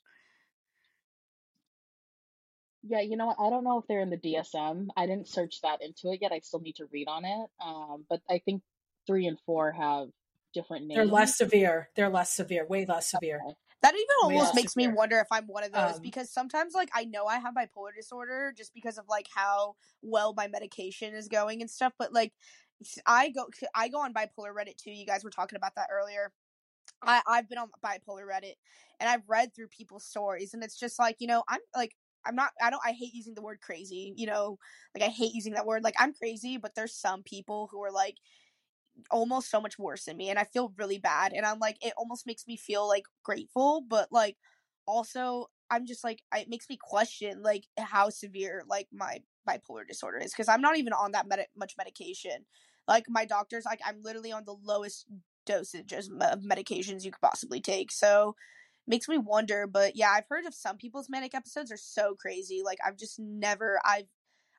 Yeah, 2.89 3.01
you 3.01 3.17
know 3.17 3.27
what? 3.27 3.37
I 3.41 3.51
don't 3.51 3.65
know 3.65 3.79
if 3.79 3.87
they're 3.89 4.01
in 4.01 4.11
the 4.11 4.17
DSM. 4.17 4.89
I 4.97 5.07
didn't 5.07 5.29
search 5.29 5.61
that 5.63 5.79
into 5.81 6.13
it 6.13 6.21
yet. 6.23 6.33
I 6.33 6.41
still 6.41 6.61
need 6.61 6.77
to 6.77 6.87
read 6.93 7.09
on 7.09 7.25
it. 7.25 7.51
Um, 7.65 8.05
but 8.09 8.21
I 8.31 8.41
think 8.45 8.63
three 9.07 9.27
and 9.27 9.39
four 9.45 9.73
have 9.73 10.09
different 10.55 10.87
names. 10.87 10.97
They're 10.97 11.07
less 11.07 11.37
severe. 11.37 11.89
They're 11.97 12.09
less 12.09 12.35
severe. 12.35 12.67
Way 12.67 12.87
less 12.87 13.11
severe. 13.11 13.41
Okay. 13.45 13.57
That 13.83 13.95
even 13.95 14.07
almost 14.23 14.55
makes 14.55 14.75
me 14.75 14.89
wonder 14.89 15.19
if 15.21 15.29
I'm 15.31 15.47
one 15.47 15.63
of 15.63 15.73
those 15.73 15.97
um, 15.97 16.03
because 16.03 16.31
sometimes 16.33 16.75
like 16.75 16.89
I 16.95 17.05
know 17.05 17.27
I 17.27 17.39
have 17.39 17.55
bipolar 17.55 17.95
disorder 17.95 18.53
just 18.57 18.75
because 18.75 18.99
of 18.99 19.05
like 19.09 19.29
how 19.33 19.77
well 20.03 20.35
my 20.37 20.49
medication 20.49 21.15
is 21.15 21.29
going 21.29 21.61
and 21.61 21.71
stuff, 21.71 21.93
but 21.99 22.13
like 22.13 22.33
I 23.07 23.31
go 23.31 23.47
I 23.75 23.89
go 23.89 24.01
on 24.01 24.13
bipolar 24.13 24.55
Reddit 24.57 24.77
too. 24.77 24.91
You 24.91 25.07
guys 25.07 25.25
were 25.25 25.31
talking 25.31 25.57
about 25.57 25.75
that 25.77 25.89
earlier. 25.93 26.33
I 27.03 27.23
I've 27.27 27.49
been 27.49 27.59
on 27.59 27.69
bipolar 27.85 28.27
Reddit 28.27 28.55
and 28.99 29.09
I've 29.09 29.29
read 29.29 29.55
through 29.55 29.69
people's 29.69 30.05
stories 30.05 30.55
and 30.55 30.65
it's 30.65 30.79
just 30.79 30.99
like, 30.99 31.17
you 31.21 31.27
know, 31.27 31.45
I'm 31.49 31.61
like 31.75 31.95
I'm 32.25 32.35
not 32.35 32.51
I 32.61 32.71
don't 32.71 32.83
I 32.85 32.93
hate 32.93 33.15
using 33.15 33.35
the 33.35 33.43
word 33.43 33.61
crazy, 33.61 34.15
you 34.17 34.27
know, 34.27 34.59
like 34.95 35.05
I 35.05 35.13
hate 35.13 35.35
using 35.35 35.53
that 35.53 35.67
word. 35.67 35.85
Like 35.85 35.97
I'm 35.99 36.13
crazy, 36.13 36.57
but 36.57 36.75
there's 36.75 36.95
some 36.95 37.23
people 37.23 37.69
who 37.71 37.83
are 37.83 37.93
like 37.93 38.17
almost 39.11 39.51
so 39.51 39.61
much 39.61 39.79
worse 39.79 40.05
than 40.05 40.17
me 40.17 40.31
and 40.31 40.39
I 40.39 40.45
feel 40.45 40.73
really 40.77 40.99
bad 40.99 41.33
and 41.33 41.45
I'm 41.45 41.59
like 41.59 41.77
it 41.85 41.93
almost 41.97 42.27
makes 42.27 42.47
me 42.47 42.57
feel 42.57 42.89
like 42.89 43.05
grateful 43.23 43.83
but 43.87 44.09
like 44.11 44.37
also 44.87 45.49
I'm 45.71 45.87
just 45.87 46.05
like 46.05 46.23
it 46.35 46.49
makes 46.49 46.69
me 46.69 46.79
question 46.81 47.43
like 47.43 47.65
how 47.79 48.09
severe 48.11 48.63
like 48.69 48.89
my 48.93 49.19
bipolar 49.49 49.87
disorder 49.87 50.19
is 50.19 50.33
because 50.33 50.49
I'm 50.49 50.61
not 50.61 50.77
even 50.77 50.93
on 50.93 51.13
that 51.13 51.29
med- 51.29 51.47
much 51.57 51.75
medication. 51.79 52.45
Like 52.89 53.05
my 53.09 53.25
doctor's 53.25 53.65
like 53.65 53.81
I'm 53.85 54.03
literally 54.03 54.33
on 54.33 54.45
the 54.45 54.57
lowest 54.63 55.07
dosage 55.45 55.93
of 55.93 56.41
medications 56.41 57.05
you 57.05 57.11
could 57.13 57.21
possibly 57.21 57.61
take 57.61 57.93
so 57.93 58.35
makes 58.89 59.09
me 59.09 59.17
wonder 59.17 59.67
but 59.67 59.95
yeah 59.95 60.11
I've 60.11 60.27
heard 60.29 60.45
of 60.45 60.55
some 60.55 60.77
people's 60.77 61.09
manic 61.09 61.35
episodes 61.35 61.71
are 61.71 61.77
so 61.77 62.17
crazy 62.17 62.63
like 62.65 62.79
I've 62.85 62.97
just 62.97 63.21
never 63.21 63.81
I've 63.85 64.09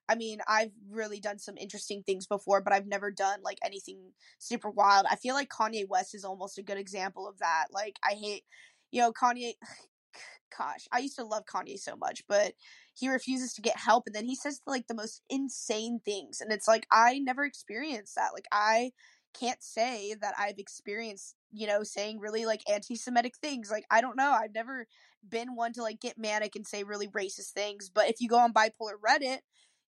I 0.10 0.16
mean, 0.16 0.40
I've 0.48 0.72
really 0.90 1.20
done 1.20 1.40
some 1.40 1.58
interesting 1.58 2.04
things 2.04 2.28
before, 2.28 2.62
but 2.62 2.74
I've 2.74 2.88
never 2.88 3.12
done 3.12 3.40
like 3.44 3.58
anything 3.64 4.14
super 4.40 4.70
wild. 4.70 5.06
I 5.10 5.16
feel 5.16 5.36
like 5.36 5.50
Kanye 5.50 5.88
West 5.88 6.16
is 6.16 6.24
almost 6.24 6.58
a 6.58 6.64
good 6.64 6.78
example 6.78 7.28
of 7.28 7.40
that. 7.40 7.66
Like, 7.72 7.98
I 8.04 8.14
hate, 8.14 8.44
you 8.92 9.02
know, 9.02 9.12
Kanye. 9.12 9.54
Gosh, 10.58 10.88
I 10.94 11.00
used 11.00 11.18
to 11.18 11.26
love 11.26 11.44
Kanye 11.46 11.78
so 11.78 11.96
much, 11.98 12.24
but 12.28 12.54
he 12.94 13.10
refuses 13.10 13.54
to 13.54 13.62
get 13.62 13.78
help, 13.78 14.04
and 14.08 14.16
then 14.16 14.26
he 14.26 14.34
says 14.34 14.62
like 14.66 14.88
the 14.88 14.96
most 14.96 15.22
insane 15.30 16.00
things, 16.04 16.40
and 16.42 16.52
it's 16.54 16.68
like 16.68 16.88
I 16.90 17.20
never 17.20 17.44
experienced 17.44 18.16
that. 18.16 18.32
Like, 18.34 18.48
I 18.52 18.92
can't 19.38 19.62
say 19.62 20.16
that 20.22 20.34
I've 20.38 20.58
experienced, 20.58 21.36
you 21.52 21.68
know, 21.68 21.84
saying 21.84 22.20
really 22.20 22.46
like 22.46 22.62
anti-Semitic 22.70 23.38
things. 23.38 23.70
Like, 23.70 23.86
I 23.92 24.02
don't 24.02 24.18
know. 24.18 24.32
I've 24.32 24.54
never 24.54 24.88
been 25.28 25.56
one 25.56 25.74
to 25.74 25.82
like 25.84 26.00
get 26.00 26.18
manic 26.18 26.56
and 26.56 26.66
say 26.66 26.84
really 26.84 27.08
racist 27.10 27.52
things. 27.52 27.90
But 27.94 28.10
if 28.10 28.16
you 28.20 28.30
go 28.30 28.38
on 28.38 28.54
bipolar 28.54 28.96
Reddit, 29.06 29.40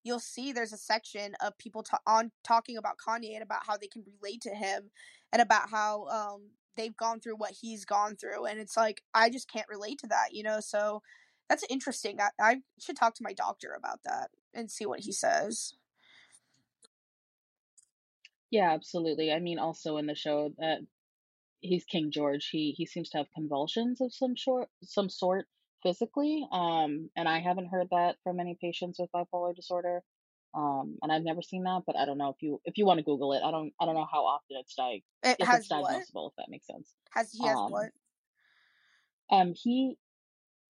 you'll 0.02 0.20
see 0.20 0.52
there's 0.52 0.72
a 0.72 0.78
section 0.78 1.34
of 1.44 1.58
people 1.58 1.84
on 2.06 2.30
talking 2.44 2.76
about 2.76 2.96
Kanye 2.98 3.34
and 3.34 3.42
about 3.42 3.66
how 3.66 3.76
they 3.76 3.86
can 3.86 4.02
relate 4.20 4.40
to 4.42 4.50
him 4.50 4.90
and 5.32 5.42
about 5.42 5.70
how 5.70 6.06
um 6.06 6.50
they've 6.76 6.96
gone 6.96 7.20
through 7.20 7.36
what 7.36 7.52
he's 7.60 7.84
gone 7.84 8.16
through 8.16 8.46
and 8.46 8.58
it's 8.58 8.76
like 8.76 9.02
I 9.14 9.30
just 9.30 9.50
can't 9.50 9.68
relate 9.68 9.98
to 10.00 10.06
that, 10.08 10.28
you 10.32 10.42
know. 10.42 10.60
So 10.60 11.02
that's 11.48 11.64
interesting. 11.68 12.18
I, 12.20 12.30
I 12.40 12.56
should 12.78 12.96
talk 12.96 13.14
to 13.16 13.24
my 13.24 13.32
doctor 13.32 13.76
about 13.76 14.00
that 14.04 14.30
and 14.54 14.70
see 14.70 14.86
what 14.86 15.00
he 15.00 15.12
says. 15.12 15.74
Yeah, 18.50 18.72
absolutely. 18.72 19.32
I 19.32 19.38
mean, 19.38 19.58
also 19.58 19.96
in 19.96 20.06
the 20.06 20.14
show 20.14 20.52
that 20.58 20.78
he's 21.60 21.84
King 21.84 22.10
George, 22.10 22.48
he 22.50 22.72
he 22.76 22.86
seems 22.86 23.10
to 23.10 23.18
have 23.18 23.26
convulsions 23.34 24.00
of 24.00 24.12
some 24.12 24.36
sort, 24.36 24.68
some 24.82 25.08
sort, 25.08 25.46
physically. 25.82 26.46
Um, 26.50 27.10
and 27.16 27.28
I 27.28 27.40
haven't 27.40 27.68
heard 27.68 27.88
that 27.90 28.16
from 28.24 28.40
any 28.40 28.56
patients 28.60 28.98
with 28.98 29.10
bipolar 29.12 29.54
disorder. 29.54 30.02
Um, 30.54 30.98
and 31.02 31.12
I've 31.12 31.22
never 31.22 31.42
seen 31.42 31.62
that, 31.64 31.82
but 31.86 31.96
I 31.96 32.04
don't 32.06 32.18
know 32.18 32.30
if 32.30 32.42
you 32.42 32.60
if 32.64 32.76
you 32.76 32.84
want 32.84 32.98
to 32.98 33.04
Google 33.04 33.32
it. 33.34 33.42
I 33.44 33.50
don't 33.52 33.72
I 33.80 33.86
don't 33.86 33.94
know 33.94 34.08
how 34.10 34.24
often 34.26 34.56
it's 34.58 34.74
diag- 34.78 35.04
it 35.22 35.36
if 35.38 35.52
it's 35.52 35.68
diagnosable. 35.68 36.24
What? 36.24 36.32
If 36.32 36.36
that 36.38 36.48
makes 36.48 36.66
sense. 36.66 36.92
Has 37.10 37.30
he 37.32 37.46
has 37.46 37.56
um, 37.56 37.70
what? 37.70 37.92
Um, 39.30 39.54
he. 39.54 39.96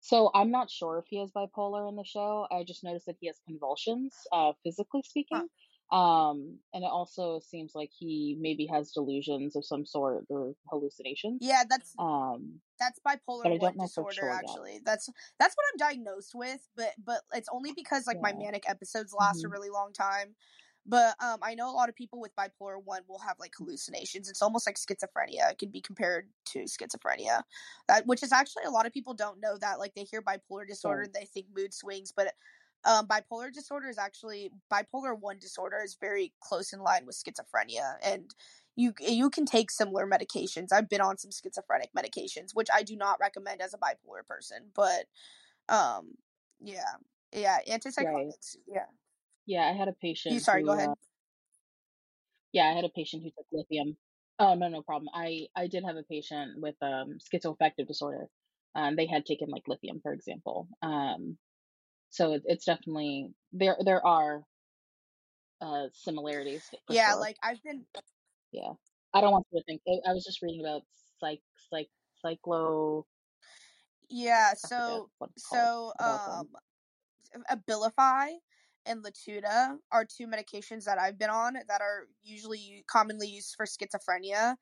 So 0.01 0.31
I'm 0.35 0.51
not 0.51 0.71
sure 0.71 0.99
if 0.99 1.07
he 1.09 1.19
has 1.19 1.31
bipolar 1.33 1.89
in 1.89 1.97
the 1.97 2.05
show. 2.05 2.47
I 2.51 2.65
just 2.65 2.85
noticed 2.85 3.07
that 3.07 3.17
he 3.21 3.27
has 3.27 3.39
convulsions, 3.47 4.15
uh, 4.33 4.53
physically 4.63 5.03
speaking. 5.03 5.39
Huh. 5.39 5.49
Um, 5.93 6.59
and 6.75 6.83
it 6.83 6.91
also 6.91 7.39
seems 7.39 7.77
like 7.77 7.91
he 7.97 8.37
maybe 8.41 8.67
has 8.67 8.91
delusions 8.91 9.55
of 9.55 9.65
some 9.65 9.87
sort 9.87 10.25
or 10.29 10.55
hallucinations. 10.69 11.39
Yeah, 11.41 11.63
that's 11.69 11.95
um 11.99 12.61
that's 12.81 12.99
bipolar 13.07 13.61
one 13.61 13.77
disorder 13.79 14.13
sure 14.13 14.31
actually. 14.31 14.81
That's 14.85 15.09
that's 15.39 15.55
what 15.55 15.65
I'm 15.73 15.79
diagnosed 15.79 16.33
with, 16.35 16.67
but 16.77 16.91
but 17.05 17.21
it's 17.35 17.49
only 17.53 17.73
because 17.73 18.07
like 18.07 18.17
yeah. 18.17 18.33
my 18.33 18.33
manic 18.33 18.65
episodes 18.69 19.15
last 19.17 19.39
mm-hmm. 19.39 19.47
a 19.47 19.51
really 19.51 19.71
long 19.71 19.93
time. 19.93 20.35
But 20.87 21.15
um 21.23 21.39
I 21.41 21.55
know 21.55 21.71
a 21.71 21.77
lot 21.77 21.89
of 21.89 21.95
people 21.95 22.21
with 22.21 22.35
bipolar 22.35 22.83
1 22.85 23.03
will 23.09 23.21
have 23.21 23.37
like 23.39 23.53
hallucinations. 23.57 24.29
It's 24.29 24.43
almost 24.43 24.67
like 24.67 24.77
schizophrenia. 24.77 25.53
It 25.53 25.59
can 25.59 25.71
be 25.71 25.81
compared 25.81 26.29
to 26.47 26.65
schizophrenia. 26.65 27.43
That 27.87 28.09
which 28.09 28.25
is 28.25 28.33
actually 28.33 28.65
a 28.65 28.71
lot 28.71 28.87
of 28.87 28.93
people 28.93 29.15
don't 29.15 29.41
know 29.41 29.57
that 29.59 29.79
like 29.79 29.95
they 29.95 30.03
hear 30.03 30.21
bipolar 30.21 30.67
disorder 30.67 31.03
yeah. 31.03 31.07
and 31.07 31.15
they 31.15 31.27
think 31.27 31.47
mood 31.57 31.73
swings, 31.73 32.13
but 32.15 32.35
um, 32.87 33.07
bipolar 33.07 33.53
disorder 33.53 33.89
is 33.89 33.99
actually 33.99 34.53
bipolar 34.73 35.19
one 35.19 35.39
disorder 35.39 35.79
is 35.85 35.97
very 36.01 36.33
close 36.41 36.73
in 36.73 36.81
line 36.81 37.05
with 37.05 37.17
schizophrenia, 37.17 37.97
and 38.03 38.35
you 38.77 38.95
you 39.01 39.29
can 39.29 39.45
take 39.45 39.71
similar 39.71 40.07
medications. 40.07 40.73
I've 40.73 40.89
been 40.89 41.01
on 41.01 41.19
some 41.19 41.33
schizophrenic 41.33 41.91
medications, 41.97 42.55
which 42.55 42.69
I 42.73 42.83
do 42.85 42.97
not 42.97 43.19
recommend 43.21 43.61
as 43.61 43.75
a 43.75 43.79
bipolar 43.79 44.25
person, 44.27 44.71
but 44.75 45.07
um, 45.69 46.13
yeah, 46.61 46.95
yeah, 47.33 47.59
antipsychotics, 47.69 48.05
right. 48.05 48.33
yeah, 48.69 48.87
yeah. 49.47 49.63
I 49.63 49.73
had 49.73 49.89
a 49.89 49.93
patient. 49.93 50.35
You 50.35 50.41
sorry, 50.41 50.61
who, 50.61 50.69
go 50.69 50.73
ahead. 50.75 50.91
Uh, 50.91 50.95
yeah, 52.53 52.69
I 52.69 52.73
had 52.73 52.85
a 52.85 52.91
patient 52.91 53.25
who 53.25 53.31
took 53.31 53.47
lithium. 53.53 53.97
Oh 54.39 54.55
no, 54.55 54.69
no 54.69 54.83
problem. 54.83 55.09
I 55.13 55.49
I 55.57 55.67
did 55.67 55.85
have 55.85 55.97
a 55.97 56.05
patient 56.05 56.61
with 56.61 56.77
um 56.83 57.19
schizoaffective 57.19 57.89
disorder. 57.89 58.29
Um, 58.77 58.95
they 58.95 59.07
had 59.07 59.25
taken 59.25 59.49
like 59.49 59.67
lithium, 59.67 60.01
for 60.03 60.13
example. 60.13 60.69
Um, 60.83 61.39
so 62.11 62.33
it, 62.33 62.43
it's 62.47 62.65
definitely 62.65 63.31
there. 63.53 63.77
There 63.85 64.05
are 64.05 64.43
uh, 65.61 65.85
similarities. 65.93 66.63
Yeah, 66.89 67.13
sure. 67.13 67.21
like 67.21 67.37
I've 67.43 67.63
been. 67.63 67.85
Yeah, 68.53 68.73
I 69.15 69.21
don't 69.21 69.33
want 69.33 69.47
you 69.53 69.61
to 69.61 69.65
think. 69.65 69.81
I 69.87 70.13
was 70.13 70.25
just 70.25 70.43
reading 70.43 70.61
about 70.61 70.83
psych, 71.21 71.41
psych, 71.71 71.89
cyclo. 72.25 73.05
Yeah. 74.09 74.53
So 74.55 75.09
so 75.37 75.93
um, 75.99 76.49
Abilify 77.51 78.33
and 78.87 79.05
Latuda 79.05 79.77
are 79.91 80.05
two 80.05 80.27
medications 80.27 80.85
that 80.85 80.99
I've 80.99 81.19
been 81.19 81.31
on 81.31 81.55
that 81.55 81.81
are 81.81 82.07
usually 82.23 82.85
commonly 82.87 83.27
used 83.27 83.55
for 83.57 83.67
schizophrenia 83.67 84.55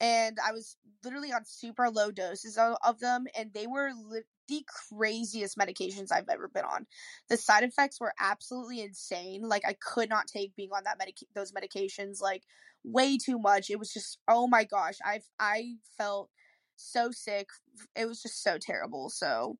and 0.00 0.38
I 0.44 0.52
was 0.52 0.76
literally 1.04 1.32
on 1.32 1.44
super 1.44 1.90
low 1.90 2.10
doses 2.10 2.56
of, 2.56 2.76
of 2.84 3.00
them, 3.00 3.26
and 3.36 3.52
they 3.52 3.66
were 3.66 3.90
li- 3.94 4.22
the 4.48 4.64
craziest 4.92 5.56
medications 5.58 6.10
I've 6.12 6.28
ever 6.28 6.48
been 6.48 6.64
on. 6.64 6.86
The 7.28 7.36
side 7.36 7.64
effects 7.64 8.00
were 8.00 8.14
absolutely 8.18 8.80
insane. 8.80 9.42
Like 9.48 9.62
I 9.66 9.74
could 9.74 10.08
not 10.08 10.26
take 10.26 10.56
being 10.56 10.70
on 10.72 10.84
that 10.84 10.98
medic 10.98 11.16
those 11.34 11.52
medications 11.52 12.20
like 12.20 12.42
way 12.84 13.16
too 13.18 13.38
much. 13.38 13.70
It 13.70 13.78
was 13.78 13.92
just 13.92 14.18
oh 14.28 14.46
my 14.46 14.64
gosh, 14.64 14.96
I've 15.04 15.28
I 15.38 15.74
felt 15.96 16.30
so 16.76 17.10
sick. 17.10 17.48
It 17.96 18.06
was 18.06 18.22
just 18.22 18.42
so 18.42 18.58
terrible. 18.60 19.10
So 19.10 19.58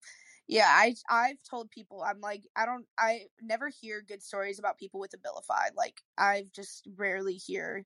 yeah, 0.48 0.66
I 0.68 0.94
I've 1.08 1.36
told 1.48 1.70
people 1.70 2.02
I'm 2.02 2.20
like 2.20 2.42
I 2.56 2.66
don't 2.66 2.86
I 2.98 3.26
never 3.40 3.68
hear 3.68 4.02
good 4.06 4.22
stories 4.22 4.58
about 4.58 4.78
people 4.78 5.00
with 5.00 5.12
Abilify. 5.12 5.68
Like 5.76 6.02
I've 6.18 6.50
just 6.52 6.88
rarely 6.96 7.34
hear 7.34 7.84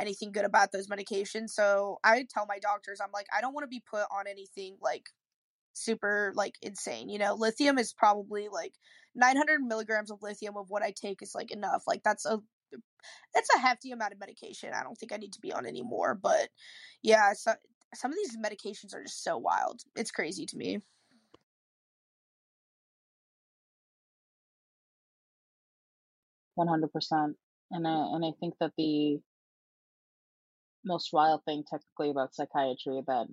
anything 0.00 0.32
good 0.32 0.44
about 0.44 0.72
those 0.72 0.88
medications. 0.88 1.50
So 1.50 1.98
I 2.04 2.26
tell 2.28 2.46
my 2.46 2.58
doctors, 2.58 3.00
I'm 3.00 3.12
like, 3.12 3.26
I 3.36 3.40
don't 3.40 3.54
want 3.54 3.64
to 3.64 3.68
be 3.68 3.82
put 3.88 4.04
on 4.10 4.26
anything 4.28 4.76
like 4.80 5.04
super 5.72 6.32
like 6.34 6.54
insane. 6.62 7.08
You 7.08 7.18
know, 7.18 7.34
lithium 7.34 7.78
is 7.78 7.92
probably 7.92 8.48
like 8.48 8.72
900 9.14 9.60
milligrams 9.62 10.10
of 10.10 10.22
lithium 10.22 10.56
of 10.56 10.70
what 10.70 10.82
I 10.82 10.92
take 10.92 11.22
is 11.22 11.34
like 11.34 11.50
enough. 11.52 11.84
Like 11.86 12.02
that's 12.02 12.26
a 12.26 12.40
that's 13.34 13.48
a 13.54 13.58
hefty 13.58 13.90
amount 13.90 14.12
of 14.12 14.20
medication. 14.20 14.72
I 14.74 14.82
don't 14.82 14.96
think 14.96 15.12
I 15.12 15.16
need 15.16 15.32
to 15.34 15.40
be 15.40 15.52
on 15.52 15.66
anymore. 15.66 16.18
But 16.20 16.48
yeah, 17.02 17.32
so 17.34 17.54
some 17.94 18.12
of 18.12 18.16
these 18.16 18.36
medications 18.36 18.94
are 18.94 19.02
just 19.02 19.24
so 19.24 19.36
wild. 19.38 19.80
It's 19.96 20.10
crazy 20.10 20.46
to 20.46 20.56
me. 20.56 20.78
One 26.54 26.68
hundred 26.68 26.92
percent, 26.92 27.36
and 27.70 27.86
I 27.88 27.90
and 28.12 28.24
I 28.24 28.32
think 28.38 28.54
that 28.60 28.72
the 28.76 29.20
most 30.84 31.12
wild 31.12 31.44
thing 31.44 31.64
technically 31.68 32.10
about 32.10 32.34
psychiatry 32.34 33.02
that 33.06 33.26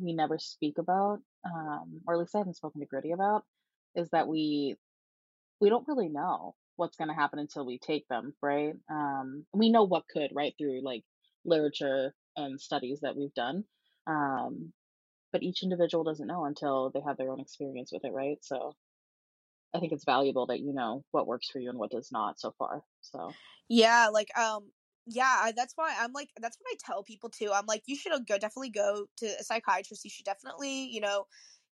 we 0.00 0.12
never 0.12 0.38
speak 0.38 0.78
about, 0.78 1.18
um, 1.44 2.00
or 2.06 2.14
at 2.14 2.20
least 2.20 2.34
I 2.34 2.38
haven't 2.38 2.56
spoken 2.56 2.80
to 2.80 2.86
Gritty 2.86 3.12
about, 3.12 3.44
is 3.94 4.08
that 4.10 4.28
we 4.28 4.76
we 5.60 5.68
don't 5.68 5.88
really 5.88 6.08
know 6.08 6.54
what's 6.76 6.96
going 6.96 7.08
to 7.08 7.14
happen 7.14 7.40
until 7.40 7.66
we 7.66 7.78
take 7.78 8.06
them, 8.08 8.34
right? 8.40 8.74
Um, 8.88 9.44
we 9.52 9.70
know 9.70 9.82
what 9.84 10.04
could, 10.08 10.30
right, 10.32 10.54
through 10.56 10.84
like 10.84 11.02
literature 11.44 12.14
and 12.36 12.60
studies 12.60 13.00
that 13.00 13.16
we've 13.16 13.34
done. 13.34 13.64
Um, 14.06 14.72
but 15.32 15.42
each 15.42 15.62
individual 15.62 16.04
doesn't 16.04 16.26
know 16.26 16.44
until 16.44 16.90
they 16.90 17.00
have 17.06 17.16
their 17.16 17.30
own 17.30 17.40
experience 17.40 17.90
with 17.92 18.04
it, 18.04 18.12
right? 18.12 18.38
So 18.42 18.76
I 19.74 19.80
think 19.80 19.92
it's 19.92 20.04
valuable 20.04 20.46
that 20.46 20.60
you 20.60 20.72
know 20.72 21.04
what 21.10 21.26
works 21.26 21.50
for 21.50 21.58
you 21.58 21.68
and 21.70 21.78
what 21.78 21.90
does 21.90 22.10
not 22.10 22.40
so 22.40 22.54
far. 22.58 22.82
So 23.02 23.32
yeah, 23.68 24.08
like 24.12 24.28
um 24.38 24.70
yeah, 25.08 25.50
that's 25.56 25.72
why 25.76 25.94
I'm 25.98 26.12
like 26.12 26.30
that's 26.40 26.56
what 26.60 26.70
I 26.72 26.76
tell 26.84 27.02
people 27.02 27.30
too. 27.30 27.50
I'm 27.54 27.66
like 27.66 27.82
you 27.86 27.96
should 27.96 28.12
go 28.26 28.38
definitely 28.38 28.70
go 28.70 29.06
to 29.18 29.26
a 29.26 29.44
psychiatrist. 29.44 30.04
You 30.04 30.10
should 30.10 30.26
definitely, 30.26 30.84
you 30.86 31.00
know, 31.00 31.26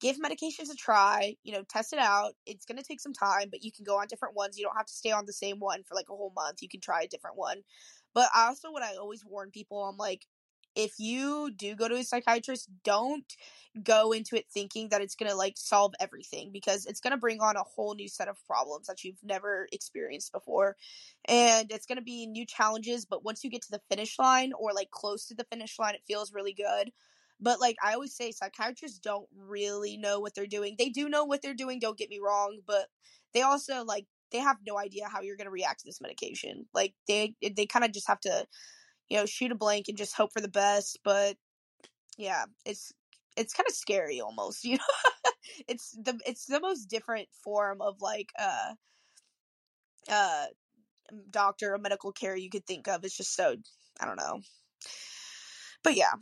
give 0.01 0.17
medications 0.17 0.71
a 0.71 0.75
try, 0.75 1.35
you 1.43 1.53
know, 1.53 1.63
test 1.69 1.93
it 1.93 1.99
out. 1.99 2.33
It's 2.45 2.65
going 2.65 2.77
to 2.77 2.83
take 2.83 2.99
some 2.99 3.13
time, 3.13 3.49
but 3.51 3.63
you 3.63 3.71
can 3.71 3.85
go 3.85 3.99
on 3.99 4.07
different 4.07 4.35
ones. 4.35 4.57
You 4.57 4.65
don't 4.65 4.75
have 4.75 4.87
to 4.87 4.93
stay 4.93 5.11
on 5.11 5.25
the 5.27 5.33
same 5.33 5.59
one 5.59 5.83
for 5.83 5.95
like 5.95 6.07
a 6.09 6.15
whole 6.15 6.33
month. 6.35 6.61
You 6.61 6.69
can 6.69 6.81
try 6.81 7.03
a 7.03 7.07
different 7.07 7.37
one. 7.37 7.61
But 8.13 8.29
also 8.35 8.71
what 8.71 8.83
I 8.83 8.95
always 8.95 9.23
warn 9.25 9.51
people, 9.51 9.83
I'm 9.83 9.97
like 9.97 10.25
if 10.75 10.93
you 10.97 11.51
do 11.55 11.75
go 11.75 11.87
to 11.87 11.95
a 11.95 12.03
psychiatrist, 12.03 12.69
don't 12.83 13.25
go 13.83 14.11
into 14.11 14.35
it 14.35 14.45
thinking 14.53 14.89
that 14.89 15.01
it's 15.01 15.15
going 15.15 15.29
to 15.29 15.35
like 15.35 15.53
solve 15.57 15.93
everything 15.99 16.51
because 16.51 16.85
it's 16.85 16.99
going 16.99 17.11
to 17.11 17.17
bring 17.17 17.39
on 17.39 17.55
a 17.55 17.63
whole 17.63 17.95
new 17.95 18.09
set 18.09 18.27
of 18.27 18.37
problems 18.45 18.87
that 18.87 19.03
you've 19.03 19.23
never 19.23 19.67
experienced 19.71 20.31
before. 20.31 20.75
And 21.25 21.71
it's 21.71 21.85
going 21.85 21.97
to 21.97 22.03
be 22.03 22.27
new 22.27 22.45
challenges, 22.45 23.05
but 23.05 23.23
once 23.23 23.43
you 23.43 23.49
get 23.49 23.61
to 23.63 23.71
the 23.71 23.81
finish 23.89 24.19
line 24.19 24.51
or 24.57 24.73
like 24.73 24.91
close 24.91 25.25
to 25.27 25.35
the 25.35 25.45
finish 25.45 25.79
line, 25.79 25.95
it 25.95 26.03
feels 26.05 26.33
really 26.33 26.53
good. 26.53 26.91
But 27.39 27.59
like 27.59 27.77
I 27.83 27.93
always 27.93 28.15
say, 28.15 28.31
psychiatrists 28.31 28.99
don't 28.99 29.27
really 29.35 29.97
know 29.97 30.19
what 30.19 30.35
they're 30.35 30.45
doing. 30.45 30.75
They 30.77 30.89
do 30.89 31.09
know 31.09 31.25
what 31.25 31.41
they're 31.41 31.53
doing, 31.53 31.79
don't 31.79 31.97
get 31.97 32.09
me 32.09 32.19
wrong, 32.23 32.59
but 32.67 32.87
they 33.33 33.41
also 33.41 33.83
like 33.83 34.05
they 34.31 34.39
have 34.39 34.57
no 34.65 34.77
idea 34.77 35.07
how 35.07 35.21
you're 35.21 35.37
going 35.37 35.45
to 35.45 35.51
react 35.51 35.79
to 35.79 35.85
this 35.85 36.01
medication. 36.01 36.65
Like 36.73 36.93
they 37.07 37.35
they 37.41 37.65
kind 37.65 37.85
of 37.85 37.91
just 37.91 38.07
have 38.07 38.19
to 38.21 38.45
you 39.11 39.17
know, 39.17 39.25
shoot 39.25 39.51
a 39.51 39.55
blank 39.55 39.89
and 39.89 39.97
just 39.97 40.15
hope 40.15 40.31
for 40.31 40.39
the 40.39 40.47
best. 40.47 40.99
But 41.03 41.35
yeah, 42.17 42.45
it's 42.65 42.93
it's 43.35 43.53
kind 43.53 43.67
of 43.67 43.75
scary 43.75 44.21
almost, 44.21 44.63
you 44.65 44.77
know. 44.77 45.11
it's 45.67 45.91
the 45.91 46.17
it's 46.25 46.45
the 46.45 46.61
most 46.61 46.85
different 46.85 47.27
form 47.43 47.81
of 47.81 48.01
like 48.01 48.31
uh 48.39 48.73
uh 50.09 50.45
doctor 51.29 51.73
or 51.73 51.77
medical 51.77 52.13
care 52.13 52.37
you 52.37 52.49
could 52.49 52.65
think 52.65 52.87
of. 52.87 53.03
It's 53.03 53.17
just 53.17 53.35
so 53.35 53.57
I 53.99 54.05
don't 54.05 54.17
know. 54.17 54.39
But 55.83 55.95
yeah. 55.95 56.13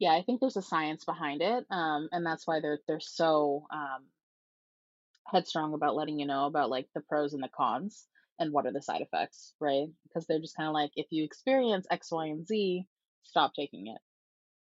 Yeah, 0.00 0.12
I 0.12 0.22
think 0.22 0.40
there's 0.40 0.56
a 0.56 0.62
science 0.62 1.04
behind 1.04 1.40
it, 1.40 1.66
um, 1.70 2.08
and 2.12 2.26
that's 2.26 2.46
why 2.46 2.60
they're 2.60 2.80
they're 2.88 3.00
so 3.00 3.66
um, 3.70 4.06
headstrong 5.26 5.74
about 5.74 5.96
letting 5.96 6.18
you 6.18 6.26
know 6.26 6.46
about 6.46 6.70
like 6.70 6.88
the 6.94 7.00
pros 7.00 7.32
and 7.34 7.42
the 7.42 7.48
cons 7.48 8.06
and 8.38 8.52
what 8.52 8.66
are 8.66 8.72
the 8.72 8.82
side 8.82 9.00
effects, 9.00 9.54
right? 9.60 9.88
Because 10.04 10.26
they're 10.26 10.40
just 10.40 10.56
kind 10.56 10.68
of 10.68 10.74
like, 10.74 10.90
if 10.96 11.06
you 11.10 11.24
experience 11.24 11.86
X, 11.90 12.10
Y, 12.10 12.26
and 12.26 12.46
Z, 12.46 12.86
stop 13.22 13.52
taking 13.54 13.86
it. 13.88 13.98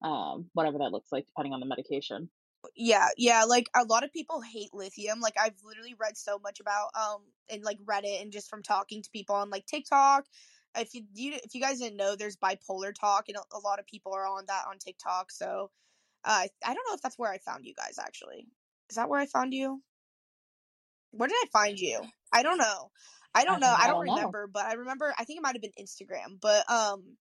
Um, 0.05 0.49
whatever 0.53 0.79
that 0.79 0.91
looks 0.91 1.11
like, 1.11 1.25
depending 1.25 1.53
on 1.53 1.61
the 1.61 1.65
medication. 1.65 2.29
Yeah, 2.75 3.07
yeah. 3.17 3.43
Like 3.43 3.69
a 3.75 3.83
lot 3.83 4.03
of 4.03 4.11
people 4.11 4.41
hate 4.41 4.73
lithium. 4.73 5.19
Like 5.19 5.35
I've 5.39 5.55
literally 5.63 5.95
read 5.99 6.17
so 6.17 6.39
much 6.39 6.59
about 6.59 6.89
um 6.95 7.21
and 7.49 7.63
like 7.63 7.77
Reddit 7.83 8.21
and 8.21 8.31
just 8.31 8.49
from 8.49 8.63
talking 8.63 9.01
to 9.01 9.09
people 9.11 9.35
on 9.35 9.49
like 9.49 9.65
TikTok. 9.65 10.25
If 10.75 10.93
you, 10.93 11.03
you 11.13 11.33
if 11.43 11.53
you 11.53 11.61
guys 11.61 11.79
didn't 11.79 11.97
know, 11.97 12.15
there's 12.15 12.37
bipolar 12.37 12.93
talk, 12.93 13.25
and 13.27 13.37
a, 13.37 13.57
a 13.57 13.59
lot 13.59 13.79
of 13.79 13.85
people 13.85 14.13
are 14.13 14.25
on 14.25 14.45
that 14.47 14.63
on 14.67 14.77
TikTok. 14.79 15.31
So, 15.31 15.69
uh, 16.25 16.47
I 16.65 16.73
don't 16.73 16.87
know 16.87 16.95
if 16.95 17.01
that's 17.01 17.19
where 17.19 17.31
I 17.31 17.37
found 17.37 17.65
you 17.65 17.73
guys. 17.75 17.99
Actually, 17.99 18.47
is 18.89 18.95
that 18.95 19.07
where 19.09 19.19
I 19.19 19.25
found 19.25 19.53
you? 19.53 19.81
Where 21.13 21.29
did 21.29 21.35
I 21.35 21.47
find 21.51 21.79
you? 21.79 22.01
I 22.31 22.43
don't 22.43 22.57
know. 22.57 22.91
I 23.35 23.45
don't 23.45 23.59
know. 23.59 23.67
I 23.67 23.87
don't, 23.87 24.07
I 24.07 24.07
don't 24.07 24.15
remember, 24.15 24.41
know. 24.41 24.51
but 24.53 24.65
I 24.65 24.73
remember. 24.73 25.13
I 25.17 25.23
think 25.23 25.37
it 25.37 25.41
might 25.41 25.55
have 25.55 25.61
been 25.61 25.71
Instagram. 25.79 26.39
But 26.41 26.69
um, 26.69 27.17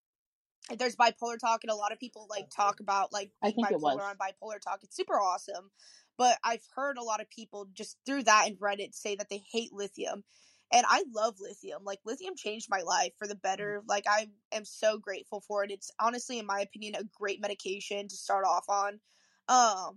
there's 0.78 0.96
bipolar 0.96 1.38
talk, 1.38 1.60
and 1.62 1.70
a 1.70 1.74
lot 1.76 1.92
of 1.92 1.98
people 1.98 2.26
like 2.28 2.48
talk 2.54 2.80
about 2.80 3.12
like 3.12 3.30
I 3.42 3.50
think 3.50 3.68
bipolar 3.68 4.02
on 4.02 4.16
bipolar 4.16 4.60
talk. 4.60 4.80
It's 4.82 4.96
super 4.96 5.14
awesome. 5.14 5.70
But 6.18 6.38
I've 6.44 6.64
heard 6.74 6.98
a 6.98 7.02
lot 7.02 7.20
of 7.20 7.30
people 7.30 7.68
just 7.72 7.96
through 8.04 8.24
that 8.24 8.46
and 8.46 8.58
Reddit 8.58 8.94
say 8.94 9.16
that 9.16 9.28
they 9.30 9.42
hate 9.50 9.72
lithium. 9.72 10.24
And 10.72 10.86
I 10.88 11.04
love 11.14 11.34
lithium. 11.38 11.84
Like 11.84 11.98
lithium 12.04 12.34
changed 12.36 12.68
my 12.70 12.80
life 12.80 13.12
for 13.18 13.26
the 13.26 13.34
mm. 13.34 13.42
better. 13.42 13.82
Like 13.86 14.04
I 14.08 14.28
am 14.52 14.64
so 14.64 14.98
grateful 14.98 15.42
for 15.46 15.64
it. 15.64 15.70
It's 15.70 15.90
honestly, 16.00 16.38
in 16.38 16.46
my 16.46 16.60
opinion, 16.60 16.94
a 16.96 17.04
great 17.18 17.40
medication 17.40 18.08
to 18.08 18.16
start 18.16 18.44
off 18.46 18.64
on. 18.68 19.00
Um, 19.48 19.96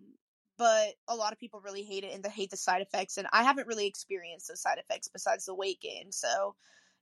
but 0.58 0.94
a 1.08 1.16
lot 1.16 1.34
of 1.34 1.40
people 1.40 1.62
really 1.64 1.84
hate 1.84 2.04
it 2.04 2.14
and 2.14 2.24
they 2.24 2.30
hate 2.30 2.50
the 2.50 2.58
side 2.58 2.82
effects 2.82 3.18
and 3.18 3.28
i 3.34 3.44
haven't 3.44 3.68
really 3.68 3.88
experienced 3.88 4.48
those 4.48 4.62
side 4.62 4.78
effects 4.78 5.10
besides 5.12 5.46
the 5.46 5.56
weight 5.56 5.80
gain 5.82 6.12
so 6.12 6.56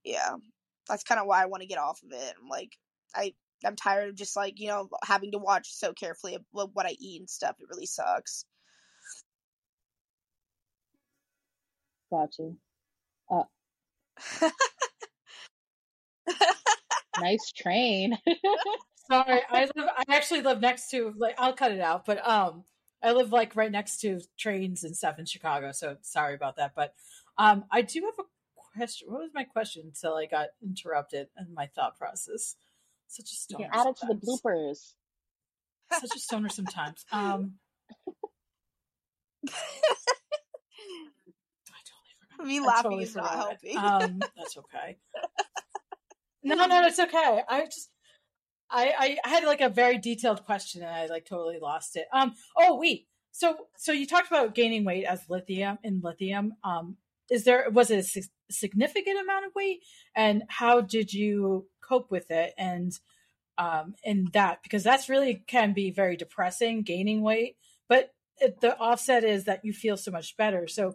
yeah 0.04 0.32
that's 0.88 1.04
kind 1.04 1.20
of 1.20 1.28
why 1.28 1.42
i 1.42 1.46
want 1.46 1.62
to 1.62 1.68
get 1.68 1.78
off 1.78 2.02
of 2.04 2.12
it 2.12 2.34
i'm 2.42 2.48
like 2.50 2.78
i 3.16 3.34
i'm 3.66 3.76
tired 3.76 4.10
of 4.10 4.16
just 4.16 4.36
like 4.36 4.60
you 4.60 4.68
know 4.68 4.90
having 5.04 5.32
to 5.32 5.38
watch 5.38 5.68
so 5.72 5.94
carefully 5.94 6.38
what 6.52 6.86
i 6.86 6.96
eat 7.00 7.22
and 7.22 7.30
stuff 7.30 7.56
it 7.60 7.68
really 7.70 7.86
sucks. 7.86 8.46
Gotcha. 12.12 12.52
Uh, 13.32 13.44
nice 17.20 17.52
train. 17.56 18.16
Sorry 19.12 19.42
i 19.50 19.62
live 19.76 19.90
i 19.98 20.04
actually 20.16 20.42
live 20.42 20.62
next 20.62 20.90
to 20.90 21.14
like 21.18 21.36
i'll 21.38 21.54
cut 21.54 21.72
it 21.72 21.82
out 21.82 22.06
but 22.06 22.26
um 22.28 22.64
I 23.04 23.12
live 23.12 23.32
like 23.32 23.56
right 23.56 23.72
next 23.72 23.98
to 24.02 24.22
trains 24.38 24.84
and 24.84 24.96
stuff 24.96 25.20
in 25.20 25.26
Chicago, 25.26 25.72
so 25.74 25.98
sorry 26.02 26.36
about 26.36 26.56
that. 26.56 26.72
But 26.76 26.94
um, 27.38 27.66
I 27.70 27.82
do 27.82 28.02
have 28.02 28.26
a 28.26 28.30
question. 28.78 29.12
What 29.12 29.22
was 29.22 29.32
my 29.34 29.44
question 29.44 29.84
until 29.86 30.16
I 30.16 30.26
got 30.26 30.48
interrupted 30.64 31.28
in 31.38 31.54
my 31.54 31.68
thought 31.68 31.98
process? 31.98 32.56
Such 33.08 33.32
a 33.32 33.36
stoner. 33.36 33.66
You 33.66 33.70
can 33.72 33.80
add 33.80 33.88
it 33.88 33.98
to 33.98 34.08
the 34.08 34.16
bloopers. 34.16 34.94
Such 35.92 36.16
a 36.16 36.20
stoner 36.20 36.50
sometimes. 36.50 37.06
Um, 37.12 37.56
I 39.48 39.52
totally 41.68 42.16
forgot. 42.38 42.48
Me 42.48 42.60
laughing 42.60 42.84
totally 42.84 43.04
is 43.04 43.16
not 43.16 43.30
helping. 43.36 43.78
Um, 43.78 44.20
that's 44.38 44.58
okay. 44.58 44.98
No, 46.46 46.66
no, 46.66 46.86
it's 46.86 47.00
okay. 47.00 47.42
I 47.48 47.64
just 47.64 47.90
I, 48.74 49.18
I 49.24 49.30
had 49.30 49.44
like 49.44 49.62
a 49.62 49.70
very 49.70 49.98
detailed 49.98 50.44
question 50.46 50.82
and 50.82 50.92
I 50.92 51.06
like 51.06 51.26
totally 51.26 51.60
lost 51.62 51.96
it. 51.96 52.08
Um. 52.12 52.34
Oh 52.58 52.78
wait. 52.80 53.08
so 53.32 53.68
so 53.78 53.92
you 53.92 54.08
talked 54.08 54.28
about 54.28 54.56
gaining 54.56 54.84
weight 54.86 55.06
as 55.06 55.30
lithium 55.30 55.78
in 55.84 56.02
lithium. 56.02 56.54
Um, 56.64 56.98
is 57.30 57.44
there 57.44 57.70
was 57.70 57.92
it 57.92 58.06
a 58.06 58.22
significant 58.52 59.20
amount 59.22 59.46
of 59.46 59.56
weight, 59.56 59.82
and 60.16 60.44
how 60.48 60.82
did 60.82 61.14
you 61.14 61.68
cope 61.82 62.10
with 62.12 62.32
it? 62.32 62.54
And 62.58 62.98
um, 63.58 63.96
in 64.04 64.30
that 64.34 64.64
because 64.64 64.84
that's 64.84 65.10
really 65.10 65.44
can 65.48 65.74
be 65.74 65.92
very 65.92 66.18
depressing, 66.18 66.82
gaining 66.84 67.22
weight. 67.22 67.58
But 67.88 68.14
it, 68.40 68.62
the 68.62 68.78
offset 68.78 69.24
is 69.24 69.46
that 69.46 69.64
you 69.64 69.74
feel 69.74 69.98
so 69.98 70.12
much 70.12 70.36
better. 70.38 70.68
So 70.68 70.94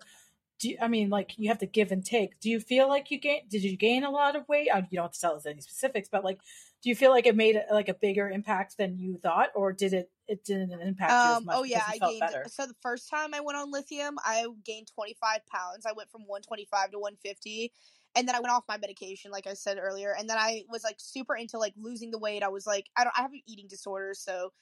do 0.59 0.71
you, 0.71 0.79
I 0.81 0.89
mean, 0.89 1.09
like 1.09 1.39
you 1.39 1.49
have 1.49 1.59
to 1.59 1.67
give 1.67 1.93
and 1.93 2.05
take. 2.05 2.41
Do 2.41 2.51
you 2.51 2.61
feel 2.61 2.89
like 2.89 3.11
you 3.11 3.19
gain? 3.21 3.43
Did 3.49 3.63
you 3.63 3.77
gain 3.77 4.05
a 4.05 4.11
lot 4.11 4.37
of 4.37 4.49
weight? 4.49 4.67
You 4.67 4.97
don't 4.97 5.05
have 5.05 5.13
to 5.13 5.21
tell 5.21 5.37
us 5.37 5.47
any 5.47 5.61
specifics, 5.61 6.09
but 6.11 6.25
like, 6.25 6.41
do 6.83 6.89
you 6.89 6.95
feel 6.95 7.11
like 7.11 7.27
it 7.27 7.35
made 7.35 7.61
like 7.73 7.89
a 7.89 7.95
bigger 7.95 8.29
impact 8.29 8.77
than 8.79 8.99
you 8.99 9.19
thought, 9.19 9.51
or 9.55 9.73
did 9.73 9.93
it? 9.93 10.11
It 10.29 10.45
didn't 10.45 10.73
impact 10.73 11.13
um, 11.13 11.19
you 11.19 11.33
as 11.33 11.37
um, 11.39 11.45
much. 11.47 11.57
Oh 11.59 11.63
yeah, 11.65 11.83
I 11.89 11.99
gained. 11.99 12.21
Better? 12.21 12.45
So 12.49 12.67
the 12.67 12.75
first 12.81 13.11
time 13.11 13.35
I 13.35 13.41
went 13.41 13.59
on 13.59 13.73
lithium, 13.73 14.17
I 14.25 14.47
gained 14.65 14.89
twenty 14.95 15.17
five 15.21 15.41
pounds. 15.47 15.87
I 15.87 15.93
went 15.93 16.11
from 16.11 16.23
one 16.27 16.43
twenty 16.43 16.67
five 16.71 16.93
to 16.93 16.99
one 16.99 17.17
fifty, 17.23 17.73
and 18.15 18.29
then 18.29 18.37
I 18.37 18.41
went 18.41 18.53
off 18.53 18.65
my 18.69 18.79
medication, 18.79 19.33
like 19.33 19.47
I 19.47 19.55
said 19.55 19.79
earlier, 19.81 20.15
and 20.17 20.31
then 20.31 20.39
I 20.39 20.65
was 20.69 20.85
like 20.85 20.97
super 20.99 21.35
into 21.35 21.59
like 21.59 21.75
losing 21.77 22.11
the 22.11 22.19
weight. 22.19 22.43
I 22.43 22.49
was 22.49 22.67
like, 22.67 22.87
I 22.97 23.05
don't, 23.05 23.19
I 23.19 23.23
have 23.23 23.33
an 23.33 23.43
eating 23.47 23.67
disorder, 23.69 24.15
so 24.15 24.53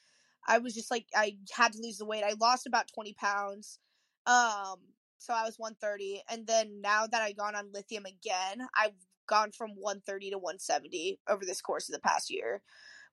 I 0.46 0.58
was 0.58 0.74
just 0.74 0.90
like, 0.90 1.06
I 1.14 1.36
had 1.52 1.72
to 1.72 1.80
lose 1.82 1.98
the 1.98 2.06
weight. 2.06 2.24
I 2.24 2.34
lost 2.40 2.66
about 2.66 2.88
twenty 2.92 3.12
pounds. 3.12 3.78
Um, 4.26 4.76
so 5.18 5.32
I 5.32 5.44
was 5.44 5.54
130, 5.58 6.22
and 6.30 6.46
then 6.46 6.80
now 6.80 7.06
that 7.06 7.22
I 7.22 7.32
gone 7.32 7.54
on 7.54 7.72
lithium 7.72 8.04
again, 8.06 8.66
I've 8.76 8.92
gone 9.26 9.52
from 9.52 9.70
130 9.70 10.30
to 10.30 10.38
170 10.38 11.20
over 11.28 11.44
this 11.44 11.60
course 11.60 11.88
of 11.88 11.94
the 11.94 12.00
past 12.00 12.30
year, 12.30 12.62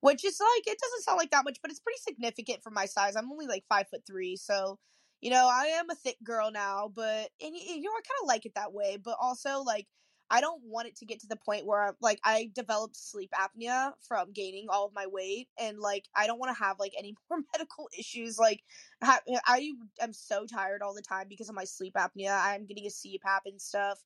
which 0.00 0.24
is 0.24 0.38
like 0.40 0.66
it 0.66 0.78
doesn't 0.80 1.02
sound 1.04 1.18
like 1.18 1.30
that 1.30 1.44
much, 1.44 1.58
but 1.62 1.70
it's 1.70 1.80
pretty 1.80 2.00
significant 2.00 2.62
for 2.62 2.70
my 2.70 2.86
size. 2.86 3.16
I'm 3.16 3.30
only 3.30 3.46
like 3.46 3.64
five 3.68 3.88
foot 3.88 4.02
three, 4.06 4.36
so 4.36 4.78
you 5.20 5.30
know 5.30 5.48
I 5.50 5.66
am 5.66 5.90
a 5.90 5.94
thick 5.94 6.16
girl 6.24 6.50
now, 6.50 6.90
but 6.94 7.30
and 7.40 7.54
you 7.54 7.82
know 7.82 7.90
I 7.90 8.02
kind 8.02 8.22
of 8.22 8.28
like 8.28 8.46
it 8.46 8.54
that 8.54 8.72
way, 8.72 8.98
but 9.02 9.16
also 9.20 9.62
like 9.62 9.86
I 10.30 10.40
don't 10.40 10.62
want 10.64 10.88
it 10.88 10.96
to 10.96 11.06
get 11.06 11.20
to 11.20 11.26
the 11.28 11.36
point 11.36 11.66
where 11.66 11.82
I'm, 11.82 11.94
like 12.00 12.18
I 12.24 12.50
developed 12.54 12.96
sleep 12.96 13.30
apnea 13.34 13.92
from 14.08 14.32
gaining 14.32 14.66
all 14.68 14.86
of 14.86 14.94
my 14.94 15.06
weight 15.06 15.48
and 15.58 15.78
like 15.78 16.06
I 16.16 16.26
don't 16.26 16.38
want 16.38 16.56
to 16.56 16.62
have 16.62 16.78
like 16.78 16.92
any 16.98 17.14
more 17.30 17.40
medical 17.52 17.88
issues 17.98 18.38
like 18.38 18.62
I 19.02 19.72
am 20.00 20.12
so 20.12 20.46
tired 20.46 20.82
all 20.82 20.94
the 20.94 21.02
time 21.02 21.26
because 21.28 21.48
of 21.48 21.54
my 21.54 21.64
sleep 21.64 21.94
apnea. 21.94 22.38
I'm 22.42 22.66
getting 22.66 22.86
a 22.86 22.88
CPAP 22.88 23.40
and 23.46 23.60
stuff 23.60 24.02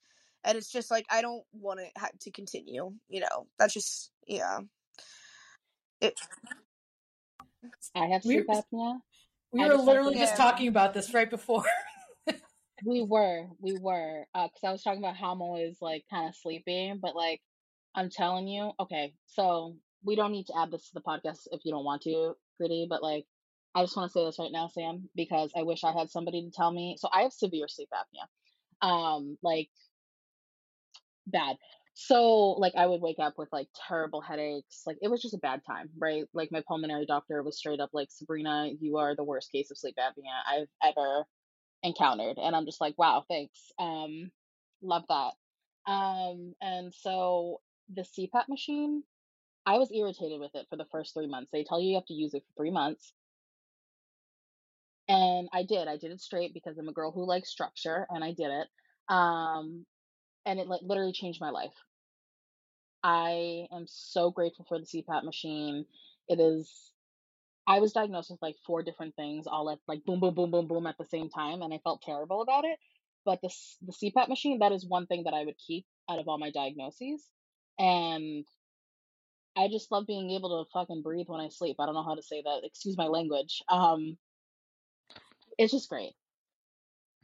and 0.48 0.56
it's 0.56 0.72
just 0.72 0.90
like 0.90 1.04
I 1.10 1.20
don't 1.20 1.44
want 1.52 1.80
it 1.80 1.92
ha- 1.96 2.08
to 2.22 2.30
continue, 2.30 2.90
you 3.08 3.20
know. 3.20 3.46
That's 3.58 3.74
just 3.74 4.10
yeah. 4.26 4.60
It 6.00 6.18
I 7.94 8.06
have 8.06 8.22
sleep 8.22 8.46
apnea. 8.48 8.98
We 9.52 9.64
were 9.64 9.76
literally 9.76 10.16
just 10.16 10.36
talking 10.36 10.68
about 10.68 10.94
this 10.94 11.12
right 11.12 11.28
before. 11.28 11.64
we 12.84 13.02
were, 13.02 13.46
we 13.60 13.78
were, 13.80 14.26
because 14.34 14.64
uh, 14.64 14.68
I 14.68 14.72
was 14.72 14.82
talking 14.82 15.02
about 15.02 15.16
how 15.16 15.32
I'm 15.32 15.42
always 15.42 15.78
like 15.80 16.04
kind 16.10 16.28
of 16.28 16.36
sleeping, 16.36 16.98
but 17.00 17.16
like 17.16 17.40
I'm 17.94 18.10
telling 18.10 18.46
you, 18.46 18.72
okay, 18.78 19.14
so 19.26 19.76
we 20.04 20.16
don't 20.16 20.32
need 20.32 20.46
to 20.46 20.58
add 20.58 20.70
this 20.70 20.88
to 20.88 20.94
the 20.94 21.00
podcast 21.00 21.48
if 21.50 21.60
you 21.64 21.72
don't 21.72 21.84
want 21.84 22.02
to, 22.02 22.34
Gritty, 22.58 22.86
but 22.88 23.02
like 23.02 23.24
I 23.74 23.82
just 23.82 23.96
want 23.96 24.10
to 24.10 24.18
say 24.18 24.24
this 24.24 24.38
right 24.38 24.52
now, 24.52 24.68
Sam, 24.68 25.08
because 25.14 25.50
I 25.56 25.62
wish 25.62 25.84
I 25.84 25.92
had 25.92 26.10
somebody 26.10 26.42
to 26.42 26.50
tell 26.50 26.72
me. 26.72 26.96
So 26.98 27.08
I 27.12 27.22
have 27.22 27.32
severe 27.32 27.68
sleep 27.68 27.88
apnea, 27.92 28.86
um, 28.86 29.38
like 29.42 29.68
bad. 31.30 31.56
So 31.94 32.52
like 32.52 32.74
I 32.76 32.86
would 32.86 33.00
wake 33.00 33.18
up 33.18 33.34
with 33.38 33.48
like 33.52 33.68
terrible 33.88 34.20
headaches. 34.20 34.82
Like 34.86 34.98
it 35.02 35.08
was 35.08 35.22
just 35.22 35.34
a 35.34 35.38
bad 35.38 35.62
time, 35.66 35.90
right? 35.98 36.24
Like 36.34 36.52
my 36.52 36.62
pulmonary 36.66 37.06
doctor 37.06 37.42
was 37.42 37.58
straight 37.58 37.80
up 37.80 37.90
like, 37.92 38.08
Sabrina, 38.10 38.70
you 38.80 38.98
are 38.98 39.16
the 39.16 39.24
worst 39.24 39.50
case 39.52 39.70
of 39.70 39.78
sleep 39.78 39.96
apnea 39.98 40.40
I've 40.48 40.68
ever 40.82 41.26
encountered 41.82 42.38
and 42.38 42.56
i'm 42.56 42.66
just 42.66 42.80
like 42.80 42.94
wow 42.98 43.24
thanks 43.28 43.70
um 43.78 44.30
love 44.82 45.04
that 45.08 45.32
um 45.90 46.54
and 46.60 46.92
so 46.92 47.60
the 47.94 48.02
cpap 48.02 48.48
machine 48.48 49.02
i 49.64 49.78
was 49.78 49.92
irritated 49.92 50.40
with 50.40 50.50
it 50.54 50.66
for 50.68 50.76
the 50.76 50.86
first 50.90 51.14
three 51.14 51.28
months 51.28 51.50
they 51.52 51.64
tell 51.64 51.80
you 51.80 51.90
you 51.90 51.94
have 51.94 52.06
to 52.06 52.14
use 52.14 52.34
it 52.34 52.42
for 52.46 52.62
three 52.62 52.70
months 52.70 53.12
and 55.08 55.48
i 55.52 55.62
did 55.62 55.86
i 55.86 55.96
did 55.96 56.10
it 56.10 56.20
straight 56.20 56.52
because 56.52 56.78
i'm 56.78 56.88
a 56.88 56.92
girl 56.92 57.12
who 57.12 57.24
likes 57.24 57.48
structure 57.48 58.06
and 58.10 58.24
i 58.24 58.32
did 58.32 58.50
it 58.50 58.66
um 59.08 59.86
and 60.48 60.60
it 60.60 60.68
like 60.68 60.80
literally 60.82 61.12
changed 61.12 61.40
my 61.40 61.50
life 61.50 61.74
i 63.04 63.68
am 63.72 63.86
so 63.86 64.32
grateful 64.32 64.66
for 64.68 64.80
the 64.80 64.86
cpap 64.86 65.24
machine 65.24 65.86
it 66.28 66.40
is 66.40 66.90
I 67.68 67.80
was 67.80 67.92
diagnosed 67.92 68.30
with 68.30 68.42
like 68.42 68.56
four 68.66 68.82
different 68.82 69.14
things 69.14 69.46
all 69.46 69.70
at 69.70 69.78
like 69.88 70.04
boom, 70.04 70.20
boom, 70.20 70.34
boom, 70.34 70.50
boom, 70.50 70.68
boom 70.68 70.86
at 70.86 70.98
the 70.98 71.04
same 71.04 71.30
time, 71.30 71.62
and 71.62 71.74
I 71.74 71.78
felt 71.84 72.02
terrible 72.02 72.42
about 72.42 72.64
it. 72.64 72.78
But 73.26 73.40
the 73.42 73.48
the 73.82 73.92
CPAP 73.92 74.28
machine, 74.28 74.60
that 74.60 74.72
is 74.72 74.86
one 74.86 75.06
thing 75.06 75.24
that 75.24 75.34
I 75.34 75.44
would 75.44 75.58
keep 75.58 75.86
out 76.10 76.18
of 76.18 76.28
all 76.28 76.38
my 76.38 76.50
diagnoses, 76.50 77.22
and 77.78 78.46
I 79.56 79.68
just 79.68 79.92
love 79.92 80.06
being 80.06 80.30
able 80.30 80.64
to 80.64 80.70
fucking 80.72 81.02
breathe 81.02 81.28
when 81.28 81.42
I 81.42 81.50
sleep. 81.50 81.76
I 81.80 81.86
don't 81.86 81.94
know 81.94 82.04
how 82.04 82.14
to 82.14 82.22
say 82.22 82.42
that. 82.42 82.62
Excuse 82.64 82.96
my 82.96 83.08
language. 83.08 83.62
Um, 83.68 84.16
it's 85.58 85.72
just 85.72 85.90
great. 85.90 86.14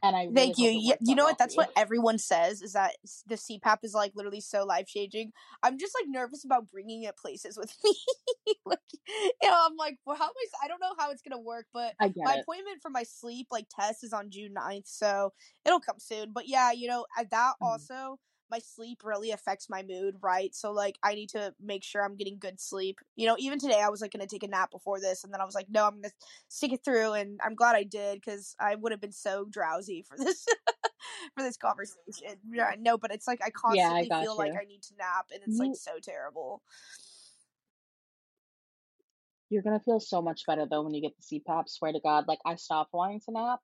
And 0.03 0.15
I 0.15 0.23
really 0.23 0.35
thank 0.35 0.57
you. 0.57 0.69
You, 0.69 0.93
you 1.01 1.15
know 1.15 1.23
what? 1.23 1.37
That's 1.37 1.57
what 1.57 1.71
everyone 1.75 2.19
says 2.19 2.61
is 2.61 2.73
that 2.73 2.91
the 3.27 3.35
CPAP 3.35 3.77
is 3.83 3.93
like 3.93 4.11
literally 4.15 4.41
so 4.41 4.63
life 4.63 4.85
changing. 4.87 5.31
I'm 5.63 5.79
just 5.79 5.95
like 5.99 6.07
nervous 6.07 6.45
about 6.45 6.69
bringing 6.69 7.03
it 7.03 7.17
places 7.17 7.57
with 7.57 7.73
me. 7.83 7.95
like, 8.65 8.79
you 9.41 9.49
know, 9.49 9.65
I'm 9.65 9.75
like, 9.77 9.97
well, 10.05 10.15
how 10.15 10.25
am 10.25 10.31
I? 10.35 10.65
I 10.65 10.67
don't 10.67 10.79
know 10.79 10.93
how 10.99 11.11
it's 11.11 11.21
gonna 11.21 11.41
work, 11.41 11.65
but 11.73 11.93
my 11.99 12.07
it. 12.07 12.41
appointment 12.41 12.81
for 12.81 12.89
my 12.89 13.03
sleep 13.03 13.47
like 13.51 13.65
test 13.69 14.03
is 14.03 14.13
on 14.13 14.29
June 14.29 14.53
9th, 14.55 14.87
so 14.87 15.33
it'll 15.65 15.79
come 15.79 15.99
soon. 15.99 16.31
But 16.33 16.47
yeah, 16.47 16.71
you 16.71 16.87
know, 16.87 17.05
that 17.17 17.31
mm-hmm. 17.31 17.65
also 17.65 18.19
my 18.51 18.59
sleep 18.59 19.01
really 19.03 19.31
affects 19.31 19.69
my 19.69 19.83
mood, 19.83 20.15
right? 20.21 20.53
So 20.53 20.71
like 20.71 20.97
I 21.03 21.15
need 21.15 21.29
to 21.29 21.53
make 21.61 21.83
sure 21.83 22.03
I'm 22.03 22.15
getting 22.15 22.37
good 22.37 22.59
sleep. 22.59 22.99
You 23.15 23.27
know, 23.27 23.35
even 23.39 23.59
today 23.59 23.81
I 23.81 23.89
was 23.89 24.01
like 24.01 24.11
going 24.11 24.25
to 24.25 24.33
take 24.33 24.43
a 24.43 24.47
nap 24.47 24.71
before 24.71 24.99
this 24.99 25.23
and 25.23 25.33
then 25.33 25.41
I 25.41 25.45
was 25.45 25.55
like, 25.55 25.67
no, 25.69 25.85
I'm 25.85 25.93
going 25.93 26.03
to 26.03 26.11
stick 26.47 26.73
it 26.73 26.83
through 26.83 27.13
and 27.13 27.39
I'm 27.43 27.55
glad 27.55 27.75
I 27.75 27.83
did 27.83 28.23
cuz 28.23 28.55
I 28.59 28.75
would 28.75 28.91
have 28.91 29.01
been 29.01 29.11
so 29.11 29.45
drowsy 29.45 30.03
for 30.03 30.17
this 30.23 30.45
for 31.33 31.43
this 31.43 31.57
conversation. 31.57 32.37
Yeah, 32.51 32.73
no, 32.79 32.97
but 32.97 33.11
it's 33.11 33.27
like 33.27 33.41
I 33.43 33.49
constantly 33.49 34.07
yeah, 34.09 34.17
I 34.17 34.23
feel 34.23 34.33
you. 34.33 34.37
like 34.37 34.53
I 34.53 34.65
need 34.65 34.83
to 34.83 34.95
nap 34.97 35.27
and 35.33 35.41
it's 35.45 35.59
like 35.59 35.75
so 35.75 35.99
terrible. 36.01 36.61
You're 39.49 39.63
going 39.63 39.77
to 39.77 39.83
feel 39.83 39.99
so 39.99 40.21
much 40.21 40.45
better 40.47 40.65
though 40.69 40.81
when 40.81 40.93
you 40.93 41.01
get 41.01 41.13
the 41.17 41.39
CPAP, 41.39 41.69
swear 41.69 41.93
to 41.93 41.99
god. 41.99 42.27
Like 42.27 42.39
I 42.45 42.55
stopped 42.55 42.93
wanting 42.93 43.21
to 43.21 43.31
nap 43.31 43.59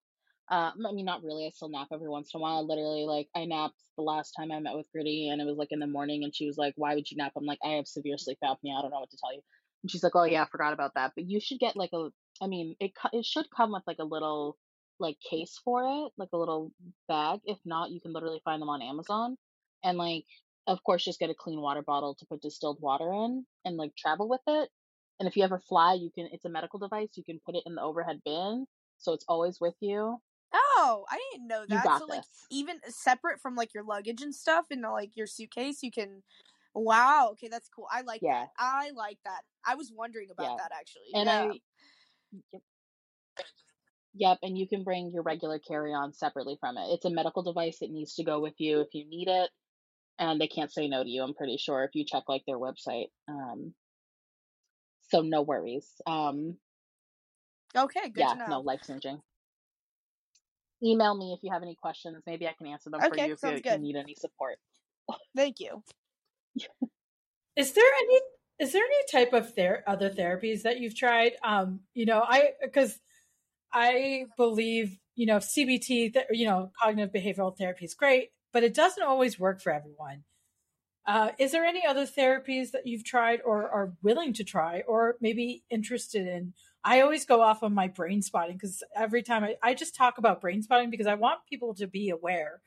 um, 0.52 0.86
I 0.86 0.92
mean, 0.92 1.06
not 1.06 1.24
really. 1.24 1.48
I 1.48 1.52
still 1.52 1.70
nap 1.70 1.88
every 1.94 2.10
once 2.10 2.32
in 2.34 2.40
a 2.40 2.42
while. 2.42 2.68
Literally, 2.68 3.06
like 3.06 3.30
I 3.34 3.46
napped 3.46 3.82
the 3.96 4.04
last 4.04 4.34
time 4.34 4.52
I 4.52 4.60
met 4.60 4.76
with 4.76 4.92
Gritty, 4.92 5.30
and 5.30 5.42
it 5.42 5.46
was 5.46 5.58
like 5.58 5.72
in 5.72 5.80
the 5.80 5.88
morning, 5.88 6.26
and 6.26 6.36
she 6.36 6.46
was 6.46 6.58
like, 6.58 6.74
"Why 6.76 6.94
would 6.94 7.10
you 7.10 7.16
nap?" 7.16 7.32
I'm 7.38 7.46
like, 7.46 7.60
"I 7.64 7.76
have 7.76 7.88
severe 7.88 8.18
sleep 8.18 8.38
apnea. 8.44 8.78
I 8.78 8.82
don't 8.82 8.92
know 8.92 9.00
what 9.00 9.10
to 9.12 9.18
tell 9.18 9.34
you." 9.34 9.42
And 9.84 9.90
she's 9.90 10.04
like, 10.04 10.16
"Oh 10.16 10.26
yeah, 10.26 10.44
I 10.44 10.48
forgot 10.48 10.74
about 10.74 10.96
that." 10.96 11.14
But 11.16 11.30
you 11.30 11.40
should 11.40 11.60
get 11.60 11.78
like 11.78 11.92
a. 11.94 12.10
I 12.42 12.48
mean, 12.48 12.76
it 12.82 12.92
it 13.14 13.26
should 13.26 13.46
come 13.56 13.72
with 13.72 13.84
like 13.88 14.00
a 14.00 14.04
little 14.04 14.58
like 15.00 15.18
case 15.30 15.58
for 15.64 15.84
it, 15.86 16.12
like 16.18 16.30
a 16.34 16.38
little 16.38 16.74
bag. 17.08 17.40
If 17.46 17.60
not, 17.64 17.92
you 17.92 18.02
can 18.02 18.12
literally 18.12 18.42
find 18.44 18.62
them 18.62 18.70
on 18.70 18.82
Amazon, 18.82 19.38
and 19.86 19.98
like, 19.98 20.26
of 20.68 20.84
course, 20.84 21.06
just 21.06 21.20
get 21.20 21.30
a 21.30 21.36
clean 21.36 21.62
water 21.62 21.82
bottle 21.82 22.16
to 22.16 22.26
put 22.26 22.42
distilled 22.42 22.80
water 22.82 23.10
in, 23.14 23.46
and 23.64 23.78
like 23.78 23.96
travel 23.96 24.28
with 24.28 24.42
it. 24.48 24.70
And 25.20 25.30
if 25.30 25.38
you 25.38 25.44
ever 25.46 25.60
fly, 25.60 25.94
you 25.94 26.12
can. 26.14 26.28
It's 26.34 26.46
a 26.46 26.50
medical 26.50 26.80
device. 26.80 27.10
You 27.16 27.24
can 27.24 27.40
put 27.46 27.56
it 27.56 27.64
in 27.66 27.76
the 27.76 27.82
overhead 27.82 28.22
bin, 28.26 28.66
so 28.98 29.14
it's 29.14 29.26
always 29.30 29.58
with 29.62 29.76
you 29.80 30.20
Oh, 30.84 31.06
I 31.12 31.20
didn't 31.32 31.48
know 31.48 31.64
that. 31.70 32.00
so 32.00 32.06
like 32.06 32.22
this. 32.22 32.48
even 32.50 32.78
separate 32.88 33.40
from 33.40 33.56
like 33.56 33.74
your 33.74 33.84
luggage 33.84 34.24
and 34.24 34.34
stuff 34.34 34.66
and 34.72 34.82
like 34.82 35.16
your 35.16 35.28
suitcase, 35.28 35.84
you 35.84 35.92
can 35.92 36.24
Wow, 36.74 37.30
okay, 37.34 37.50
that's 37.50 37.70
cool. 37.70 37.86
I 37.92 38.02
like 38.02 38.22
yeah. 38.24 38.46
that. 38.46 38.50
I 38.58 38.92
like 38.96 39.18
that. 39.26 39.42
I 39.66 39.76
was 39.76 39.92
wondering 39.96 40.30
about 40.32 40.52
yeah. 40.52 40.56
that 40.58 40.72
actually. 40.74 41.12
And 41.14 41.26
yeah. 41.28 41.42
I 41.42 41.60
yep. 42.54 42.62
yep, 44.16 44.38
and 44.42 44.58
you 44.58 44.68
can 44.68 44.84
bring 44.84 45.12
your 45.14 45.24
regular 45.24 45.60
carry-on 45.60 46.14
separately 46.14 46.58
from 46.60 46.78
it. 46.78 46.88
It's 46.92 47.06
a 47.06 47.10
medical 47.10 47.44
device 47.44 47.80
that 47.80 47.92
needs 47.92 48.16
to 48.16 48.24
go 48.24 48.40
with 48.40 48.56
you 48.58 48.80
if 48.80 48.88
you 48.94 49.06
need 49.08 49.28
it. 49.28 49.50
And 50.18 50.40
they 50.40 50.48
can't 50.48 50.72
say 50.72 50.88
no 50.88 51.04
to 51.04 51.10
you, 51.10 51.24
I'm 51.24 51.34
pretty 51.34 51.58
sure, 51.58 51.84
if 51.84 51.92
you 51.94 52.06
check 52.06 52.24
like 52.28 52.44
their 52.48 52.60
website. 52.60 53.08
Um 53.28 53.74
so 55.10 55.22
no 55.22 55.42
worries. 55.42 55.90
Um 56.08 56.58
Okay, 57.76 58.10
good 58.10 58.22
yeah, 58.22 58.46
no, 58.48 58.62
life 58.62 58.82
changing 58.88 59.22
email 60.84 61.16
me 61.16 61.34
if 61.34 61.44
you 61.44 61.52
have 61.52 61.64
any 61.64 61.76
questions. 61.76 62.22
Maybe 62.26 62.48
I 62.48 62.54
can 62.58 62.68
answer 62.68 62.90
them 62.90 63.02
okay, 63.02 63.10
for 63.10 63.28
you 63.28 63.34
if 63.34 63.66
you, 63.66 63.72
you 63.72 63.78
need 63.78 63.96
any 63.96 64.16
support. 64.16 64.58
Thank 65.36 65.60
you. 65.60 65.84
is 67.56 67.74
there 67.74 67.92
any 68.02 68.20
is 68.60 68.74
there 68.74 68.84
any 68.84 69.26
type 69.26 69.34
of 69.34 69.56
ther- 69.56 69.84
other 69.88 70.10
therapies 70.10 70.62
that 70.62 70.80
you've 70.80 70.96
tried? 70.96 71.34
Um, 71.44 71.82
you 71.96 72.06
know, 72.06 72.24
I 72.26 72.52
because 72.62 73.00
I 73.74 74.26
believe 74.38 75.00
you 75.16 75.26
know 75.26 75.38
CBT, 75.38 76.14
th- 76.14 76.26
you 76.32 76.46
know, 76.46 76.72
cognitive 76.82 77.14
behavioral 77.14 77.58
therapy 77.58 77.86
is 77.86 77.96
great, 77.96 78.30
but 78.54 78.64
it 78.64 78.74
doesn't 78.74 79.04
always 79.04 79.40
work 79.40 79.62
for 79.62 79.74
everyone. 79.74 80.24
Uh, 81.08 81.32
is 81.40 81.52
there 81.52 81.66
any 81.66 81.84
other 81.86 82.06
therapies 82.06 82.70
that 82.72 82.86
you've 82.86 83.04
tried 83.04 83.42
or 83.44 83.68
are 83.68 83.94
willing 84.04 84.34
to 84.34 84.44
try, 84.44 84.84
or 84.88 85.16
maybe 85.20 85.64
interested 85.72 86.28
in 86.28 86.54
I 86.84 87.02
always 87.02 87.26
go 87.26 87.42
off 87.42 87.64
on 87.64 87.74
my 87.74 87.88
brain 87.88 88.22
spotting 88.22 88.56
because 88.56 88.84
every 88.96 89.22
time 89.22 89.44
I, 89.44 89.56
I 89.62 89.74
just 89.74 89.96
talk 89.96 90.18
about 90.18 90.42
brain 90.42 90.64
spotting 90.64 90.90
because 90.90 91.08
I 91.08 91.14
want 91.14 91.46
people 91.50 91.76
to 91.76 91.88
be 91.88 92.10
aware 92.10 92.62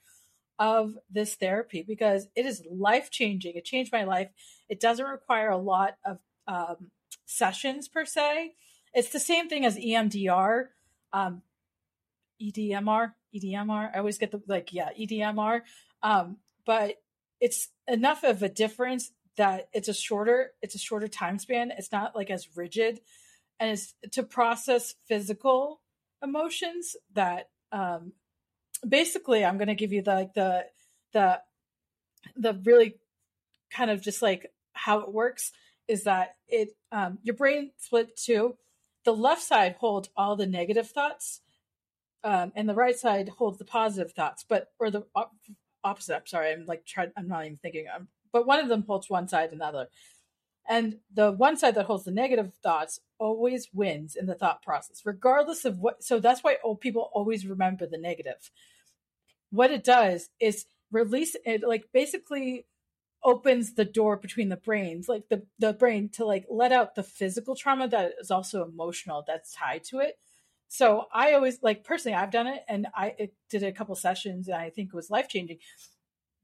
of 0.58 0.94
this 1.10 1.34
therapy 1.34 1.82
because 1.86 2.28
it 2.36 2.46
is 2.46 2.62
life 2.70 3.10
changing. 3.10 3.56
It 3.56 3.64
changed 3.64 3.92
my 3.92 4.04
life. 4.04 4.28
It 4.68 4.80
doesn't 4.80 5.04
require 5.04 5.50
a 5.50 5.58
lot 5.58 5.96
of 6.04 6.18
um, 6.46 6.90
sessions 7.26 7.88
per 7.88 8.04
se. 8.04 8.52
It's 8.92 9.10
the 9.10 9.20
same 9.20 9.48
thing 9.48 9.64
as 9.64 9.76
EMDR, 9.76 10.66
um, 11.12 11.42
EDMR, 12.40 13.14
EDMR. 13.34 13.90
I 13.94 13.98
always 13.98 14.18
get 14.18 14.30
the 14.30 14.40
like, 14.46 14.72
yeah, 14.72 14.90
EDMR. 14.98 15.62
Um, 16.02 16.36
but 16.64 16.96
it's 17.40 17.68
enough 17.88 18.22
of 18.22 18.42
a 18.42 18.48
difference 18.48 19.10
that 19.36 19.68
it's 19.72 19.88
a 19.88 19.94
shorter, 19.94 20.52
it's 20.62 20.76
a 20.76 20.78
shorter 20.78 21.08
time 21.08 21.40
span. 21.40 21.72
It's 21.76 21.90
not 21.90 22.14
like 22.14 22.30
as 22.30 22.56
rigid, 22.56 23.00
and 23.60 23.70
it's 23.70 23.94
to 24.12 24.22
process 24.22 24.94
physical 25.06 25.80
emotions 26.22 26.96
that 27.12 27.48
um, 27.72 28.12
basically 28.86 29.44
i'm 29.44 29.58
going 29.58 29.68
to 29.68 29.74
give 29.74 29.92
you 29.92 30.02
the 30.02 30.14
like 30.14 30.34
the 30.34 30.64
the 31.12 31.40
the 32.36 32.60
really 32.64 32.96
kind 33.70 33.90
of 33.90 34.00
just 34.00 34.22
like 34.22 34.52
how 34.72 35.00
it 35.00 35.12
works 35.12 35.52
is 35.88 36.04
that 36.04 36.36
it 36.48 36.70
um, 36.92 37.18
your 37.22 37.36
brain 37.36 37.70
split 37.78 38.16
two 38.16 38.56
the 39.04 39.14
left 39.14 39.42
side 39.42 39.76
holds 39.78 40.08
all 40.16 40.36
the 40.36 40.46
negative 40.46 40.88
thoughts 40.88 41.40
um, 42.22 42.52
and 42.56 42.68
the 42.68 42.74
right 42.74 42.96
side 42.98 43.28
holds 43.28 43.58
the 43.58 43.64
positive 43.64 44.12
thoughts 44.12 44.44
but 44.48 44.68
or 44.78 44.90
the 44.90 45.04
op- 45.14 45.34
opposite 45.82 46.16
i'm 46.16 46.26
sorry 46.26 46.52
i'm 46.52 46.64
like 46.66 46.84
trying 46.86 47.10
i'm 47.16 47.28
not 47.28 47.44
even 47.44 47.56
thinking 47.56 47.86
um, 47.94 48.08
but 48.32 48.46
one 48.46 48.60
of 48.60 48.68
them 48.68 48.84
holds 48.86 49.10
one 49.10 49.28
side 49.28 49.52
and 49.52 49.60
the 49.60 49.66
other 49.66 49.88
and 50.68 50.98
the 51.12 51.30
one 51.32 51.56
side 51.56 51.74
that 51.74 51.86
holds 51.86 52.04
the 52.04 52.10
negative 52.10 52.52
thoughts 52.62 53.00
always 53.18 53.68
wins 53.72 54.16
in 54.16 54.26
the 54.26 54.34
thought 54.34 54.62
process 54.62 55.02
regardless 55.04 55.64
of 55.64 55.78
what 55.78 56.02
so 56.02 56.18
that's 56.18 56.42
why 56.42 56.56
old 56.62 56.80
people 56.80 57.10
always 57.12 57.46
remember 57.46 57.86
the 57.86 57.98
negative. 57.98 58.50
What 59.50 59.70
it 59.70 59.84
does 59.84 60.30
is 60.40 60.66
release 60.90 61.36
it 61.44 61.62
like 61.66 61.84
basically 61.92 62.66
opens 63.22 63.74
the 63.74 63.84
door 63.84 64.16
between 64.16 64.48
the 64.50 64.56
brains 64.56 65.08
like 65.08 65.28
the 65.28 65.42
the 65.58 65.72
brain 65.72 66.08
to 66.10 66.24
like 66.24 66.44
let 66.50 66.72
out 66.72 66.94
the 66.94 67.02
physical 67.02 67.56
trauma 67.56 67.88
that 67.88 68.12
is 68.20 68.30
also 68.30 68.64
emotional 68.64 69.24
that's 69.26 69.52
tied 69.52 69.84
to 69.84 69.98
it. 69.98 70.18
So 70.68 71.06
i 71.12 71.32
always 71.34 71.62
like 71.62 71.84
personally 71.84 72.16
i've 72.16 72.32
done 72.32 72.46
it 72.46 72.64
and 72.68 72.86
i 72.94 73.14
it 73.18 73.34
did 73.50 73.62
a 73.62 73.72
couple 73.72 73.94
sessions 73.94 74.48
and 74.48 74.56
i 74.56 74.70
think 74.70 74.88
it 74.88 74.96
was 74.96 75.10
life 75.10 75.28
changing 75.28 75.58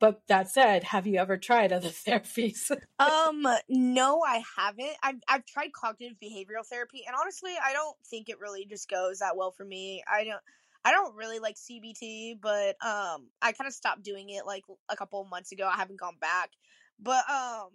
but 0.01 0.23
that 0.27 0.51
said 0.51 0.83
have 0.83 1.07
you 1.07 1.19
ever 1.19 1.37
tried 1.37 1.73
other 1.73 1.89
therapies 2.07 2.71
um 2.99 3.47
no 3.69 4.23
i 4.27 4.43
haven't 4.59 4.97
I've, 5.03 5.21
I've 5.29 5.47
tried 5.47 5.73
cognitive 5.73 6.17
behavioral 6.23 6.67
therapy 6.67 7.05
and 7.07 7.15
honestly 7.21 7.53
i 7.65 7.73
don't 7.73 7.97
think 8.07 8.29
it 8.29 8.41
really 8.41 8.65
just 8.65 8.89
goes 8.89 9.21
that 9.21 9.37
well 9.37 9.53
for 9.53 9.65
me 9.65 10.03
i 10.11 10.25
don't 10.25 10.43
I 10.85 10.93
don't 10.93 11.15
really 11.15 11.39
like 11.39 11.57
CBT, 11.57 12.41
but 12.41 12.77
um 12.85 13.29
I 13.43 13.53
kind 13.53 13.69
of 13.69 13.75
stopped 13.75 14.03
doing 14.03 14.31
it 14.31 14.47
like 14.47 14.65
a 14.89 14.97
couple 14.97 15.23
months 15.25 15.53
ago. 15.53 15.69
I 15.71 15.77
haven't 15.77 16.01
gone 16.01 16.17
back. 16.21 16.53
But 16.99 17.29
um 17.29 17.69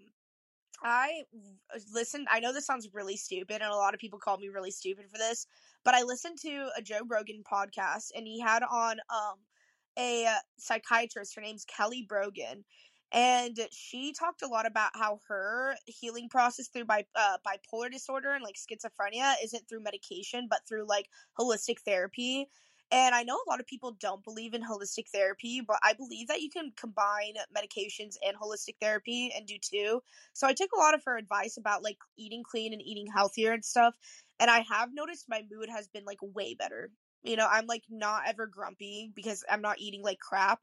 I 0.84 1.23
listened 1.93 2.28
I 2.32 2.39
know 2.39 2.51
this 2.51 2.65
sounds 2.65 2.89
really 2.93 3.17
stupid 3.17 3.61
and 3.61 3.71
a 3.71 3.76
lot 3.76 3.93
of 3.93 3.99
people 3.99 4.19
call 4.19 4.38
me 4.38 4.49
really 4.49 4.71
stupid 4.71 5.05
for 5.09 5.17
this, 5.17 5.47
but 5.84 5.93
I 5.93 6.01
listened 6.01 6.39
to 6.41 6.69
a 6.78 6.82
Joe 6.82 7.01
Rogan 7.07 7.43
podcast 7.49 8.11
and 8.15 8.26
he 8.28 8.39
had 8.39 8.63
on 8.63 8.97
um 9.09 9.36
a 9.98 10.28
psychiatrist 10.58 11.36
her 11.36 11.41
name's 11.41 11.66
Kelly 11.66 12.06
Brogan 12.08 12.64
and 13.12 13.58
she 13.72 14.14
talked 14.14 14.41
a 14.41 14.48
lot 14.48 14.66
about 14.66 14.91
how 14.93 15.20
her 15.28 15.76
healing 15.86 16.28
process 16.30 16.68
through 16.68 16.86
bi- 16.86 17.06
uh, 17.16 17.38
bipolar 17.46 17.91
disorder 17.91 18.34
and 18.34 18.43
like 18.43 18.56
schizophrenia 18.56 19.34
isn't 19.43 19.68
through 19.70 19.84
medication 19.84 20.48
but 20.50 20.62
through 20.68 20.86
like 20.88 21.08
holistic 21.39 21.80
therapy 21.86 22.48
and 22.91 23.16
I 23.16 23.24
know 23.24 23.36
a 23.36 23.50
lot 23.50 23.60
of 23.60 23.66
people 23.66 23.98
don't 24.00 24.24
believe 24.24 24.54
in 24.54 24.62
holistic 24.62 25.10
therapy, 25.12 25.62
but 25.66 25.80
I 25.84 25.93
believe 25.93 26.28
that 26.28 26.41
you 26.41 26.50
can 26.50 26.72
combine 26.78 27.34
medications 27.56 28.16
and 28.26 28.38
holistic 28.38 28.76
therapy 28.80 29.34
and 29.36 29.48
do 29.48 29.56
two. 29.60 30.02
So 30.34 30.48
I 30.48 30.54
took 30.54 30.70
a 30.72 30.80
lot 30.80 30.93
of 30.93 31.02
her 31.06 31.18
advice 31.18 31.58
about 31.58 31.84
like 31.84 31.98
eating 32.18 32.43
clean 32.43 32.74
and 32.74 32.82
eating 32.82 33.08
healthier 33.08 33.54
and 33.54 33.66
stuff. 33.66 33.96
And 34.39 34.52
I 34.52 34.60
have 34.70 34.89
noticed 34.93 35.26
my 35.28 35.41
mood 35.52 35.68
has 35.70 35.88
been 35.88 36.06
like 36.06 36.20
way 36.22 36.54
better. 36.54 36.91
You 37.26 37.36
know, 37.38 37.47
I'm 37.49 37.65
like 37.65 37.84
not 37.89 38.23
ever 38.28 38.47
grumpy 38.47 39.11
because 39.15 39.43
I'm 39.49 39.61
not 39.61 39.80
eating 39.80 40.03
like 40.03 40.19
crap. 40.19 40.59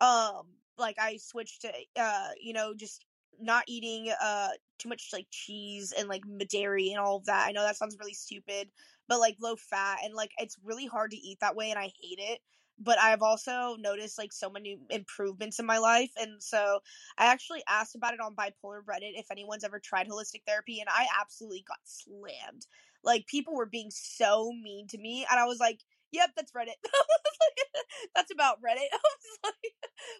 Um, 0.00 0.46
like 0.78 0.96
I 0.98 1.18
switched 1.18 1.62
to 1.62 1.72
uh, 1.96 2.28
you 2.40 2.52
know, 2.52 2.74
just 2.74 3.04
not 3.38 3.64
eating 3.68 4.10
uh 4.22 4.48
too 4.78 4.88
much 4.88 5.10
like 5.12 5.26
cheese 5.30 5.92
and 5.96 6.08
like 6.08 6.22
dairy 6.48 6.90
and 6.90 6.98
all 6.98 7.16
of 7.16 7.26
that. 7.26 7.46
I 7.46 7.52
know 7.52 7.62
that 7.62 7.76
sounds 7.76 7.96
really 8.00 8.14
stupid, 8.14 8.70
but 9.08 9.20
like 9.20 9.36
low 9.40 9.56
fat 9.56 9.98
and 10.04 10.14
like 10.14 10.30
it's 10.38 10.56
really 10.64 10.86
hard 10.86 11.10
to 11.10 11.16
eat 11.18 11.38
that 11.40 11.56
way 11.56 11.70
and 11.70 11.78
I 11.78 11.92
hate 12.00 12.18
it. 12.18 12.40
But 12.78 12.98
I've 12.98 13.22
also 13.22 13.76
noticed 13.78 14.18
like 14.18 14.32
so 14.32 14.50
many 14.50 14.78
improvements 14.90 15.58
in 15.58 15.66
my 15.66 15.78
life. 15.78 16.10
And 16.18 16.42
so 16.42 16.80
I 17.16 17.26
actually 17.26 17.62
asked 17.68 17.94
about 17.94 18.12
it 18.14 18.20
on 18.20 18.34
bipolar 18.34 18.80
Reddit 18.84 19.18
if 19.18 19.30
anyone's 19.30 19.64
ever 19.64 19.80
tried 19.80 20.08
holistic 20.08 20.42
therapy 20.46 20.80
and 20.80 20.88
I 20.90 21.06
absolutely 21.20 21.64
got 21.66 21.78
slammed. 21.84 22.66
Like 23.02 23.26
people 23.26 23.54
were 23.54 23.66
being 23.66 23.90
so 23.90 24.50
mean 24.52 24.88
to 24.88 24.98
me 24.98 25.26
and 25.30 25.38
I 25.40 25.46
was 25.46 25.58
like, 25.58 25.80
Yep, 26.12 26.30
that's 26.36 26.52
Reddit. 26.52 26.78
that's 28.14 28.30
about 28.32 28.58
Reddit. 28.62 28.88
I 28.92 28.98
was 29.02 29.38
like, 29.44 29.74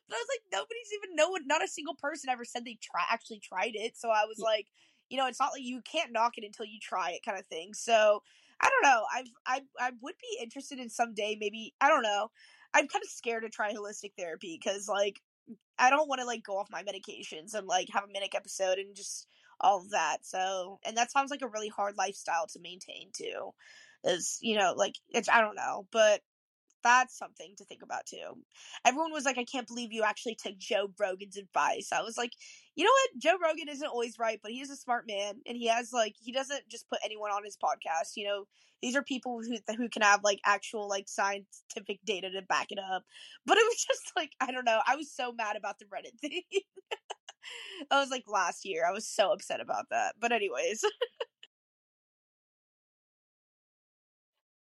but 0.09 0.17
I 0.17 0.19
was 0.19 0.29
like, 0.31 0.43
nobody's 0.53 0.93
even 0.95 1.17
know. 1.17 1.37
Not 1.47 1.65
a 1.65 1.69
single 1.69 1.95
person 1.95 2.31
ever 2.31 2.45
said 2.45 2.65
they 2.65 2.79
try 2.83 3.03
actually 3.11 3.41
tried 3.41 3.73
it. 3.75 3.97
So 3.97 4.11
I 4.11 4.25
was 4.27 4.39
like, 4.39 4.67
you 5.11 5.17
know, 5.17 5.27
it's 5.27 5.41
not 5.41 5.53
like 5.53 5.63
you 5.63 5.81
can't 5.91 6.13
knock 6.13 6.33
it 6.37 6.45
until 6.45 6.67
you 6.67 6.79
try 6.83 7.11
it, 7.13 7.23
kind 7.25 7.39
of 7.39 7.47
thing. 7.47 7.75
So 7.75 8.23
I 8.61 8.69
don't 8.71 8.83
know. 8.91 9.05
I've 9.15 9.27
I 9.47 9.61
I 9.81 9.91
would 10.01 10.15
be 10.21 10.43
interested 10.43 10.79
in 10.79 10.91
someday. 10.91 11.37
Maybe 11.39 11.75
I 11.81 11.89
don't 11.89 12.03
know. 12.03 12.31
I'm 12.75 12.89
kind 12.89 13.03
of 13.03 13.11
scared 13.11 13.43
to 13.45 13.49
try 13.49 13.73
holistic 13.73 14.13
therapy 14.19 14.59
because 14.61 14.89
like 14.89 15.21
I 15.79 15.91
don't 15.91 16.09
want 16.09 16.21
to 16.21 16.27
like 16.27 16.43
go 16.43 16.59
off 16.59 16.69
my 16.71 16.83
medications 16.83 17.55
and 17.55 17.67
like 17.67 17.89
have 17.93 18.05
a 18.05 18.13
manic 18.13 18.35
episode 18.35 18.79
and 18.79 18.97
just 18.97 19.29
all 19.61 19.79
of 19.79 19.91
that. 19.91 20.19
So 20.23 20.81
and 20.87 20.97
that 20.97 21.13
sounds 21.13 21.31
like 21.31 21.43
a 21.43 21.49
really 21.49 21.69
hard 21.69 21.97
lifestyle 21.97 22.47
to 22.49 22.61
maintain 22.61 23.11
too. 23.15 23.53
Is 24.07 24.39
you 24.41 24.57
know 24.57 24.75
like 24.77 24.95
it's 25.11 25.29
I 25.29 25.41
don't 25.41 25.57
know, 25.57 25.87
but 25.93 26.21
that's 26.87 27.19
something 27.19 27.53
to 27.59 27.65
think 27.65 27.83
about 27.83 28.07
too. 28.07 28.39
Everyone 28.85 29.13
was 29.13 29.25
like, 29.25 29.39
I 29.39 29.45
can't 29.45 29.67
believe 29.67 29.93
you 29.93 30.05
actually 30.05 30.37
took 30.37 30.57
Joe 30.57 30.89
Rogan's 31.01 31.37
advice. 31.37 31.89
I 31.93 32.03
was 32.03 32.17
like, 32.17 32.31
you 32.77 32.85
know 32.85 32.91
what? 32.93 33.21
Joe 33.21 33.39
Rogan 33.43 33.69
isn't 33.69 33.89
always 33.89 34.21
right, 34.21 34.39
but 34.41 34.53
he 34.53 34.61
is 34.61 34.71
a 34.71 34.77
smart 34.77 35.05
man 35.09 35.41
and 35.47 35.57
he 35.57 35.67
has 35.67 35.93
like, 35.93 36.15
he 36.21 36.31
doesn't 36.31 36.69
just 36.71 36.89
put 36.89 37.01
anyone 37.05 37.33
on 37.33 37.43
his 37.45 37.57
podcast. 37.57 38.13
You 38.15 38.29
know, 38.29 38.45
these 38.83 38.95
are 38.95 39.03
people 39.03 39.41
who, 39.43 39.57
who 39.77 39.89
can 39.89 40.03
have 40.03 40.21
like 40.23 40.39
actual 40.45 40.89
like 40.89 41.09
scientific 41.09 41.99
data 42.05 42.31
to 42.31 42.43
back 42.43 42.69
it 42.71 42.79
up. 42.79 43.03
But 43.45 43.59
it 43.59 43.65
was 43.67 43.85
just 43.89 44.13
like, 44.15 44.31
I 44.41 44.53
don't 44.53 44.65
know. 44.65 44.79
I 44.87 44.95
was 44.95 45.11
so 45.11 45.33
mad 45.33 45.57
about 45.57 45.81
the 45.81 45.87
Reddit 45.87 46.21
thing. 46.21 46.43
I 47.91 48.01
was 48.01 48.11
like 48.11 48.25
last 48.29 48.65
year. 48.65 48.85
I 48.89 48.93
was 48.93 49.09
so 49.09 49.33
upset 49.33 49.61
about 49.61 49.87
that. 49.91 50.15
But, 50.21 50.33
anyways. 50.33 50.85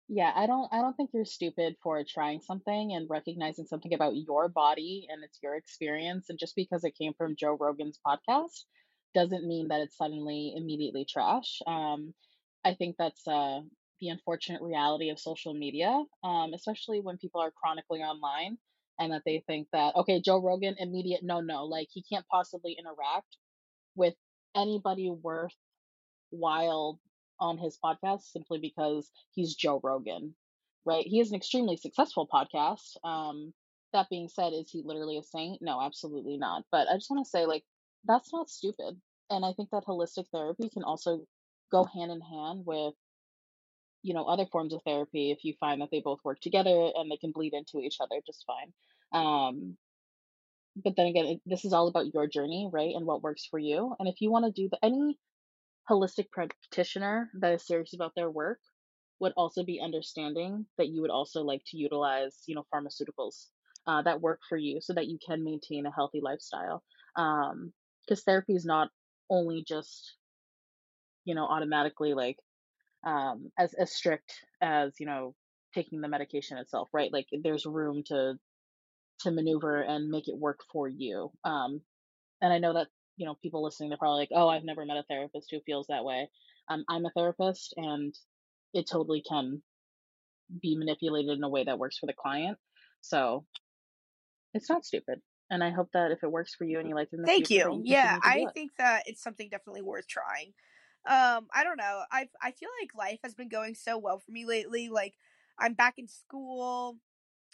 Yeah, 0.09 0.31
I 0.35 0.47
don't 0.47 0.67
I 0.73 0.81
don't 0.81 0.95
think 0.97 1.11
you're 1.13 1.23
stupid 1.25 1.75
for 1.83 2.03
trying 2.03 2.41
something 2.41 2.93
and 2.93 3.09
recognizing 3.09 3.65
something 3.67 3.93
about 3.93 4.15
your 4.17 4.49
body 4.49 5.07
and 5.09 5.23
it's 5.23 5.39
your 5.43 5.55
experience 5.55 6.29
and 6.29 6.39
just 6.39 6.55
because 6.55 6.83
it 6.83 6.97
came 6.97 7.13
from 7.13 7.35
Joe 7.37 7.55
Rogan's 7.59 7.99
podcast 8.05 8.65
doesn't 9.13 9.47
mean 9.47 9.67
that 9.69 9.81
it's 9.81 9.97
suddenly 9.97 10.53
immediately 10.55 11.05
trash. 11.09 11.59
Um, 11.67 12.13
I 12.65 12.73
think 12.75 12.95
that's 12.97 13.27
uh, 13.27 13.61
the 14.01 14.09
unfortunate 14.09 14.61
reality 14.61 15.09
of 15.09 15.19
social 15.19 15.53
media, 15.53 16.03
um, 16.23 16.53
especially 16.53 16.99
when 17.01 17.17
people 17.17 17.41
are 17.41 17.51
chronically 17.51 18.01
online 18.01 18.57
and 18.99 19.13
that 19.13 19.23
they 19.25 19.43
think 19.47 19.67
that 19.73 19.95
okay, 19.95 20.19
Joe 20.21 20.41
Rogan 20.41 20.75
immediate 20.79 21.21
no 21.23 21.39
no, 21.39 21.65
like 21.65 21.87
he 21.91 22.03
can't 22.03 22.25
possibly 22.31 22.73
interact 22.79 23.37
with 23.95 24.15
anybody 24.55 25.09
worth 25.09 25.55
while 26.31 26.99
on 27.39 27.57
his 27.57 27.77
podcast 27.83 28.23
simply 28.31 28.59
because 28.59 29.09
he's 29.31 29.55
Joe 29.55 29.79
Rogan, 29.83 30.35
right? 30.85 31.05
He 31.05 31.19
has 31.19 31.29
an 31.29 31.35
extremely 31.35 31.77
successful 31.77 32.27
podcast. 32.31 32.97
Um, 33.03 33.53
that 33.93 34.09
being 34.09 34.29
said, 34.29 34.53
is 34.53 34.69
he 34.69 34.83
literally 34.85 35.17
a 35.17 35.23
saint? 35.23 35.61
No, 35.61 35.81
absolutely 35.81 36.37
not. 36.37 36.63
But 36.71 36.87
I 36.87 36.95
just 36.95 37.09
want 37.09 37.25
to 37.25 37.29
say, 37.29 37.45
like, 37.45 37.63
that's 38.05 38.31
not 38.31 38.49
stupid. 38.49 38.99
And 39.29 39.45
I 39.45 39.53
think 39.53 39.69
that 39.71 39.85
holistic 39.85 40.25
therapy 40.31 40.69
can 40.69 40.83
also 40.83 41.25
go 41.71 41.83
hand 41.83 42.11
in 42.11 42.21
hand 42.21 42.63
with, 42.65 42.93
you 44.01 44.13
know, 44.13 44.25
other 44.25 44.45
forms 44.51 44.73
of 44.73 44.81
therapy 44.83 45.31
if 45.31 45.43
you 45.43 45.53
find 45.59 45.81
that 45.81 45.89
they 45.91 46.01
both 46.01 46.19
work 46.23 46.39
together 46.39 46.91
and 46.95 47.11
they 47.11 47.17
can 47.17 47.31
bleed 47.31 47.53
into 47.53 47.79
each 47.79 47.97
other 47.99 48.21
just 48.25 48.45
fine. 48.47 48.73
Um, 49.11 49.77
but 50.75 50.95
then 50.95 51.07
again, 51.07 51.41
this 51.45 51.65
is 51.65 51.73
all 51.73 51.87
about 51.87 52.13
your 52.13 52.27
journey, 52.27 52.69
right? 52.71 52.95
And 52.95 53.05
what 53.05 53.23
works 53.23 53.45
for 53.49 53.59
you. 53.59 53.95
And 53.99 54.07
if 54.07 54.21
you 54.21 54.31
want 54.31 54.45
to 54.45 54.51
do 54.51 54.69
the, 54.69 54.83
any 54.83 55.17
holistic 55.89 56.31
practitioner 56.31 57.29
that 57.39 57.53
is 57.53 57.65
serious 57.65 57.93
about 57.93 58.13
their 58.15 58.29
work 58.29 58.59
would 59.19 59.33
also 59.35 59.63
be 59.63 59.81
understanding 59.83 60.65
that 60.77 60.89
you 60.89 61.01
would 61.01 61.11
also 61.11 61.41
like 61.43 61.61
to 61.67 61.77
utilize, 61.77 62.43
you 62.47 62.55
know, 62.55 62.65
pharmaceuticals 62.73 63.47
uh, 63.87 64.01
that 64.03 64.21
work 64.21 64.39
for 64.47 64.57
you 64.57 64.79
so 64.81 64.93
that 64.93 65.07
you 65.07 65.17
can 65.25 65.43
maintain 65.43 65.85
a 65.85 65.91
healthy 65.91 66.21
lifestyle. 66.21 66.83
Because 67.15 67.51
um, 68.19 68.23
therapy 68.25 68.53
is 68.55 68.65
not 68.65 68.89
only 69.29 69.63
just, 69.67 70.15
you 71.25 71.35
know, 71.35 71.45
automatically 71.45 72.13
like 72.13 72.37
um, 73.05 73.51
as 73.57 73.73
as 73.73 73.93
strict 73.93 74.33
as 74.61 74.93
you 74.99 75.05
know 75.05 75.35
taking 75.73 76.01
the 76.01 76.07
medication 76.07 76.57
itself, 76.57 76.89
right? 76.93 77.13
Like 77.13 77.27
there's 77.43 77.65
room 77.65 78.03
to 78.07 78.35
to 79.21 79.31
maneuver 79.31 79.81
and 79.81 80.09
make 80.09 80.27
it 80.27 80.37
work 80.37 80.61
for 80.71 80.87
you. 80.87 81.31
Um, 81.43 81.81
and 82.41 82.53
I 82.53 82.59
know 82.59 82.73
that 82.73 82.87
you 83.19 83.27
know 83.27 83.35
people 83.35 83.63
listening, 83.63 83.89
they're 83.91 83.99
probably 83.99 84.21
like, 84.21 84.31
"Oh, 84.33 84.49
I've 84.49 84.65
never 84.65 84.85
met 84.85 84.97
a 84.97 85.03
therapist 85.03 85.51
who 85.51 85.61
feels 85.61 85.87
that 85.89 86.05
way." 86.05 86.29
Um, 86.69 86.85
I'm 86.89 87.05
a 87.05 87.11
therapist, 87.11 87.75
and 87.77 88.15
it 88.73 88.87
totally 88.89 89.23
can 89.23 89.63
be 90.61 90.75
manipulated 90.77 91.37
in 91.37 91.43
a 91.43 91.49
way 91.49 91.63
that 91.63 91.79
works 91.79 91.97
for 91.97 92.05
the 92.07 92.13
client. 92.13 92.57
So 93.01 93.45
it's 94.53 94.69
not 94.69 94.85
stupid. 94.85 95.21
And 95.49 95.63
I 95.63 95.71
hope 95.71 95.89
that 95.93 96.11
if 96.11 96.23
it 96.23 96.31
works 96.31 96.53
for 96.53 96.65
you 96.65 96.79
and 96.79 96.87
you 96.87 96.95
like 96.95 97.09
it 97.11 97.15
in 97.15 97.23
the 97.23 97.29
Thank 97.29 97.49
future, 97.49 97.65
you. 97.65 97.81
you 97.83 97.83
Yeah, 97.83 97.97
continue 97.97 98.21
to 98.21 98.31
do 98.31 98.45
I 98.45 98.47
it. 98.47 98.53
think 98.53 98.75
that 98.77 99.03
it's 99.05 99.21
something 99.21 99.49
definitely 99.49 99.81
worth 99.81 100.07
trying. 100.07 100.53
Um, 101.05 101.47
I 101.53 101.63
don't 101.63 101.77
know. 101.77 102.03
I 102.11 102.29
I 102.41 102.51
feel 102.51 102.69
like 102.81 102.95
life 102.95 103.19
has 103.23 103.35
been 103.35 103.49
going 103.49 103.75
so 103.75 103.97
well 103.97 104.19
for 104.19 104.31
me 104.31 104.45
lately. 104.45 104.89
Like 104.89 105.15
I'm 105.57 105.73
back 105.73 105.97
in 105.97 106.07
school. 106.07 106.99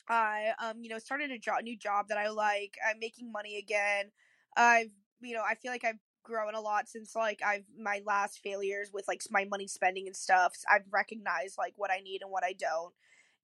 I 0.09 0.53
um, 0.59 0.83
you 0.83 0.89
know, 0.89 0.99
started 0.99 1.31
a 1.31 1.39
job 1.39 1.63
new 1.63 1.77
job 1.77 2.09
that 2.09 2.17
I 2.19 2.29
like. 2.29 2.77
I'm 2.87 2.99
making 2.99 3.31
money 3.31 3.57
again. 3.57 4.11
I've 4.57 4.91
you 5.25 5.35
know, 5.35 5.43
I 5.47 5.55
feel 5.55 5.71
like 5.71 5.83
I've 5.83 5.99
grown 6.23 6.55
a 6.55 6.59
lot 6.61 6.89
since 6.89 7.15
like 7.15 7.39
I've 7.45 7.65
my 7.79 8.01
last 8.05 8.39
failures 8.43 8.89
with 8.93 9.07
like 9.07 9.21
my 9.29 9.45
money 9.45 9.67
spending 9.67 10.07
and 10.07 10.15
stuff. 10.15 10.53
I've 10.69 10.85
recognized 10.91 11.57
like 11.57 11.73
what 11.77 11.91
I 11.91 11.99
need 11.99 12.21
and 12.21 12.31
what 12.31 12.43
I 12.43 12.53
don't. 12.53 12.93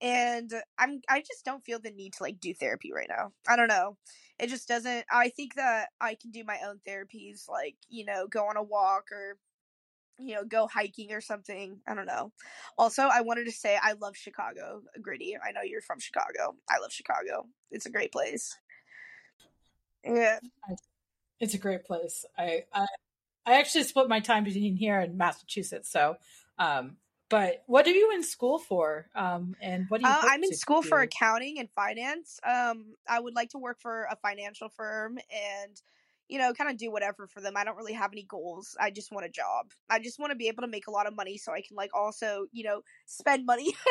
And 0.02 0.52
I'm 0.80 1.02
I 1.10 1.20
just 1.20 1.46
don't 1.46 1.64
feel 1.64 1.80
the 1.80 1.92
need 1.92 2.14
to 2.14 2.24
like 2.24 2.40
do 2.40 2.54
therapy 2.54 2.92
right 2.92 3.10
now. 3.10 3.32
I 3.48 3.56
don't 3.56 3.68
know. 3.68 3.98
It 4.40 4.48
just 4.48 4.68
doesn't 4.68 5.06
I 5.12 5.30
think 5.30 5.56
that 5.56 5.90
I 6.02 6.16
can 6.16 6.32
do 6.32 6.44
my 6.44 6.60
own 6.68 6.80
therapies 6.88 7.48
like, 7.48 7.76
you 7.88 8.06
know, 8.06 8.28
go 8.28 8.48
on 8.48 8.58
a 8.58 8.64
walk 8.64 9.12
or 9.12 9.38
you 10.20 10.36
know, 10.36 10.44
go 10.44 10.68
hiking 10.68 11.14
or 11.14 11.22
something. 11.22 11.80
I 11.88 11.96
don't 11.96 12.06
know. 12.06 12.32
Also, 12.78 13.04
I 13.04 13.22
wanted 13.22 13.46
to 13.46 13.52
say 13.52 13.78
I 13.82 13.94
love 13.94 14.16
Chicago, 14.16 14.82
Gritty. 15.02 15.36
I 15.44 15.52
know 15.52 15.62
you're 15.64 15.82
from 15.82 16.00
Chicago. 16.00 16.56
I 16.70 16.80
love 16.80 16.92
Chicago. 16.92 17.48
It's 17.72 17.88
a 17.88 17.92
great 17.92 18.12
place. 18.12 18.56
Yeah. 20.04 20.40
It's 21.42 21.54
a 21.54 21.58
great 21.58 21.84
place. 21.84 22.24
I 22.38 22.64
I, 22.74 22.86
I 23.46 23.60
actually 23.60 23.84
split 23.84 24.08
my 24.08 24.22
time 24.22 24.46
between 24.46 24.76
here 24.76 25.00
and 25.00 25.18
Massachusetts. 25.18 25.92
So, 25.92 26.16
um, 26.58 26.98
but 27.30 27.64
what 27.66 27.88
are 27.88 27.92
you 27.92 28.12
in 28.14 28.24
school 28.24 28.60
for? 28.60 29.08
Um, 29.16 29.56
and 29.62 29.86
what 29.90 30.02
do 30.02 30.08
you? 30.08 30.14
Uh, 30.14 30.22
I'm 30.22 30.44
in 30.44 30.54
school 30.54 30.82
for 30.82 31.00
accounting 31.00 31.60
and 31.60 31.70
finance. 31.72 32.40
Um, 32.44 32.94
I 33.10 33.20
would 33.20 33.36
like 33.36 33.50
to 33.52 33.58
work 33.58 33.80
for 33.82 34.06
a 34.12 34.18
financial 34.18 34.70
firm 34.70 35.18
and, 35.18 35.82
you 36.28 36.38
know, 36.38 36.54
kind 36.54 36.70
of 36.70 36.78
do 36.78 36.92
whatever 36.92 37.28
for 37.28 37.40
them. 37.40 37.54
I 37.56 37.64
don't 37.64 37.78
really 37.78 37.94
have 37.94 38.12
any 38.12 38.24
goals. 38.24 38.76
I 38.80 38.92
just 38.92 39.12
want 39.12 39.26
a 39.26 39.30
job. 39.30 39.72
I 39.90 40.00
just 40.00 40.20
want 40.20 40.32
to 40.32 40.36
be 40.36 40.50
able 40.50 40.64
to 40.64 40.68
make 40.68 40.88
a 40.88 40.92
lot 40.92 41.08
of 41.08 41.16
money 41.16 41.38
so 41.38 41.54
I 41.54 41.62
can 41.62 41.78
like 41.78 41.92
also, 41.96 42.48
you 42.52 42.66
know, 42.66 42.82
spend 43.06 43.46
money. 43.46 43.74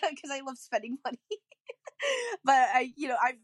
Because 0.00 0.30
I 0.30 0.40
love 0.40 0.56
spending 0.56 0.96
money. 1.04 1.18
but 2.44 2.68
I, 2.74 2.92
you 2.96 3.08
know, 3.08 3.16
I've 3.22 3.36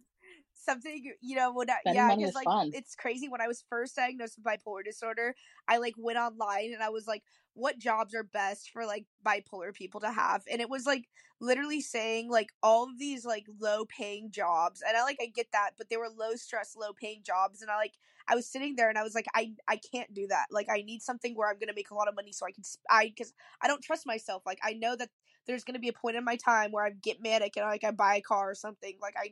something, 0.66 1.14
you 1.22 1.36
know, 1.36 1.52
when 1.54 1.70
I, 1.70 1.78
Spending 1.80 1.86
yeah, 1.88 2.12
because 2.12 2.34
like 2.34 2.50
fun. 2.50 2.72
it's 2.72 2.94
crazy. 2.96 3.28
When 3.28 3.40
I 3.40 3.48
was 3.48 3.64
first 3.70 3.96
diagnosed 3.96 4.38
with 4.38 4.44
bipolar 4.44 4.84
disorder, 4.84 5.34
I 5.68 5.78
like 5.78 5.94
went 5.96 6.18
online 6.18 6.74
and 6.74 6.82
I 6.82 6.90
was 6.90 7.06
like, 7.06 7.22
what 7.54 7.78
jobs 7.78 8.14
are 8.14 8.24
best 8.24 8.70
for 8.70 8.84
like 8.86 9.06
bipolar 9.26 9.72
people 9.72 10.00
to 10.00 10.10
have? 10.10 10.42
And 10.50 10.60
it 10.60 10.68
was 10.68 10.84
like 10.86 11.08
literally 11.40 11.80
saying 11.80 12.28
like 12.30 12.50
all 12.62 12.84
of 12.84 12.98
these 12.98 13.24
like 13.24 13.46
low 13.60 13.86
paying 13.86 14.30
jobs. 14.30 14.82
And 14.86 14.96
I 14.96 15.02
like 15.04 15.18
I 15.22 15.26
get 15.26 15.52
that, 15.52 15.72
but 15.78 15.88
they 15.88 15.96
were 15.96 16.10
low 16.10 16.34
stress, 16.34 16.76
low 16.76 16.92
paying 16.92 17.22
jobs. 17.22 17.62
And 17.62 17.70
I 17.70 17.76
like 17.76 17.94
I 18.28 18.34
was 18.34 18.50
sitting 18.50 18.76
there 18.76 18.88
and 18.88 18.98
I 18.98 19.02
was 19.02 19.14
like, 19.14 19.26
I 19.34 19.54
I 19.68 19.76
can't 19.92 20.12
do 20.12 20.26
that. 20.28 20.46
Like 20.50 20.68
I 20.70 20.82
need 20.82 21.02
something 21.02 21.34
where 21.34 21.48
I'm 21.48 21.58
gonna 21.58 21.72
make 21.74 21.90
a 21.90 21.94
lot 21.94 22.08
of 22.08 22.14
money 22.14 22.32
so 22.32 22.46
I 22.46 22.52
can 22.52 22.64
sp- 22.66 22.84
I 22.90 23.06
because 23.08 23.32
I 23.60 23.68
don't 23.68 23.82
trust 23.82 24.06
myself. 24.06 24.42
Like 24.46 24.58
I 24.62 24.72
know 24.74 24.96
that 24.96 25.10
there's 25.46 25.64
gonna 25.64 25.78
be 25.78 25.88
a 25.88 25.92
point 25.92 26.16
in 26.16 26.24
my 26.24 26.36
time 26.36 26.72
where 26.72 26.84
I 26.84 26.90
get 26.90 27.22
manic 27.22 27.56
and 27.56 27.66
like 27.66 27.84
I 27.84 27.90
buy 27.92 28.16
a 28.16 28.20
car 28.22 28.50
or 28.50 28.54
something. 28.54 28.98
Like 29.00 29.14
I 29.16 29.30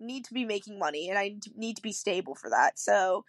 need 0.00 0.24
to 0.24 0.34
be 0.34 0.44
making 0.44 0.78
money 0.78 1.08
and 1.08 1.18
I 1.18 1.36
need 1.56 1.76
to 1.76 1.82
be 1.82 1.92
stable 1.92 2.34
for 2.34 2.50
that. 2.50 2.78
So 2.78 3.24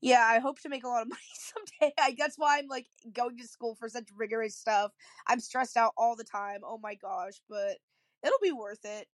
yeah, 0.00 0.24
I 0.24 0.38
hope 0.38 0.60
to 0.60 0.68
make 0.68 0.84
a 0.84 0.88
lot 0.88 1.02
of 1.02 1.08
money 1.08 1.20
someday. 1.34 1.94
I, 1.98 2.14
that's 2.18 2.36
why 2.36 2.58
I'm 2.58 2.68
like 2.68 2.86
going 3.12 3.36
to 3.38 3.48
school 3.48 3.74
for 3.74 3.88
such 3.88 4.08
rigorous 4.16 4.56
stuff. 4.56 4.92
I'm 5.26 5.40
stressed 5.40 5.76
out 5.76 5.92
all 5.96 6.16
the 6.16 6.24
time. 6.24 6.60
Oh 6.64 6.78
my 6.78 6.94
gosh, 6.94 7.40
but 7.48 7.76
it'll 8.22 8.38
be 8.42 8.52
worth 8.52 8.84
it. 8.84 9.06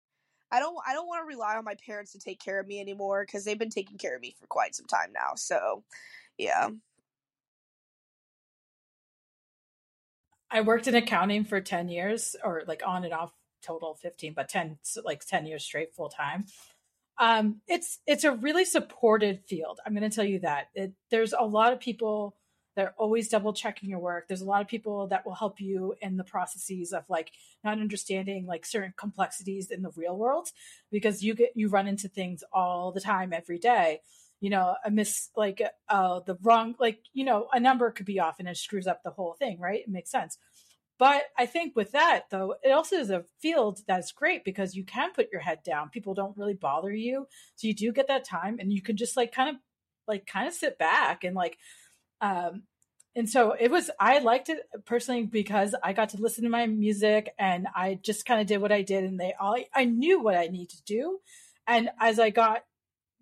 I 0.51 0.61
don't 0.61 0.77
I 0.87 0.93
don't 0.93 1.09
want 1.09 1.23
to 1.23 1.27
rely 1.27 1.57
on 1.57 1.65
my 1.65 1.75
parents 1.87 2.13
to 2.13 2.19
take 2.19 2.39
care 2.39 2.61
of 2.61 2.67
me 2.67 2.81
anymore 2.81 3.25
cuz 3.27 3.45
they've 3.45 3.59
been 3.59 3.71
taking 3.71 3.99
care 3.99 4.15
of 4.15 4.21
me 4.21 4.37
for 4.39 4.47
quite 4.47 4.75
some 4.75 4.87
time 4.87 5.13
now. 5.13 5.35
So, 5.35 5.85
yeah. 6.39 6.69
I 10.51 10.61
worked 10.61 10.87
in 10.87 10.95
accounting 10.95 11.45
for 11.45 11.61
10 11.61 11.89
years 11.89 12.37
or 12.45 12.63
like 12.69 12.83
on 12.87 13.05
and 13.05 13.13
off 13.13 13.33
total 13.63 13.95
15 13.95 14.35
but 14.35 14.49
10 14.49 14.79
like 15.05 15.25
10 15.25 15.47
years 15.47 15.65
straight 15.65 15.95
full 15.95 16.11
time 16.11 16.45
um 17.19 17.61
it's 17.69 18.01
it's 18.07 18.25
a 18.25 18.33
really 18.33 18.65
supported 18.65 19.41
field 19.47 19.79
i'm 19.87 19.95
going 19.95 20.09
to 20.09 20.15
tell 20.15 20.25
you 20.25 20.41
that. 20.41 20.69
It, 20.75 20.93
there's 21.11 21.33
a 21.33 21.45
lot 21.45 21.73
of 21.73 21.81
people 21.81 22.37
that 22.77 22.87
are 22.87 22.95
always 22.99 23.29
double 23.29 23.53
checking 23.53 23.89
your 23.89 24.01
work. 24.01 24.27
There's 24.27 24.41
a 24.41 24.47
lot 24.47 24.61
of 24.61 24.69
people 24.69 25.07
that 25.09 25.25
will 25.25 25.35
help 25.35 25.61
you 25.61 25.95
in 26.01 26.17
the 26.17 26.25
processes 26.25 26.93
of 26.93 27.05
like 27.09 27.31
not 27.63 27.79
understanding 27.79 28.47
like 28.47 28.67
certain 28.67 28.93
complexities 28.97 29.71
in 29.71 29.83
the 29.83 29.93
real 29.97 30.17
world 30.17 30.49
because 30.91 31.23
you 31.23 31.35
get 31.35 31.53
you 31.55 31.69
run 31.69 31.87
into 31.87 32.09
things 32.09 32.43
all 32.53 32.93
the 32.93 33.01
time 33.01 33.33
every 33.33 33.59
day. 33.59 34.01
You 34.41 34.51
know 34.51 34.75
a 34.85 34.91
miss 34.91 35.31
like 35.37 35.63
uh 35.89 36.21
the 36.27 36.37
wrong 36.43 36.75
like 36.79 36.99
you 37.13 37.25
know 37.25 37.47
a 37.53 37.61
number 37.61 37.91
could 37.91 38.07
be 38.07 38.21
off 38.21 38.37
and 38.39 38.49
it 38.49 38.57
screws 38.57 38.87
up 38.87 39.03
the 39.03 39.11
whole 39.11 39.35
thing 39.39 39.59
right? 39.61 39.81
It 39.81 39.89
makes 39.89 40.11
sense 40.11 40.37
but 41.05 41.25
I 41.37 41.45
think 41.45 41.77
with 41.77 41.93
that, 41.93 42.31
though, 42.31 42.55
it 42.63 42.71
also 42.71 42.97
is 42.97 43.11
a 43.11 43.27
field 43.39 43.81
that's 43.87 44.11
great 44.11 44.43
because 44.43 44.75
you 44.75 44.85
can 44.85 45.13
put 45.13 45.29
your 45.31 45.43
head 45.43 45.59
down. 45.63 45.91
People 45.91 46.15
don't 46.15 46.35
really 46.39 46.55
bother 46.55 46.91
you. 46.91 47.27
So 47.57 47.69
you 47.69 47.75
do 47.75 47.93
get 47.93 48.09
that 48.09 48.25
time 48.25 48.57
and 48.59 48.73
you 48.73 48.81
can 48.81 48.97
just 48.97 49.15
like 49.15 49.31
kind 49.31 49.51
of 49.51 49.57
like 50.09 50.25
kind 50.25 50.49
of 50.49 50.55
sit 50.55 50.79
back 50.79 51.23
and 51.23 51.37
like 51.37 51.59
um 52.23 52.63
and 53.15 53.29
so 53.29 53.53
it 53.53 53.71
was 53.71 53.91
I 54.01 54.21
liked 54.21 54.49
it 54.49 54.61
personally 54.87 55.25
because 55.25 55.75
I 55.85 55.93
got 55.93 56.09
to 56.11 56.23
listen 56.23 56.45
to 56.45 56.49
my 56.49 56.67
music 56.67 57.35
and 57.39 57.67
I 57.77 57.99
just 58.03 58.25
kind 58.25 58.41
of 58.41 58.47
did 58.47 58.63
what 58.63 58.73
I 58.73 58.81
did 58.81 59.05
and 59.05 59.21
they 59.21 59.35
all 59.39 59.59
I 59.75 59.85
knew 59.85 60.23
what 60.23 60.37
I 60.37 60.47
need 60.47 60.71
to 60.71 60.83
do. 60.85 61.19
And 61.67 61.91
as 62.01 62.19
I 62.19 62.31
got 62.31 62.65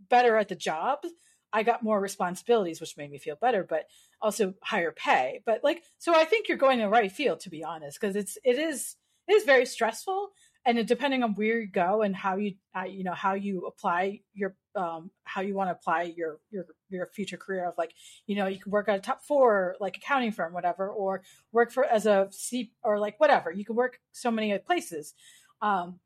better 0.09 0.37
at 0.37 0.47
the 0.47 0.55
job, 0.55 1.01
I 1.53 1.63
got 1.63 1.83
more 1.83 2.01
responsibilities, 2.01 2.81
which 2.81 2.97
made 2.97 3.11
me 3.11 3.19
feel 3.19 3.37
better, 3.37 3.65
but 3.65 3.87
also 4.21 4.55
higher 4.63 4.93
pay. 4.93 5.43
But 5.45 5.63
like, 5.63 5.83
so 5.99 6.15
I 6.15 6.25
think 6.25 6.49
you're 6.49 6.59
going 6.59 6.79
in 6.81 6.87
the 6.87 6.91
right 6.91 7.13
field, 7.13 7.41
to 7.41 7.51
be 7.51 7.63
honest, 7.65 8.01
because 8.01 8.17
it's 8.17 8.39
it 8.45 8.59
is 8.59 8.97
it 9.29 9.35
is 9.35 9.45
very 9.45 9.67
stressful, 9.67 10.31
and 10.65 10.79
it, 10.79 10.87
depending 10.87 11.23
on 11.23 11.35
where 11.35 11.61
you 11.61 11.67
go 11.67 12.03
and 12.03 12.15
how 12.15 12.37
you 12.37 12.55
uh, 12.77 12.85
you 12.85 13.05
know 13.05 13.15
how 13.15 13.35
you 13.35 13.67
apply 13.67 14.21
your 14.35 14.55
um 14.75 15.11
how 15.25 15.43
you 15.43 15.55
want 15.55 15.69
to 15.69 15.73
apply 15.73 16.03
your 16.17 16.39
your 16.51 16.67
your 16.89 17.07
future 17.07 17.37
career 17.37 17.69
of 17.69 17.75
like 17.77 17.93
you 18.27 18.37
know 18.37 18.47
you 18.47 18.59
can 18.59 18.73
work 18.73 18.89
at 18.89 18.99
a 18.99 19.01
top 19.01 19.23
four 19.23 19.77
like 19.81 19.97
accounting 19.97 20.33
firm 20.33 20.53
whatever 20.53 20.89
or 20.89 21.23
work 21.53 21.71
for 21.71 21.85
as 21.85 22.07
a 22.07 22.29
C 22.31 22.73
or 22.83 22.99
like 22.99 23.21
whatever. 23.21 23.51
You 23.51 23.65
can 23.65 23.77
work 23.77 24.01
so 24.13 24.31
many 24.31 24.57
places. 24.59 25.15
Um 25.61 26.01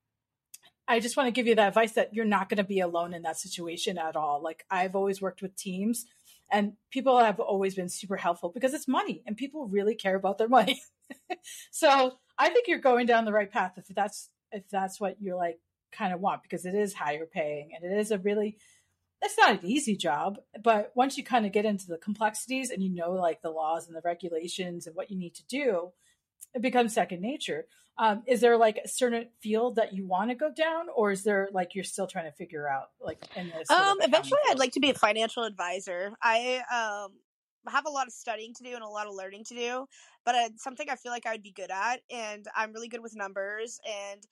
I 0.89 1.01
just 1.01 1.16
want 1.16 1.26
to 1.26 1.32
give 1.32 1.47
you 1.47 1.57
that 1.57 1.68
advice 1.68 1.93
that 1.93 2.14
you're 2.14 2.24
not 2.24 2.49
going 2.49 2.59
to 2.59 2.64
be 2.64 2.80
alone 2.80 3.12
in 3.12 3.22
that 3.22 3.39
situation 3.39 3.99
at 3.99 4.16
all. 4.16 4.43
Like 4.43 4.64
I've 4.70 4.95
always 4.95 5.20
worked 5.20 5.43
with 5.43 5.57
teams 5.57 6.07
and 6.51 6.74
people 6.91 7.18
have 7.18 7.41
always 7.41 7.74
been 7.74 7.89
super 7.89 8.16
helpful 8.16 8.51
because 8.51 8.72
it's 8.72 8.87
money 8.87 9.22
and 9.26 9.37
people 9.37 9.66
really 9.66 9.95
care 9.95 10.14
about 10.14 10.39
their 10.39 10.49
money. 10.49 10.80
so 11.70 12.12
I 12.39 12.51
think 12.51 12.68
you're 12.68 12.78
going 12.78 13.07
down 13.07 13.24
the 13.24 13.32
right 13.32 13.51
path 13.51 13.72
if 13.76 13.87
that's 13.89 14.30
if 14.53 14.68
that's 14.68 15.01
what 15.01 15.20
you're 15.20 15.37
like 15.37 15.59
kind 15.93 16.12
of 16.12 16.20
want 16.20 16.43
because 16.43 16.66
it 16.66 16.74
is 16.74 16.95
higher 16.95 17.26
paying 17.26 17.70
and 17.74 17.84
it 17.84 17.99
is 17.99 18.11
a 18.11 18.18
really 18.18 18.57
it's 19.22 19.39
not 19.39 19.51
an 19.53 19.61
easy 19.62 19.97
job, 19.97 20.39
but 20.62 20.93
once 20.95 21.16
you 21.16 21.24
kind 21.24 21.47
of 21.47 21.53
get 21.53 21.64
into 21.64 21.87
the 21.87 21.97
complexities 21.97 22.70
and 22.70 22.82
you 22.82 22.91
know 22.91 23.12
like 23.12 23.41
the 23.41 23.51
laws 23.51 23.87
and 23.87 23.97
the 23.97 24.03
regulations 24.05 24.87
and 24.87 24.95
what 24.95 25.11
you 25.11 25.16
need 25.16 25.34
to 25.34 25.47
do, 25.47 25.91
it 26.55 26.62
becomes 26.62 26.95
second 26.95 27.20
nature. 27.20 27.66
Um, 27.99 28.22
is 28.26 28.41
there 28.41 28.59
like 28.59 28.78
a 28.84 28.89
certain 28.89 29.28
field 29.43 29.76
that 29.76 29.95
you 29.95 30.07
want 30.07 30.30
to 30.30 30.34
go 30.34 30.51
down, 30.55 30.87
or 30.95 31.12
is 31.12 31.22
there 31.22 31.49
like 31.53 31.74
you're 31.74 31.84
still 31.84 32.07
trying 32.07 32.26
to 32.26 32.37
figure 32.37 32.68
out 32.68 32.89
like 33.01 33.18
in 33.37 33.49
this? 33.49 33.70
Um, 33.70 33.99
eventually? 34.01 34.39
I'd 34.49 34.59
like 34.59 34.72
to 34.72 34.80
be 34.80 34.91
a 34.91 34.95
financial 34.95 35.45
advisor. 35.45 36.12
I 36.22 36.62
um 36.70 37.12
have 37.68 37.87
a 37.87 37.91
lot 37.91 38.07
of 38.07 38.12
studying 38.12 38.53
to 38.55 38.62
do 38.62 38.74
and 38.74 38.82
a 38.82 38.89
lot 38.89 39.07
of 39.07 39.14
learning 39.14 39.45
to 39.45 39.55
do, 39.55 39.87
but 40.24 40.34
it's 40.34 40.62
something 40.62 40.89
I 40.91 40.97
feel 40.97 41.11
like 41.11 41.26
I 41.26 41.32
would 41.32 41.43
be 41.43 41.53
good 41.53 41.70
at, 41.70 42.01
and 42.11 42.45
I'm 42.55 42.72
really 42.72 42.89
good 42.89 43.03
with 43.03 43.16
numbers. 43.16 43.80
And 43.87 44.22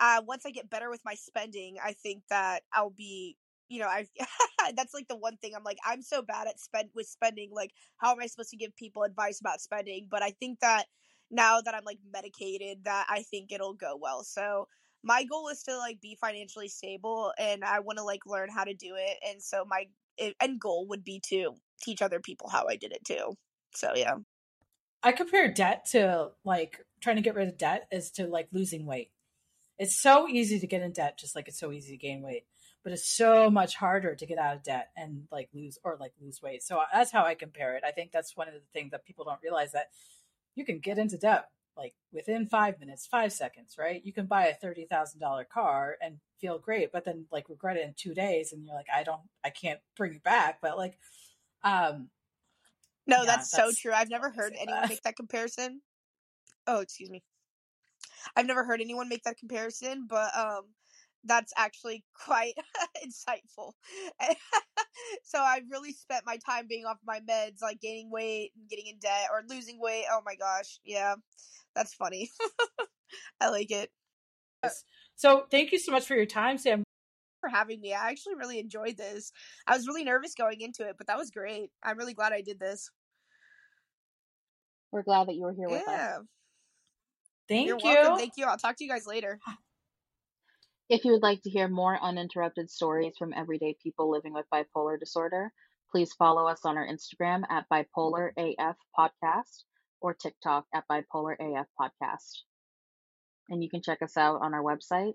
uh, 0.00 0.22
once 0.26 0.44
I 0.44 0.50
get 0.50 0.68
better 0.68 0.90
with 0.90 1.00
my 1.04 1.14
spending, 1.14 1.76
I 1.82 1.92
think 1.92 2.24
that 2.28 2.62
I'll 2.72 2.90
be, 2.90 3.36
you 3.68 3.78
know, 3.78 3.86
I 3.86 4.06
that's 4.74 4.94
like 4.94 5.06
the 5.06 5.16
one 5.16 5.36
thing 5.36 5.52
I'm 5.56 5.62
like 5.62 5.78
I'm 5.86 6.02
so 6.02 6.22
bad 6.22 6.48
at 6.48 6.58
spend 6.58 6.88
with 6.92 7.06
spending. 7.06 7.50
Like, 7.52 7.70
how 7.98 8.10
am 8.10 8.20
I 8.20 8.26
supposed 8.26 8.50
to 8.50 8.56
give 8.56 8.74
people 8.74 9.04
advice 9.04 9.38
about 9.38 9.60
spending? 9.60 10.08
But 10.10 10.24
I 10.24 10.32
think 10.32 10.58
that 10.58 10.86
now 11.32 11.60
that 11.62 11.74
I'm 11.74 11.84
like 11.84 11.98
medicated, 12.12 12.84
that 12.84 13.06
I 13.08 13.22
think 13.22 13.50
it'll 13.50 13.74
go 13.74 13.98
well. 14.00 14.22
So 14.22 14.68
my 15.02 15.24
goal 15.24 15.48
is 15.48 15.62
to 15.64 15.76
like 15.76 16.00
be 16.00 16.16
financially 16.20 16.68
stable 16.68 17.32
and 17.38 17.64
I 17.64 17.80
want 17.80 17.98
to 17.98 18.04
like 18.04 18.26
learn 18.26 18.50
how 18.50 18.64
to 18.64 18.74
do 18.74 18.94
it. 18.96 19.16
And 19.28 19.42
so 19.42 19.64
my 19.66 19.86
eh, 20.18 20.32
end 20.40 20.60
goal 20.60 20.86
would 20.88 21.02
be 21.02 21.20
to 21.30 21.54
teach 21.82 22.02
other 22.02 22.20
people 22.20 22.48
how 22.48 22.66
I 22.68 22.76
did 22.76 22.92
it 22.92 23.04
too. 23.04 23.34
So 23.74 23.92
yeah. 23.96 24.14
I 25.02 25.12
compare 25.12 25.52
debt 25.52 25.86
to 25.92 26.28
like 26.44 26.84
trying 27.00 27.16
to 27.16 27.22
get 27.22 27.34
rid 27.34 27.48
of 27.48 27.58
debt 27.58 27.88
is 27.90 28.10
to 28.12 28.26
like 28.26 28.48
losing 28.52 28.86
weight. 28.86 29.10
It's 29.78 30.00
so 30.00 30.28
easy 30.28 30.60
to 30.60 30.66
get 30.66 30.82
in 30.82 30.92
debt, 30.92 31.18
just 31.18 31.34
like 31.34 31.48
it's 31.48 31.58
so 31.58 31.72
easy 31.72 31.92
to 31.92 31.96
gain 31.96 32.22
weight, 32.22 32.44
but 32.84 32.92
it's 32.92 33.08
so 33.08 33.50
much 33.50 33.74
harder 33.74 34.14
to 34.14 34.26
get 34.26 34.38
out 34.38 34.54
of 34.54 34.62
debt 34.62 34.90
and 34.96 35.24
like 35.32 35.48
lose 35.52 35.78
or 35.82 35.96
like 35.98 36.12
lose 36.20 36.40
weight. 36.40 36.62
So 36.62 36.80
that's 36.92 37.10
how 37.10 37.24
I 37.24 37.34
compare 37.34 37.74
it. 37.74 37.82
I 37.84 37.90
think 37.90 38.12
that's 38.12 38.36
one 38.36 38.46
of 38.46 38.54
the 38.54 38.60
things 38.72 38.92
that 38.92 39.04
people 39.04 39.24
don't 39.24 39.42
realize 39.42 39.72
that 39.72 39.86
you 40.54 40.64
can 40.64 40.78
get 40.78 40.98
into 40.98 41.16
debt 41.16 41.48
like 41.76 41.94
within 42.12 42.46
five 42.46 42.78
minutes, 42.78 43.06
five 43.06 43.32
seconds, 43.32 43.76
right? 43.78 44.02
You 44.04 44.12
can 44.12 44.26
buy 44.26 44.46
a 44.46 44.54
thirty 44.54 44.84
thousand 44.84 45.20
dollar 45.20 45.44
car 45.44 45.96
and 46.02 46.18
feel 46.40 46.58
great, 46.58 46.92
but 46.92 47.04
then 47.04 47.26
like 47.32 47.48
regret 47.48 47.76
it 47.76 47.86
in 47.86 47.94
two 47.96 48.14
days, 48.14 48.52
and 48.52 48.64
you're 48.64 48.74
like, 48.74 48.86
I 48.94 49.02
don't, 49.02 49.22
I 49.44 49.50
can't 49.50 49.80
bring 49.96 50.14
it 50.14 50.22
back. 50.22 50.58
But 50.60 50.76
like, 50.76 50.98
um, 51.64 52.08
no, 53.06 53.18
yeah, 53.20 53.24
that's, 53.24 53.50
that's, 53.50 53.56
so 53.56 53.72
true. 53.80 53.92
I've 53.92 54.10
never 54.10 54.30
heard 54.30 54.52
anyone 54.54 54.82
that. 54.82 54.88
make 54.88 55.02
that 55.02 55.16
comparison. 55.16 55.80
Oh, 56.66 56.80
excuse 56.80 57.10
me. 57.10 57.22
I've 58.36 58.46
never 58.46 58.64
heard 58.64 58.80
anyone 58.80 59.08
make 59.08 59.24
that 59.24 59.38
comparison, 59.38 60.06
but 60.08 60.30
um, 60.36 60.62
that's 61.24 61.52
actually 61.56 62.04
quite 62.14 62.54
insightful. 63.04 63.72
so 65.24 65.40
I've 65.40 65.70
really 65.70 65.92
spent 65.92 66.26
my 66.26 66.38
time 66.38 66.66
being 66.68 66.84
off 66.84 66.98
my 67.04 67.20
meds, 67.20 67.62
like 67.62 67.80
gaining 67.80 68.10
weight 68.10 68.52
and 68.56 68.68
getting 68.68 68.86
in 68.86 68.98
debt 68.98 69.28
or 69.32 69.42
losing 69.48 69.80
weight. 69.80 70.04
Oh 70.10 70.20
my 70.24 70.34
gosh, 70.34 70.80
yeah, 70.84 71.14
that's 71.74 71.94
funny. 71.94 72.30
I 73.40 73.50
like 73.50 73.70
it. 73.70 73.90
Uh 74.62 74.70
so 75.14 75.44
thank 75.50 75.72
you 75.72 75.78
so 75.78 75.92
much 75.92 76.06
for 76.06 76.14
your 76.14 76.26
time, 76.26 76.58
Sam. 76.58 76.82
For 77.40 77.48
having 77.48 77.80
me, 77.80 77.92
I 77.92 78.08
actually 78.10 78.36
really 78.36 78.60
enjoyed 78.60 78.96
this. 78.96 79.32
I 79.66 79.76
was 79.76 79.86
really 79.86 80.04
nervous 80.04 80.34
going 80.34 80.60
into 80.60 80.88
it, 80.88 80.94
but 80.96 81.08
that 81.08 81.18
was 81.18 81.30
great. 81.30 81.70
I'm 81.82 81.98
really 81.98 82.14
glad 82.14 82.32
I 82.32 82.40
did 82.40 82.60
this. 82.60 82.88
We're 84.92 85.02
glad 85.02 85.28
that 85.28 85.34
you 85.34 85.42
were 85.42 85.52
here 85.52 85.68
yeah. 85.68 85.78
with 85.78 85.88
us. 85.88 86.24
Thank 87.48 87.66
You're 87.66 87.78
you. 87.78 87.84
Welcome. 87.84 88.18
Thank 88.18 88.32
you. 88.36 88.46
I'll 88.46 88.58
talk 88.58 88.76
to 88.76 88.84
you 88.84 88.90
guys 88.90 89.06
later. 89.06 89.40
If 90.92 91.06
you 91.06 91.12
would 91.12 91.22
like 91.22 91.40
to 91.44 91.48
hear 91.48 91.68
more 91.68 91.98
uninterrupted 91.98 92.70
stories 92.70 93.14
from 93.18 93.32
everyday 93.32 93.74
people 93.82 94.10
living 94.10 94.34
with 94.34 94.44
bipolar 94.52 95.00
disorder, 95.00 95.50
please 95.90 96.12
follow 96.12 96.46
us 96.46 96.66
on 96.66 96.76
our 96.76 96.86
Instagram 96.86 97.44
at 97.48 97.64
Bipolar 97.72 98.32
AF 98.36 98.76
Podcast 98.94 99.62
or 100.02 100.12
TikTok 100.12 100.66
at 100.74 100.84
Bipolar 100.92 101.34
AF 101.40 101.66
Podcast. 101.80 102.42
And 103.48 103.64
you 103.64 103.70
can 103.70 103.80
check 103.80 104.02
us 104.02 104.18
out 104.18 104.42
on 104.42 104.52
our 104.52 104.62
website 104.62 105.14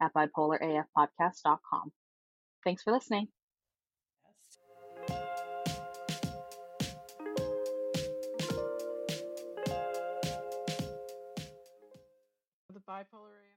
at 0.00 0.12
bipolarafpodcast.com. 0.12 1.92
Thanks 2.64 2.82
for 2.82 2.92
listening. 2.92 3.28
The 12.74 12.80
bipolar 12.80 13.51